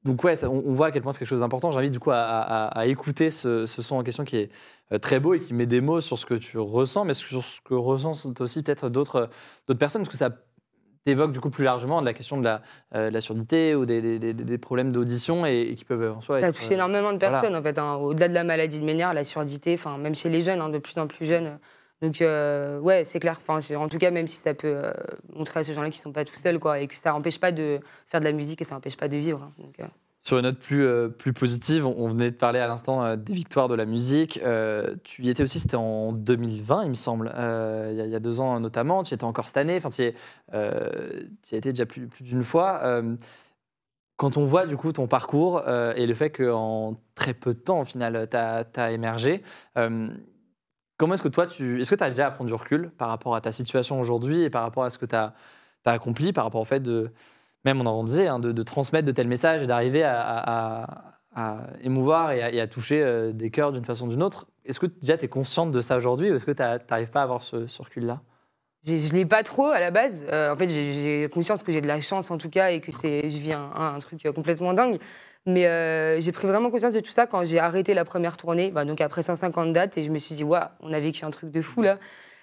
Donc 0.04 0.24
ouais, 0.24 0.34
ça- 0.36 0.48
on, 0.48 0.62
on 0.66 0.74
voit 0.74 0.86
à 0.86 0.90
quel 0.92 1.02
point 1.02 1.12
c'est 1.12 1.18
quelque 1.18 1.28
chose 1.28 1.40
d'important. 1.40 1.70
J'invite 1.72 1.92
du 1.92 2.00
coup 2.00 2.10
à, 2.10 2.16
à- 2.20 2.66
à 2.78 2.86
écouter 2.86 3.30
ce, 3.30 3.66
ce 3.66 3.82
son 3.82 3.96
en 3.96 4.02
question 4.02 4.24
qui 4.24 4.36
est 4.36 4.50
euh, 4.92 4.98
très 4.98 5.20
beau 5.20 5.34
et 5.34 5.40
qui 5.40 5.52
met 5.54 5.66
des 5.66 5.80
mots 5.80 6.00
sur 6.00 6.18
ce 6.18 6.24
que 6.26 6.34
tu 6.34 6.58
ressens, 6.58 7.04
mais 7.04 7.12
sur 7.14 7.44
ce 7.44 7.60
que 7.60 7.74
ressentent 7.74 8.40
aussi 8.40 8.62
peut-être 8.62 8.88
d'autres 8.88 9.28
personnes, 9.78 10.02
parce 10.02 10.12
que 10.12 10.16
ça 10.18 10.30
t'évoque 11.04 11.32
du 11.32 11.40
coup 11.40 11.48
plus 11.50 11.64
largement 11.64 12.00
de 12.00 12.06
la 12.06 12.12
question 12.12 12.36
de 12.38 12.44
la, 12.44 12.60
euh, 12.94 13.08
de 13.08 13.14
la 13.14 13.20
surdité 13.20 13.74
ou 13.74 13.86
des, 13.86 14.00
des- 14.02 14.18
des- 14.18 14.34
des 14.34 14.58
problèmes 14.58 14.92
d'audition 14.92 15.46
et, 15.46 15.60
et 15.70 15.74
qui 15.74 15.84
peuvent 15.84 16.14
en 16.16 16.20
soi 16.20 16.40
Ça 16.40 16.52
touché 16.52 16.72
euh, 16.72 16.74
énormément 16.74 17.12
de 17.12 17.18
voilà. 17.18 17.30
personnes 17.40 17.56
en 17.56 17.62
fait. 17.62 17.78
hein. 17.78 17.94
Au-delà 17.94 18.28
de 18.28 18.34
la 18.34 18.44
maladie 18.44 18.80
de 18.80 18.84
Ménard, 18.84 19.14
la 19.14 19.24
surdité, 19.24 19.74
enfin, 19.74 19.96
même 19.98 20.14
chez 20.14 20.28
les 20.28 20.40
jeunes, 20.42 20.60
hein, 20.60 20.68
de 20.70 20.78
plus 20.78 20.98
en 20.98 21.06
plus 21.06 21.24
jeunes. 21.26 21.58
Donc, 22.02 22.22
euh, 22.22 22.78
ouais, 22.80 23.04
c'est 23.04 23.20
clair. 23.20 23.38
En 23.48 23.88
tout 23.88 23.98
cas, 23.98 24.10
même 24.10 24.26
si 24.26 24.38
ça 24.38 24.54
peut 24.54 24.72
euh, 24.74 24.92
montrer 25.34 25.60
à 25.60 25.64
ces 25.64 25.74
gens-là 25.74 25.90
qu'ils 25.90 26.00
sont 26.00 26.12
pas 26.12 26.24
tout 26.24 26.36
seuls, 26.36 26.58
quoi, 26.58 26.80
et 26.80 26.86
que 26.86 26.94
ça 26.94 27.10
n'empêche 27.12 27.38
pas 27.38 27.52
de 27.52 27.78
faire 28.06 28.20
de 28.20 28.24
la 28.24 28.32
musique 28.32 28.60
et 28.62 28.64
ça 28.64 28.74
n'empêche 28.74 28.96
pas 28.96 29.08
de 29.08 29.16
vivre. 29.16 29.42
hein. 29.42 29.64
Euh, 29.80 29.84
Sur 30.20 30.38
une 30.38 30.44
note 30.44 30.58
plus, 30.58 30.82
euh, 30.82 31.10
positive, 31.38 31.86
on, 31.86 32.08
venait 32.08 32.30
de 32.30 32.36
parler 32.36 32.58
à 32.58 32.68
l'instant 32.68 33.16
des 33.16 33.32
victoires 33.34 33.68
de 33.68 33.74
la 33.74 33.84
musique. 33.84 34.40
Tu 35.04 35.22
y 35.22 35.28
étais 35.28 35.42
aussi, 35.42 35.60
c'était 35.60 35.76
en 35.76 36.12
2020, 36.12 36.84
il 36.84 36.90
me 36.90 36.94
semble, 36.94 37.30
il 37.36 37.96
y 37.96 38.14
a- 38.14 38.20
deux 38.20 38.40
ans 38.40 38.58
notamment. 38.60 39.02
Tu 39.02 39.12
y 39.12 39.14
étais 39.14 39.24
encore 39.24 39.48
cette 39.48 39.58
année, 39.58 39.76
enfin, 39.76 39.90
tu 39.90 40.02
y, 40.02 40.06
y 41.52 41.56
étais 41.56 41.72
déjà 41.72 41.84
plus, 41.84 42.08
d'une 42.20 42.44
fois. 42.44 43.02
Quand 44.16 44.36
on 44.36 44.44
voit 44.44 44.66
du 44.66 44.76
coup 44.76 44.92
ton 44.92 45.06
parcours 45.06 45.62
et 45.68 46.06
le 46.06 46.14
fait 46.14 46.30
qu'en 46.30 46.94
très 47.14 47.34
peu 47.34 47.52
de 47.52 47.58
temps, 47.58 47.80
au 47.80 47.84
final, 47.84 48.26
tu 48.30 48.36
as, 48.36 48.90
émergé, 48.92 49.42
comment 51.00 51.14
est-ce 51.14 51.22
que 51.22 51.28
toi, 51.28 51.46
tu, 51.46 51.80
est-ce 51.80 51.90
que 51.90 51.94
tu 51.94 52.04
as 52.04 52.10
déjà 52.10 52.26
à 52.26 52.30
prendre 52.30 52.48
du 52.48 52.54
recul 52.54 52.90
par 52.90 53.08
rapport 53.08 53.34
à 53.34 53.40
ta 53.40 53.52
situation 53.52 53.98
aujourd'hui 53.98 54.42
et 54.42 54.50
par 54.50 54.62
rapport 54.62 54.84
à 54.84 54.90
ce 54.90 54.98
que 54.98 55.06
tu 55.06 55.16
as, 55.16 55.32
accompli, 55.86 56.34
par 56.34 56.44
rapport 56.44 56.60
au 56.60 56.66
fait 56.66 56.80
de, 56.80 57.10
même 57.64 57.80
on 57.80 57.86
en 57.86 58.04
disait, 58.04 58.28
hein, 58.28 58.38
de, 58.38 58.62
transmettre 58.62 59.06
de 59.06 59.12
tels 59.12 59.26
messages 59.26 59.62
et 59.62 59.66
d'arriver 59.66 60.02
à, 60.04 60.86
émouvoir 61.80 62.32
et 62.32 62.60
à, 62.60 62.66
toucher 62.66 63.02
euh, 63.02 63.32
des 63.32 63.50
cœurs 63.50 63.72
d'une 63.72 63.84
façon 63.84 64.08
ou 64.08 64.10
d'une 64.10 64.22
autre? 64.22 64.46
Est-ce 64.66 64.78
que 64.78 64.86
déjà 64.86 65.16
tu 65.16 65.24
es 65.24 65.28
consciente 65.28 65.70
de 65.70 65.80
ça 65.80 65.96
aujourd'hui 65.96 66.30
ou 66.30 66.34
est-ce 66.34 66.44
que 66.44 66.50
tu 66.50 66.62
n'arrives 66.62 67.10
pas 67.10 67.20
à 67.20 67.22
avoir 67.22 67.40
ce, 67.40 67.66
ce 67.66 67.80
recul-là? 67.80 68.20
Je 68.86 69.12
l'ai 69.12 69.26
pas 69.26 69.42
trop 69.42 69.66
à 69.66 69.78
la 69.78 69.90
base. 69.90 70.24
Euh, 70.32 70.52
en 70.52 70.56
fait, 70.56 70.68
j'ai 70.70 71.28
conscience 71.28 71.62
que 71.62 71.70
j'ai 71.70 71.82
de 71.82 71.86
la 71.86 72.00
chance 72.00 72.30
en 72.30 72.38
tout 72.38 72.48
cas 72.48 72.70
et 72.70 72.80
que 72.80 72.90
je 72.90 73.38
vis 73.38 73.52
un, 73.52 73.98
truc 73.98 74.24
euh, 74.24 74.32
complètement 74.32 74.72
dingue. 74.72 74.98
Mais 75.46 75.66
euh, 75.66 76.18
j'ai 76.18 76.32
pris 76.32 76.46
vraiment 76.46 76.70
conscience 76.70 76.94
de 76.94 77.00
tout 77.00 77.10
ça 77.10 77.26
quand 77.26 77.44
j'ai 77.44 77.58
arrêté 77.58 77.92
la 77.92 78.06
première 78.06 78.38
tournée, 78.38 78.70
bah, 78.70 78.86
donc 78.86 79.02
après 79.02 79.22
150 79.22 79.72
dates, 79.74 79.98
et 79.98 80.02
je 80.02 80.10
me 80.10 80.18
suis 80.18 80.34
dit, 80.34 80.44
waouh, 80.44 80.64
on 80.80 80.94
a 80.94 81.00
vécu 81.00 81.26
un 81.26 81.30
truc 81.30 81.50
de 81.50 81.60
fou 81.60 81.82
là. 81.82 81.98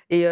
Et, 0.10 0.23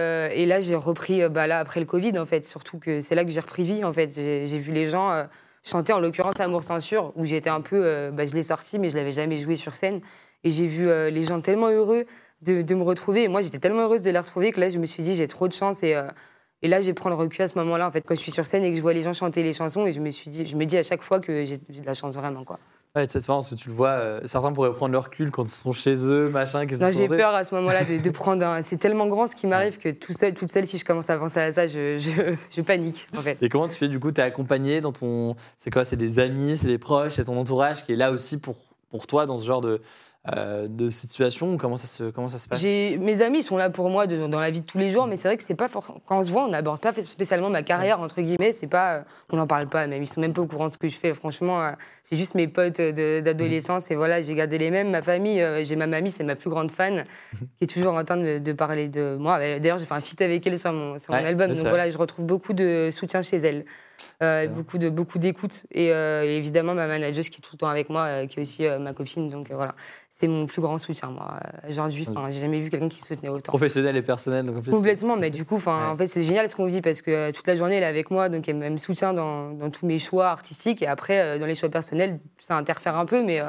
là, 0.45 0.59
j'ai 0.59 0.75
repris, 0.75 1.27
bah, 1.27 1.47
là, 1.47 1.59
après 1.59 1.79
le 1.79 1.85
Covid, 1.87 2.17
en 2.19 2.25
fait, 2.25 2.45
surtout 2.45 2.77
que 2.77 3.01
c'est 3.01 3.15
là 3.15 3.25
que 3.25 3.31
j'ai 3.31 3.39
repris 3.39 3.63
vie, 3.63 3.83
en 3.83 3.91
fait. 3.91 4.09
J'ai 4.13 4.59
vu 4.59 4.71
les 4.71 4.85
gens 4.85 5.27
chanter, 5.63 5.91
en 5.91 5.99
l'occurrence, 5.99 6.39
Amour 6.39 6.63
Censure, 6.63 7.11
où 7.15 7.25
j'étais 7.25 7.49
un 7.49 7.61
peu, 7.61 8.09
bah, 8.11 8.25
je 8.25 8.33
l'ai 8.33 8.43
sorti, 8.43 8.79
mais 8.79 8.89
je 8.89 8.95
l'avais 8.95 9.11
jamais 9.11 9.37
joué 9.37 9.55
sur 9.55 9.75
scène. 9.75 10.01
Et 10.43 10.49
j'ai 10.49 10.67
vu 10.67 10.85
les 10.85 11.23
gens 11.23 11.41
tellement 11.41 11.69
heureux 11.69 12.05
de, 12.41 12.61
de 12.61 12.75
me 12.75 12.83
retrouver. 12.83 13.23
Et 13.23 13.27
moi, 13.27 13.41
j'étais 13.41 13.59
tellement 13.59 13.81
heureuse 13.81 14.01
de 14.01 14.11
les 14.11 14.19
retrouver 14.19 14.51
que 14.51 14.59
là, 14.59 14.69
je 14.69 14.79
me 14.79 14.85
suis 14.85 15.03
dit, 15.03 15.15
j'ai 15.15 15.27
trop 15.27 15.47
de 15.47 15.53
chance. 15.53 15.83
Et, 15.83 15.95
euh, 15.95 16.07
et 16.61 16.67
là, 16.67 16.81
j'ai 16.81 16.93
prends 16.93 17.09
le 17.09 17.15
recul 17.15 17.43
à 17.43 17.47
ce 17.47 17.57
moment-là, 17.59 17.87
en 17.87 17.91
fait, 17.91 18.01
quand 18.01 18.15
je 18.15 18.21
suis 18.21 18.31
sur 18.31 18.47
scène 18.47 18.63
et 18.63 18.71
que 18.71 18.77
je 18.77 18.81
vois 18.81 18.93
les 18.93 19.01
gens 19.01 19.13
chanter 19.13 19.43
les 19.43 19.53
chansons. 19.53 19.85
Et 19.85 19.91
je 19.91 19.99
me, 19.99 20.09
suis 20.09 20.29
dit, 20.29 20.45
je 20.45 20.55
me 20.55 20.65
dis 20.65 20.77
à 20.77 20.83
chaque 20.83 21.01
fois 21.01 21.19
que 21.19 21.45
j'ai 21.45 21.57
de 21.57 21.85
la 21.85 21.93
chance, 21.93 22.15
vraiment. 22.15 22.43
Quoi. 22.43 22.59
Ouais, 22.95 23.05
c'est 23.09 23.27
marrant 23.27 23.41
parce 23.41 23.49
que 23.49 23.55
tu 23.55 23.67
le 23.67 23.75
vois, 23.75 23.89
euh, 23.89 24.21
certains 24.23 24.53
pourraient 24.53 24.73
prendre 24.73 24.93
leur 24.93 25.03
recul 25.03 25.29
quand 25.29 25.43
ils 25.43 25.49
sont 25.49 25.73
chez 25.73 25.95
eux, 26.07 26.29
machin. 26.29 26.65
Non, 26.65 26.91
j'ai 26.91 27.09
peur 27.09 27.35
à 27.35 27.43
ce 27.43 27.53
moment-là 27.55 27.83
de, 27.83 27.97
de 27.97 28.09
prendre 28.09 28.45
un. 28.45 28.61
C'est 28.61 28.77
tellement 28.77 29.07
grand 29.07 29.27
ce 29.27 29.35
qui 29.35 29.47
m'arrive 29.47 29.77
que 29.77 29.89
tout 29.89 30.13
seul, 30.13 30.33
toute 30.33 30.49
seule, 30.49 30.65
si 30.65 30.77
je 30.77 30.85
commence 30.85 31.09
à 31.09 31.17
penser 31.17 31.41
à 31.41 31.51
ça, 31.51 31.67
je, 31.67 31.97
je, 31.97 32.35
je 32.49 32.61
panique, 32.61 33.07
en 33.17 33.19
fait. 33.19 33.37
Et 33.41 33.49
comment 33.49 33.67
tu 33.67 33.75
fais 33.75 33.89
du 33.89 33.99
coup 33.99 34.13
Tu 34.13 34.21
es 34.21 34.23
accompagné 34.23 34.79
dans 34.79 34.93
ton. 34.93 35.35
C'est 35.57 35.71
quoi 35.71 35.83
C'est 35.83 35.97
des 35.97 36.19
amis, 36.19 36.55
c'est 36.55 36.67
des 36.67 36.77
proches, 36.77 37.15
c'est 37.15 37.25
ton 37.25 37.37
entourage 37.37 37.83
qui 37.85 37.91
est 37.91 37.97
là 37.97 38.11
aussi 38.11 38.37
pour, 38.37 38.55
pour 38.89 39.07
toi 39.07 39.25
dans 39.25 39.37
ce 39.37 39.45
genre 39.45 39.59
de, 39.59 39.81
euh, 40.33 40.67
de 40.67 40.89
situation 40.89 41.57
Comment 41.57 41.77
ça 41.77 41.87
se, 41.87 42.05
comment 42.11 42.27
ça 42.27 42.37
se 42.37 42.47
passe? 42.47 42.63
Mes 42.63 43.21
amis 43.21 43.43
sont 43.43 43.57
là 43.57 43.69
pour 43.69 43.89
moi 43.89 44.07
de- 44.07 44.27
dans 44.27 44.39
la 44.39 44.49
vie 44.51 44.61
de 44.61 44.65
tous 44.65 44.77
les 44.77 44.89
jours, 44.89 45.05
mais 45.07 45.15
c'est 45.15 45.27
vrai 45.27 45.37
que 45.37 45.43
c'est 45.43 45.55
pas 45.55 45.67
for- 45.67 45.99
quand 46.05 46.17
on 46.19 46.23
se 46.23 46.31
voit, 46.31 46.45
on 46.45 46.49
n'aborde 46.49 46.81
pas 46.81 46.93
spécialement 46.93 47.49
ma 47.49 47.61
carrière 47.63 47.99
entre 47.99 48.21
guillemets. 48.21 48.51
C'est 48.51 48.67
pas, 48.67 48.95
euh, 48.95 49.01
on 49.31 49.37
n'en 49.37 49.47
parle 49.47 49.67
pas 49.69 49.85
même. 49.87 50.01
Ils 50.01 50.07
sont 50.07 50.21
même 50.21 50.33
pas 50.33 50.41
au 50.41 50.47
courant 50.47 50.67
de 50.67 50.73
ce 50.73 50.77
que 50.77 50.87
je 50.87 50.97
fais. 50.97 51.13
Franchement, 51.13 51.61
euh, 51.61 51.71
c'est 52.03 52.17
juste 52.17 52.35
mes 52.35 52.47
potes 52.47 52.81
d'adolescence 52.81 53.91
et 53.91 53.95
voilà, 53.95 54.21
j'ai 54.21 54.35
gardé 54.35 54.57
les 54.57 54.71
mêmes. 54.71 54.89
Ma 54.91 55.01
famille, 55.01 55.41
euh, 55.41 55.63
j'ai 55.63 55.75
ma 55.75 55.87
mamie, 55.87 56.09
c'est 56.11 56.23
ma 56.23 56.35
plus 56.35 56.49
grande 56.49 56.71
fan, 56.71 57.05
qui 57.57 57.63
est 57.63 57.67
toujours 57.67 57.93
en 57.93 58.03
train 58.03 58.17
de, 58.17 58.39
de 58.39 58.53
parler 58.53 58.89
de 58.89 59.17
moi. 59.19 59.39
D'ailleurs, 59.39 59.77
j'ai 59.77 59.85
fait 59.85 59.93
un 59.93 59.99
feat 60.01 60.21
avec 60.21 60.45
elle 60.47 60.57
sur 60.59 60.71
mon, 60.71 60.97
sur 60.99 61.13
mon 61.13 61.19
Ouais, 61.19 61.27
album, 61.27 61.51
donc 61.53 61.67
voilà, 61.67 61.89
je 61.89 61.97
retrouve 61.97 62.25
beaucoup 62.25 62.53
de 62.53 62.89
soutien 62.91 63.21
chez 63.21 63.37
elle. 63.37 63.65
Euh, 64.23 64.47
beaucoup 64.47 64.77
de 64.77 64.89
beaucoup 64.89 65.19
d'écoute 65.19 65.65
et, 65.71 65.91
euh, 65.91 66.23
et 66.23 66.37
évidemment 66.37 66.73
ma 66.73 66.87
manageuse 66.87 67.27
qui 67.27 67.39
est 67.39 67.41
tout 67.41 67.51
le 67.55 67.57
temps 67.57 67.67
avec 67.67 67.89
moi 67.89 68.03
euh, 68.03 68.27
qui 68.27 68.39
est 68.39 68.41
aussi 68.41 68.65
ma 68.79 68.93
copine 68.93 69.29
donc 69.29 69.51
voilà 69.51 69.75
c'est 70.09 70.27
mon 70.27 70.45
plus 70.45 70.61
grand 70.61 70.77
soutien 70.77 71.09
moi 71.09 71.37
aujourd'hui 71.69 72.05
enfin 72.09 72.29
j'ai 72.31 72.39
jamais 72.39 72.61
vu 72.61 72.69
quelqu'un 72.69 72.87
qui 72.87 73.01
me 73.01 73.05
soutenait 73.05 73.27
autant 73.27 73.51
Professionnel 73.51 73.97
et 73.97 74.01
personnel. 74.01 74.45
Donc 74.45 74.63
Complètement, 74.69 75.17
mais 75.17 75.31
du 75.31 75.43
coup, 75.43 75.55
enfin, 75.55 75.87
Ouais. 75.87 75.93
en 75.93 75.97
fait, 75.97 76.07
c'est 76.07 76.23
génial 76.23 76.47
ce 76.47 76.55
qu'on 76.55 76.65
vit 76.65 76.81
parce 76.81 77.01
que 77.01 77.31
toute 77.31 77.45
la 77.47 77.55
journée, 77.55 77.75
elle 77.75 77.83
est 77.83 77.87
avec 77.87 78.09
moi, 78.11 78.29
donc 78.29 78.47
elle 78.47 78.55
me 78.55 78.77
soutient 78.77 79.13
dans, 79.13 79.51
dans 79.51 79.69
tous 79.69 79.85
mes 79.85 79.99
choix 79.99 80.27
artistiques. 80.27 80.81
Et 80.81 80.87
après, 80.87 81.37
dans 81.39 81.45
les 81.45 81.55
choix 81.55 81.69
personnels, 81.69 82.19
ça 82.37 82.55
interfère 82.57 82.95
un 82.97 83.05
peu, 83.05 83.23
mais 83.23 83.41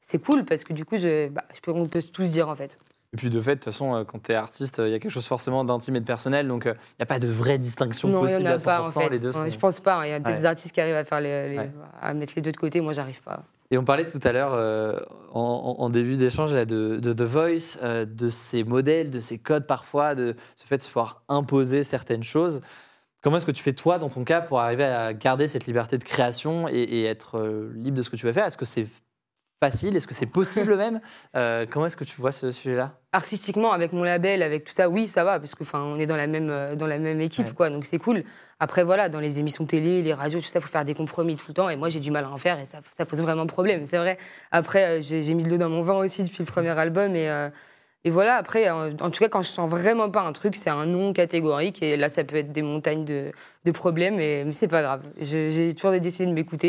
c'est 0.00 0.18
cool 0.18 0.44
parce 0.44 0.64
que 0.64 0.72
du 0.72 0.84
coup, 0.84 0.96
je, 0.96 1.28
bah, 1.28 1.44
je 1.54 1.60
peux, 1.60 1.72
on 1.72 1.86
peut 1.86 2.00
tous 2.12 2.30
dire 2.30 2.48
en 2.48 2.56
fait. 2.56 2.78
Et 3.14 3.16
puis 3.16 3.30
de 3.30 3.40
fait, 3.40 3.52
de 3.52 3.60
toute 3.60 3.64
façon, 3.72 3.94
euh, 3.94 4.04
quand 4.04 4.20
tu 4.22 4.32
es 4.32 4.34
artiste, 4.34 4.82
il 4.84 4.90
y 4.90 4.94
a 4.94 4.98
quelque 4.98 5.10
chose 5.12 5.26
forcément 5.28 5.62
d'intime 5.64 5.94
et 5.96 6.00
de 6.00 6.04
personnel, 6.04 6.48
donc 6.48 6.64
il 6.66 6.70
n'y 6.72 7.02
a 7.02 7.06
pas 7.06 7.20
de 7.20 7.28
vraie 7.28 7.58
distinction 7.58 8.08
non, 8.08 8.22
possible 8.22 8.42
en 8.42 8.50
à 8.50 8.54
a 8.54 8.56
100%. 8.58 8.64
pas 8.64 8.82
en 8.82 8.90
fait. 8.90 9.08
Les 9.08 9.18
deux 9.20 9.30
sont- 9.32 9.48
Je 9.48 9.56
pense 9.58 9.78
pas. 9.80 10.00
hein. 10.00 10.06
Il 10.06 10.10
y 10.10 10.12
a 10.12 10.18
peut-être 10.20 10.34
Ouais. 10.34 10.40
des 10.40 10.46
artistes 10.46 10.74
qui 10.74 10.80
arrivent 10.80 10.96
à, 10.96 11.04
faire 11.04 11.20
les, 11.20 11.48
les- 11.50 11.58
Ouais. 11.58 11.70
à 12.02 12.12
mettre 12.12 12.32
les 12.34 12.42
deux 12.42 12.50
de 12.52 12.56
côté. 12.56 12.80
Moi, 12.80 12.92
j'arrive 12.92 13.22
pas. 13.22 13.44
Et 13.70 13.78
on 13.78 13.84
parlait 13.84 14.06
tout 14.06 14.18
à 14.24 14.32
l'heure, 14.32 14.52
euh, 14.52 14.98
en, 15.32 15.88
début 15.90 16.16
d'échange, 16.16 16.52
de, 16.52 16.64
de 17.00 17.12
The 17.12 17.22
Voice, 17.22 17.78
euh, 17.82 18.04
de 18.04 18.28
ces 18.28 18.62
modèles, 18.62 19.10
de 19.10 19.20
ces 19.20 19.38
codes 19.38 19.66
parfois, 19.66 20.14
de 20.14 20.34
ce 20.56 20.66
fait 20.66 20.76
de 20.78 20.82
se 20.82 20.88
pouvoir 20.88 21.22
imposer 21.28 21.82
certaines 21.82 22.22
choses. 22.24 22.60
Comment 23.22 23.38
est-ce 23.38 23.46
que 23.46 23.52
tu 23.52 23.62
fais 23.62 23.72
toi, 23.72 23.98
dans 23.98 24.10
ton 24.10 24.22
cas, 24.22 24.42
pour 24.42 24.60
arriver 24.60 24.84
à 24.84 25.14
garder 25.14 25.46
cette 25.46 25.66
liberté 25.66 25.96
de 25.98 26.04
création 26.04 26.68
et, 26.68 26.74
et 26.74 27.04
être 27.06 27.38
euh, 27.38 27.72
libre 27.74 27.96
de 27.96 28.02
ce 28.02 28.10
que 28.10 28.16
tu 28.16 28.26
veux 28.26 28.32
faire? 28.32 28.44
Est-ce 28.44 28.58
que 28.58 28.66
c'est 28.66 28.86
facile 29.64 29.96
Est-ce 29.96 30.06
que 30.06 30.14
c'est 30.14 30.26
possible 30.26 30.76
même 30.84 31.00
Euh, 31.36 31.66
Comment 31.70 31.86
est-ce 31.86 31.96
que 31.96 32.04
tu 32.04 32.20
vois 32.20 32.32
ce 32.32 32.50
sujet-là? 32.50 32.92
Artistiquement, 33.12 33.72
avec 33.72 33.92
mon 33.92 34.02
label, 34.02 34.42
avec 34.42 34.64
tout 34.64 34.72
ça, 34.72 34.88
oui, 34.88 35.06
ça 35.08 35.22
va, 35.24 35.38
parce 35.38 35.54
que 35.54 35.62
enfin, 35.62 35.80
on 35.82 35.98
est 36.00 36.06
dans 36.06 36.16
la 36.16 36.26
même, 36.26 36.50
euh, 36.50 36.74
dans 36.74 36.86
la 36.88 36.98
même 36.98 37.20
équipe, 37.20 37.46
Ouais. 37.46 37.52
quoi, 37.54 37.70
donc 37.70 37.84
c'est 37.84 37.98
cool. 37.98 38.24
Après, 38.58 38.82
voilà, 38.84 39.08
dans 39.08 39.20
les 39.20 39.38
émissions 39.38 39.64
télé, 39.66 40.02
les 40.02 40.12
radios, 40.14 40.40
tout 40.40 40.46
ça, 40.46 40.60
faut 40.60 40.68
faire 40.68 40.84
des 40.84 40.94
compromis 40.94 41.36
tout 41.36 41.46
le 41.48 41.54
temps, 41.54 41.68
et 41.70 41.76
moi, 41.76 41.88
j'ai 41.90 42.00
du 42.00 42.10
mal 42.10 42.24
à 42.24 42.30
en 42.30 42.38
faire, 42.38 42.58
et 42.58 42.66
ça, 42.66 42.80
ça 42.90 43.04
pose 43.06 43.20
vraiment 43.22 43.46
problème, 43.46 43.84
c'est 43.84 43.98
vrai. 43.98 44.18
Après, 44.50 44.98
euh, 44.98 45.02
j'ai 45.02 45.32
mis 45.34 45.44
de 45.44 45.48
l'eau 45.50 45.58
dans 45.58 45.68
mon 45.68 45.82
vin 45.82 45.94
aussi 45.94 46.22
depuis 46.24 46.40
le 46.40 46.46
premier 46.46 46.70
album, 46.76 47.14
et, 47.14 47.30
euh, 47.30 47.48
et 48.02 48.10
voilà, 48.10 48.34
après, 48.34 48.68
en, 48.68 48.88
en 49.00 49.10
tout 49.10 49.20
cas, 49.22 49.28
quand 49.28 49.42
je 49.42 49.50
sens 49.50 49.70
vraiment 49.70 50.10
pas 50.10 50.22
un 50.22 50.32
truc, 50.32 50.56
c'est 50.56 50.68
un 50.70 50.84
non 50.84 51.12
catégorique, 51.12 51.84
et 51.84 51.96
là, 51.96 52.08
ça 52.08 52.24
peut 52.24 52.36
être 52.36 52.50
des 52.50 52.62
montagnes 52.62 53.04
de, 53.04 53.30
de 53.64 53.70
problèmes, 53.70 54.18
et, 54.18 54.42
mais 54.44 54.52
c'est 54.52 54.66
pas 54.68 54.82
grave. 54.82 55.02
J'ai 55.20 55.72
toujours 55.74 55.92
décidé 55.92 56.26
de 56.26 56.32
m'écouter, 56.32 56.68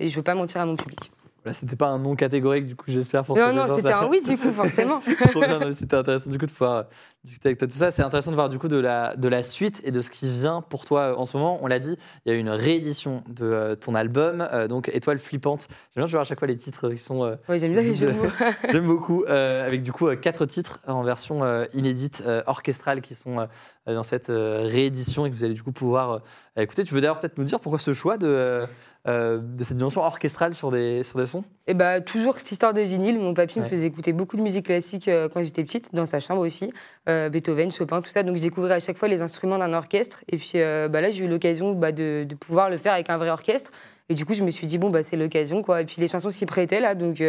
et, 0.00 0.06
et 0.06 0.08
je 0.08 0.16
veux 0.16 0.22
pas 0.24 0.34
mentir 0.34 0.62
à 0.62 0.64
mon 0.66 0.76
public. 0.76 1.10
Là, 1.44 1.52
c'était 1.52 1.76
pas 1.76 1.88
un 1.88 1.98
non 1.98 2.16
catégorique, 2.16 2.64
du 2.64 2.74
coup, 2.74 2.86
j'espère 2.88 3.22
pour 3.22 3.36
Non, 3.36 3.52
non, 3.52 3.76
c'était 3.76 3.92
un 3.92 4.06
oui, 4.06 4.22
du 4.22 4.38
coup, 4.38 4.50
forcément. 4.50 5.00
Trop 5.30 5.40
bien, 5.40 5.72
c'était 5.72 5.94
intéressant 5.96 6.30
du 6.30 6.38
coup 6.38 6.46
de 6.46 6.50
pouvoir 6.50 6.72
euh, 6.76 6.82
discuter 7.22 7.48
avec 7.48 7.58
toi 7.58 7.68
tout 7.68 7.76
ça. 7.76 7.90
C'est 7.90 8.02
intéressant 8.02 8.30
de 8.30 8.36
voir 8.36 8.48
du 8.48 8.58
coup 8.58 8.68
de 8.68 8.78
la, 8.78 9.14
de 9.16 9.28
la 9.28 9.42
suite 9.42 9.82
et 9.84 9.90
de 9.90 10.00
ce 10.00 10.10
qui 10.10 10.26
vient 10.30 10.62
pour 10.62 10.86
toi 10.86 11.00
euh, 11.12 11.16
en 11.16 11.26
ce 11.26 11.36
moment. 11.36 11.58
On 11.60 11.66
l'a 11.66 11.78
dit, 11.78 11.98
il 12.24 12.32
y 12.32 12.34
a 12.34 12.38
une 12.38 12.48
réédition 12.48 13.22
de 13.28 13.44
euh, 13.44 13.74
ton 13.76 13.94
album, 13.94 14.40
euh, 14.52 14.68
donc 14.68 14.88
Étoile 14.94 15.18
flippante. 15.18 15.68
J'aime 15.94 16.04
bien 16.04 16.06
jouer 16.06 16.20
à 16.20 16.24
chaque 16.24 16.38
fois 16.38 16.48
les 16.48 16.56
titres 16.56 16.88
qui 16.88 16.96
sont. 16.98 17.24
euh, 17.24 17.36
Ouais, 17.48 17.58
j'aime 17.58 17.72
bien 17.72 17.82
les 17.82 17.94
jeux 17.94 18.06
de 18.06 18.12
mots. 18.12 18.24
J'aime 18.72 18.86
beaucoup, 18.86 19.24
avec 19.26 19.82
du 19.82 19.92
coup 19.92 20.08
quatre 20.16 20.46
titres 20.46 20.80
en 20.86 21.02
version 21.02 21.42
inédite, 21.74 22.24
orchestrale, 22.46 23.02
qui 23.02 23.14
sont 23.14 23.46
dans 23.86 24.02
cette 24.02 24.28
réédition 24.28 25.26
et 25.26 25.30
que 25.30 25.34
vous 25.34 25.44
allez 25.44 25.54
du 25.54 25.62
coup 25.62 25.72
pouvoir 25.72 26.22
écouter. 26.56 26.84
Tu 26.84 26.94
veux 26.94 27.00
d'ailleurs 27.02 27.20
peut-être 27.20 27.36
nous 27.36 27.44
dire 27.44 27.60
pourquoi 27.60 27.78
ce 27.78 27.92
choix 27.92 28.16
de, 28.16 28.62
euh, 29.06 29.38
de 29.42 29.62
cette 29.64 29.76
dimension 29.76 30.00
orchestrale 30.00 30.54
sur 30.54 30.70
des, 30.70 31.02
sur 31.02 31.18
des 31.18 31.26
sons? 31.26 31.44
Et 31.66 31.74
bah, 31.74 32.00
toujours 32.00 32.38
cette 32.38 32.50
histoire 32.52 32.72
de 32.72 32.80
vinyle. 32.80 33.18
Mon 33.18 33.34
papy 33.34 33.58
Ouais. 33.58 33.64
me 33.64 33.68
faisait 33.68 33.86
écouter 33.86 34.12
beaucoup 34.12 34.36
de 34.36 34.42
musique 34.42 34.66
classique 34.66 35.08
euh, 35.08 35.28
quand 35.28 35.42
j'étais 35.42 35.62
petite, 35.64 35.94
dans 35.94 36.06
sa 36.06 36.20
chambre 36.20 36.40
aussi. 36.40 36.72
Euh, 37.08 37.28
Beethoven, 37.28 37.70
Chopin, 37.70 38.00
tout 38.00 38.10
ça. 38.10 38.22
Donc, 38.22 38.36
je 38.36 38.42
découvrais 38.42 38.74
à 38.74 38.80
chaque 38.80 38.96
fois 38.98 39.08
les 39.08 39.20
instruments 39.22 39.58
d'un 39.58 39.72
orchestre. 39.74 40.22
Et 40.28 40.36
puis 40.38 40.52
bah, 40.54 41.00
là, 41.00 41.10
j'ai 41.10 41.24
eu 41.24 41.28
l'occasion 41.28 41.72
bah, 41.72 41.92
de, 41.92 42.24
de 42.28 42.34
pouvoir 42.34 42.70
le 42.70 42.78
faire 42.78 42.92
avec 42.94 43.10
un 43.10 43.18
vrai 43.18 43.30
orchestre. 43.30 43.70
Et 44.08 44.14
du 44.14 44.24
coup, 44.26 44.34
je 44.34 44.42
me 44.42 44.50
suis 44.50 44.66
dit, 44.66 44.78
bon, 44.78 44.90
bah, 44.90 45.02
c'est 45.02 45.16
l'occasion. 45.16 45.62
quoi. 45.62 45.80
Et 45.80 45.84
puis, 45.84 45.96
les 46.00 46.08
chansons 46.08 46.30
s'y 46.30 46.46
prêtaient 46.46 46.80
là. 46.80 46.94
Donc, 46.94 47.22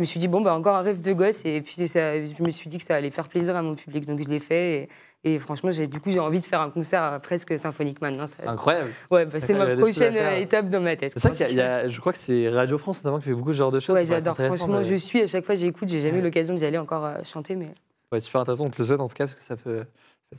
je 0.00 0.02
me 0.02 0.06
suis 0.06 0.18
dit, 0.18 0.28
bon, 0.28 0.40
bah, 0.40 0.54
encore 0.54 0.76
un 0.76 0.80
rêve 0.80 1.02
de 1.02 1.12
gosse. 1.12 1.42
Et 1.44 1.60
puis, 1.60 1.86
ça, 1.86 2.24
je 2.24 2.42
me 2.42 2.48
suis 2.50 2.70
dit 2.70 2.78
que 2.78 2.84
ça 2.84 2.94
allait 2.96 3.10
faire 3.10 3.28
plaisir 3.28 3.54
à 3.54 3.60
mon 3.60 3.74
public. 3.74 4.06
Donc, 4.06 4.18
je 4.22 4.28
l'ai 4.30 4.38
fait. 4.38 4.88
Et, 5.24 5.34
et 5.34 5.38
franchement, 5.38 5.68
du 5.68 6.00
coup, 6.00 6.10
j'ai 6.10 6.20
envie 6.20 6.40
de 6.40 6.44
faire 6.46 6.62
un 6.62 6.70
concert 6.70 7.02
euh, 7.02 7.18
presque 7.18 7.58
symphonique 7.58 8.00
maintenant. 8.00 8.26
Ça- 8.26 8.50
Incroyable. 8.50 8.88
ouais, 9.10 9.26
bah, 9.26 9.40
c'est 9.40 9.52
ma 9.52 9.76
prochaine 9.76 10.16
euh, 10.16 10.38
étape 10.38 10.70
dans 10.70 10.80
ma 10.80 10.96
tête. 10.96 11.12
C'est 11.14 11.18
ça 11.20 11.30
qu'il 11.32 11.40
y 11.40 11.44
a, 11.44 11.50
il 11.50 11.56
y 11.56 11.60
a- 11.60 11.88
je 11.88 12.00
crois 12.00 12.12
que 12.14 12.18
c'est 12.18 12.48
Radio 12.48 12.78
France 12.78 13.04
notamment 13.04 13.18
qui 13.18 13.26
fait 13.26 13.34
beaucoup 13.34 13.48
de 13.50 13.54
ce 13.54 13.58
genre 13.58 13.70
de 13.70 13.80
choses. 13.80 13.94
Ouais, 13.96 14.06
j'adore. 14.06 14.34
Franchement, 14.36 14.82
je 14.82 14.94
suis. 14.94 15.20
À 15.20 15.26
chaque 15.26 15.44
fois, 15.44 15.54
j'écoute. 15.54 15.90
J'ai 15.90 16.00
jamais 16.00 16.14
Ouais. 16.14 16.18
eu 16.20 16.22
l'occasion 16.22 16.54
d'y 16.54 16.64
aller 16.64 16.78
encore 16.78 17.04
euh, 17.04 17.16
chanter, 17.24 17.54
mais. 17.56 17.68
Être 18.12 18.24
super 18.24 18.40
intéressant, 18.40 18.64
on 18.64 18.70
te 18.70 18.78
le 18.78 18.84
souhaite 18.84 19.00
en 19.00 19.06
tout 19.08 19.14
cas, 19.14 19.26
parce 19.26 19.34
que 19.34 19.42
ça 19.42 19.56
peut 19.56 19.84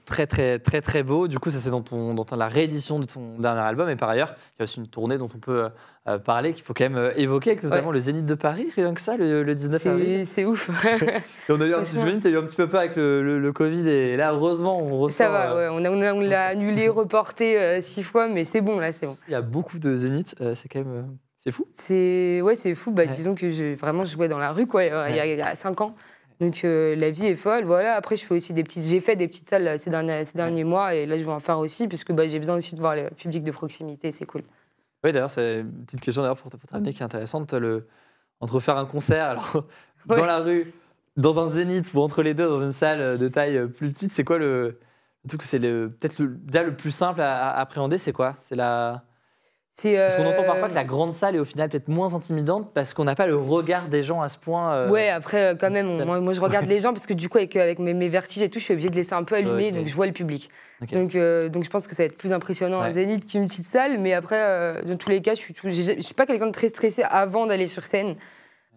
très 0.06 0.26
très 0.28 0.58
très 0.60 0.82
très 0.82 1.04
beau. 1.04 1.28
Du 1.28 1.38
coup, 1.40 1.50
ça 1.50 1.60
c'est 1.60 1.70
dans, 1.70 1.82
ton, 1.82 2.14
dans 2.14 2.26
la 2.36 2.48
réédition 2.48 3.00
de 3.00 3.06
ton 3.06 3.38
dernier 3.40 3.62
album. 3.62 3.90
Et 3.90 3.96
par 3.96 4.10
ailleurs, 4.10 4.36
il 4.38 4.60
y 4.60 4.62
a 4.62 4.64
aussi 4.64 4.80
une 4.80 4.88
tournée 4.88 5.18
dont 5.18 5.28
on 5.34 5.38
peut 5.40 5.70
euh, 6.08 6.18
parler, 6.18 6.54
qu'il 6.54 6.64
faut 6.64 6.74
quand 6.74 6.86
même 6.86 6.96
euh, 6.98 7.12
évoquer, 7.18 7.52
avec 7.52 7.64
notamment 7.64 7.92
le 7.92 8.00
Zénith 8.00 8.26
de 8.26 8.34
Paris, 8.36 8.68
rien 8.76 8.94
que 8.94 9.02
ça, 9.02 9.18
le, 9.18 9.44
le 9.44 9.56
19 9.56 9.86
avril. 9.88 10.26
C'est 10.26 10.46
ouf. 10.46 10.70
Et 11.50 11.52
on 11.52 11.60
a 11.60 11.66
eu 11.66 11.74
un 11.74 11.84
j'imagine, 11.84 12.20
t'as 12.20 12.30
eu 12.30 12.38
un 12.38 12.44
petit 12.44 12.56
peu 12.56 12.68
peur 12.68 12.80
avec 12.80 12.96
le, 12.96 13.22
le- 13.22 13.40
le 13.40 13.52
Covid, 13.54 13.88
et 13.88 14.16
là, 14.18 14.32
heureusement, 14.34 14.82
on 14.82 14.98
ressort. 15.00 15.12
Ça 15.18 15.30
va, 15.30 15.52
euh, 15.54 15.70
ouais. 15.70 15.78
On 15.82 15.84
a- 15.86 15.92
on 15.92 16.02
a- 16.02 16.14
on 16.14 16.22
l'a 16.22 16.48
annulé, 16.48 16.88
reporté 16.88 17.60
euh, 17.60 17.82
six 17.82 18.04
fois, 18.04 18.28
mais 18.30 18.44
c'est 18.46 18.62
bon, 18.62 18.80
là, 18.80 18.92
c'est 18.92 19.06
bon. 19.08 19.18
Il 19.28 19.32
y 19.32 19.36
a 19.36 19.42
beaucoup 19.42 19.78
de 19.78 19.96
Zénith, 19.96 20.36
c'est 20.56 20.70
quand 20.70 20.80
même. 20.80 21.08
c'est 21.38 21.52
fou. 21.52 21.68
C'est 21.72 22.42
ouais, 22.42 22.56
c'est 22.56 22.74
fou. 22.76 22.92
Bah, 22.92 23.04
Ouais. 23.04 23.08
Disons 23.10 23.36
que 23.36 23.50
je 23.50 23.76
vraiment 23.76 24.06
je 24.06 24.12
jouais 24.14 24.28
dans 24.28 24.38
la 24.40 24.52
rue, 24.52 24.68
quoi, 24.68 24.84
il 24.86 24.88
y 24.90 24.92
a- 25.20 25.26
il 25.26 25.38
y 25.38 25.42
a 25.42 25.56
cinq 25.56 25.82
ans. 25.82 25.96
Donc 26.42 26.66
euh, 26.66 26.96
la 26.96 27.12
vie 27.12 27.28
est 27.28 27.36
folle. 27.36 27.64
Voilà. 27.66 27.94
Après, 27.96 28.18
je 28.18 28.26
fais 28.26 28.34
aussi 28.34 28.52
des 28.52 28.64
petites. 28.64 28.84
J'ai 28.84 29.00
fait 29.00 29.16
des 29.16 29.28
petites 29.28 29.48
salles 29.48 29.64
là, 29.64 29.78
ces 29.78 29.90
derniers, 29.90 30.26
ces 30.26 30.36
derniers 30.38 30.64
mois, 30.66 30.94
et 30.96 31.06
là, 31.06 31.18
je 31.18 31.24
vais 31.24 31.32
en 31.32 31.40
faire 31.40 31.60
aussi, 31.60 31.88
puisque 31.88 32.12
bah, 32.12 32.28
j'ai 32.28 32.40
besoin 32.40 32.58
aussi 32.58 32.76
de 32.76 32.80
voir 32.82 32.96
le 32.96 33.10
public 33.12 33.44
de 33.44 33.52
proximité. 33.52 34.12
C'est 34.12 34.26
cool. 34.26 34.42
Oui, 35.04 35.12
d'ailleurs, 35.14 35.30
c'est 35.32 35.62
une 35.62 35.86
petite 35.86 36.02
question 36.02 36.22
d'ailleurs 36.24 36.38
pour, 36.38 36.52
pour 36.52 36.60
t'amener 36.70 36.94
qui 36.94 37.02
est 37.02 37.06
intéressante. 37.06 37.54
Le, 37.54 37.88
entre 38.40 38.60
faire 38.60 38.78
un 38.78 38.86
concert 38.86 39.26
alors, 39.26 39.64
dans 40.08 40.26
la 40.26 40.40
rue, 40.40 40.74
dans 41.16 41.40
un 41.40 41.48
zénith 41.48 41.92
ou 41.94 42.00
entre 42.02 42.24
les 42.24 42.34
deux, 42.34 42.48
dans 42.50 42.62
une 42.64 42.72
salle 42.72 43.18
de 43.18 43.28
taille 43.28 43.58
euh, 43.58 43.68
plus 43.68 43.92
petite, 43.92 44.12
c'est 44.12 44.24
quoi 44.24 44.38
le. 44.40 44.80
le 45.24 45.28
truc 45.28 45.42
que 45.42 45.48
c'est 45.48 45.60
le- 45.60 45.92
peut-être 46.00 46.18
le, 46.20 46.30
déjà 46.30 46.64
le 46.64 46.76
plus 46.76 46.92
simple 46.92 47.22
à, 47.22 47.50
à 47.52 47.60
appréhender, 47.62 47.98
c'est 48.00 48.14
quoi? 48.14 48.34
C'est 48.40 48.56
la. 48.56 49.04
C'est. 49.74 49.96
Parce 49.96 50.18
qu'on 50.18 50.26
entend 50.26 50.44
euh, 50.44 50.46
parfois 50.48 50.68
que 50.70 50.74
la 50.76 50.84
grande 50.84 51.14
salle 51.14 51.38
est 51.38 51.40
au 51.40 51.46
final 51.46 51.70
peut-être 51.70 51.88
moins 51.88 52.14
intimidante 52.14 52.74
parce 52.74 52.94
qu'on 52.94 53.06
n'a 53.06 53.16
pas 53.16 53.26
le 53.26 53.38
regard 53.38 53.88
des 53.88 54.04
gens 54.04 54.22
à 54.22 54.28
ce 54.28 54.38
point. 54.38 54.74
euh, 54.74 54.90
Ouais, 54.90 55.08
après, 55.08 55.54
euh, 55.54 55.56
quand 55.58 55.72
même, 55.72 55.88
on- 55.90 56.06
moi, 56.06 56.20
moi, 56.20 56.34
je 56.34 56.42
regarde 56.42 56.66
les 56.68 56.82
gens 56.82 56.92
parce 56.92 57.06
que 57.06 57.14
du 57.14 57.30
coup, 57.30 57.38
avec, 57.38 57.56
avec 57.56 57.80
mes, 57.80 57.94
mes 57.94 58.10
vertiges 58.10 58.44
et 58.44 58.50
tout, 58.50 58.60
je 58.60 58.66
suis 58.66 58.74
obligée 58.74 58.90
de 58.90 58.96
laisser 58.98 59.14
un 59.14 59.24
peu 59.24 59.36
allumer, 59.36 59.70
Ok. 59.70 59.76
donc 59.76 59.88
je 59.88 59.96
vois 59.96 60.08
le 60.08 60.12
public. 60.12 60.50
Donc, 60.92 61.16
euh, 61.16 61.48
donc, 61.48 61.64
je 61.64 61.70
pense 61.70 61.88
que 61.88 61.96
ça 61.96 62.04
va 62.04 62.08
être 62.08 62.18
plus 62.18 62.34
impressionnant 62.34 62.82
Ouais. 62.82 62.88
un 62.88 62.92
zénith 62.92 63.26
qu'une 63.26 63.48
petite 63.48 63.66
salle. 63.66 63.98
Mais 64.00 64.12
après, 64.14 64.40
euh, 64.42 64.82
dans 64.84 64.98
tous 64.98 65.10
les 65.10 65.22
cas, 65.22 65.36
je 65.36 65.40
suis, 65.40 65.54
je 65.64 66.02
suis 66.02 66.14
pas 66.16 66.26
quelqu'un 66.26 66.48
de 66.48 66.52
très 66.52 66.68
stressé 66.68 67.04
avant 67.10 67.46
d'aller 67.46 67.66
sur 67.68 67.86
scène. 67.86 68.16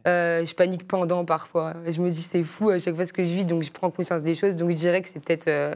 Euh, 0.07 0.45
je 0.45 0.55
panique 0.55 0.87
pendant 0.87 1.25
parfois. 1.25 1.73
Je 1.89 2.01
me 2.03 2.11
dis, 2.11 2.21
c'est 2.23 2.43
fou 2.43 2.69
à 2.71 2.79
chaque 2.79 2.95
fois 2.95 3.07
ce 3.07 3.13
que 3.13 3.25
je 3.25 3.31
vis, 3.35 3.45
donc 3.47 3.63
je 3.63 3.73
prends 3.73 3.91
conscience 3.91 4.23
des 4.23 4.35
choses. 4.37 4.55
Donc, 4.55 4.71
je 4.71 4.77
dirais 4.77 5.01
que 5.03 5.09
c'est 5.09 5.19
peut-être 5.19 5.49
euh, 5.49 5.75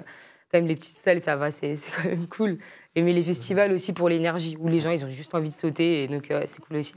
quand 0.50 0.58
même 0.58 0.66
les 0.66 0.76
petites 0.76 0.96
salles, 0.96 1.20
ça 1.20 1.36
va, 1.36 1.50
c'est 1.50 1.76
c'est 1.76 1.90
quand 1.90 2.08
même 2.08 2.26
cool. 2.28 2.58
Et 2.94 3.02
mais 3.02 3.12
les 3.12 3.22
festivals 3.22 3.72
aussi 3.72 3.92
pour 3.92 4.08
l'énergie, 4.08 4.56
où 4.58 4.68
les 4.68 4.80
gens, 4.80 4.90
ils 4.90 5.04
ont 5.04 5.08
juste 5.08 5.34
envie 5.34 5.48
de 5.50 5.54
sauter, 5.54 6.04
et 6.04 6.08
donc 6.08 6.30
euh, 6.30 6.42
c'est 6.46 6.60
cool 6.60 6.76
aussi. 6.76 6.94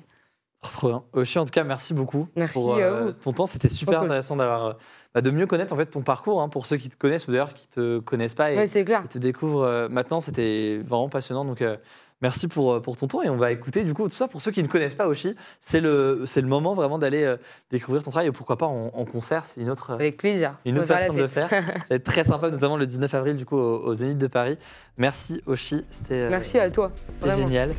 Trop 0.61 0.89
bien. 0.89 1.03
Oshi, 1.13 1.39
en 1.39 1.45
tout 1.45 1.49
cas, 1.49 1.63
merci 1.63 1.95
beaucoup 1.95 2.27
Merci 2.35 2.53
pour 2.53 2.75
euh, 2.75 3.13
ton 3.13 3.33
temps. 3.33 3.47
C'était 3.47 3.67
super 3.67 3.97
cool. 3.97 4.05
intéressant 4.05 4.35
d'avoir, 4.35 4.65
euh, 4.65 4.73
bah, 5.15 5.21
de 5.21 5.31
mieux 5.31 5.47
connaître 5.47 5.73
en 5.73 5.75
fait 5.75 5.87
ton 5.87 6.03
parcours 6.03 6.39
hein, 6.39 6.49
pour 6.49 6.67
ceux 6.67 6.77
qui 6.77 6.87
te 6.87 6.95
connaissent 6.97 7.27
ou 7.27 7.31
d'ailleurs 7.31 7.55
qui 7.55 7.67
te 7.67 7.97
connaissent 7.99 8.35
pas 8.35 8.51
et 8.51 8.57
Ouais, 8.57 8.83
clair. 8.85 9.09
te 9.09 9.17
découvrent 9.17 9.63
euh, 9.63 9.89
maintenant. 9.89 10.19
C'était 10.19 10.77
vraiment 10.85 11.09
passionnant. 11.09 11.45
Donc, 11.45 11.63
euh, 11.63 11.77
merci 12.21 12.47
pour, 12.47 12.73
euh, 12.73 12.79
pour 12.79 12.97
ton 12.97 13.07
temps 13.07 13.21
et 13.21 13.29
on 13.29 13.37
va 13.37 13.51
écouter 13.51 13.83
du 13.83 13.93
coup 13.93 14.07
tout 14.07 14.15
ça 14.15 14.27
pour 14.27 14.41
ceux 14.41 14.51
qui 14.51 14.61
ne 14.63 14.67
connaissent 14.67 14.95
pas 14.95 15.07
Oshi. 15.07 15.35
C'est 15.59 15.79
le, 15.81 16.23
c'est 16.25 16.41
le 16.41 16.47
moment 16.47 16.73
vraiment 16.73 16.99
d'aller 16.99 17.23
euh, 17.23 17.37
découvrir 17.71 18.03
ton 18.03 18.11
travail 18.11 18.27
et 18.29 18.31
pourquoi 18.31 18.57
pas 18.57 18.65
en, 18.67 18.87
en 18.93 19.05
concert. 19.05 19.45
C'est 19.45 19.61
une 19.61 19.69
autre, 19.69 19.91
euh, 19.91 19.95
Avec 19.95 20.17
plaisir. 20.17 20.55
une 20.65 20.77
autre 20.79 20.87
façon 20.87 21.13
de 21.13 21.19
le 21.21 21.27
faire. 21.27 21.49
Ça 21.49 21.59
va 21.61 21.95
être 21.95 22.03
très 22.03 22.23
sympa, 22.23 22.49
notamment 22.49 22.77
le 22.77 22.85
19 22.85 23.13
avril 23.13 23.35
du 23.35 23.45
coup 23.45 23.57
au, 23.57 23.83
au 23.87 23.93
Zénith 23.93 24.17
de 24.17 24.27
Paris. 24.27 24.57
Merci 24.97 25.41
Oshi. 25.45 25.83
C'était 25.89 26.29
Merci 26.29 26.57
à 26.59 26.69
toi. 26.71 26.91
c'était 27.19 27.35
génial. 27.37 27.73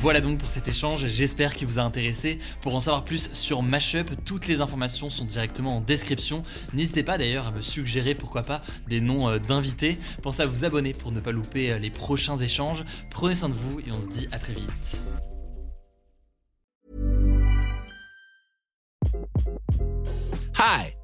Voilà 0.00 0.20
donc 0.20 0.38
pour 0.38 0.48
cet 0.48 0.68
échange, 0.68 1.06
j'espère 1.08 1.56
qu'il 1.56 1.66
vous 1.66 1.80
a 1.80 1.82
intéressé. 1.82 2.38
Pour 2.62 2.76
en 2.76 2.78
savoir 2.78 3.02
plus 3.02 3.30
sur 3.32 3.62
Mashup, 3.62 4.12
toutes 4.24 4.46
les 4.46 4.60
informations 4.60 5.10
sont 5.10 5.24
directement 5.24 5.78
en 5.78 5.80
description. 5.80 6.42
N'hésitez 6.72 7.02
pas 7.02 7.18
d'ailleurs 7.18 7.48
à 7.48 7.50
me 7.50 7.60
suggérer 7.60 8.14
pourquoi 8.14 8.42
pas 8.42 8.62
des 8.86 9.00
noms 9.00 9.28
euh, 9.28 9.40
d'invités. 9.40 9.98
Pensez 10.22 10.42
à 10.42 10.46
vous 10.46 10.64
abonner 10.64 10.92
pour 10.92 11.10
ne 11.10 11.18
pas 11.18 11.32
louper 11.32 11.72
euh, 11.72 11.78
les 11.78 11.90
prochains 11.90 12.36
échanges. 12.36 12.84
Prenez 13.10 13.34
soin 13.34 13.48
de 13.48 13.54
vous 13.54 13.80
et 13.80 13.90
on 13.90 13.98
se 13.98 14.08
dit 14.08 14.28
à 14.30 14.38
très 14.38 14.52
vite. 14.52 15.02
Hi, 20.60 20.94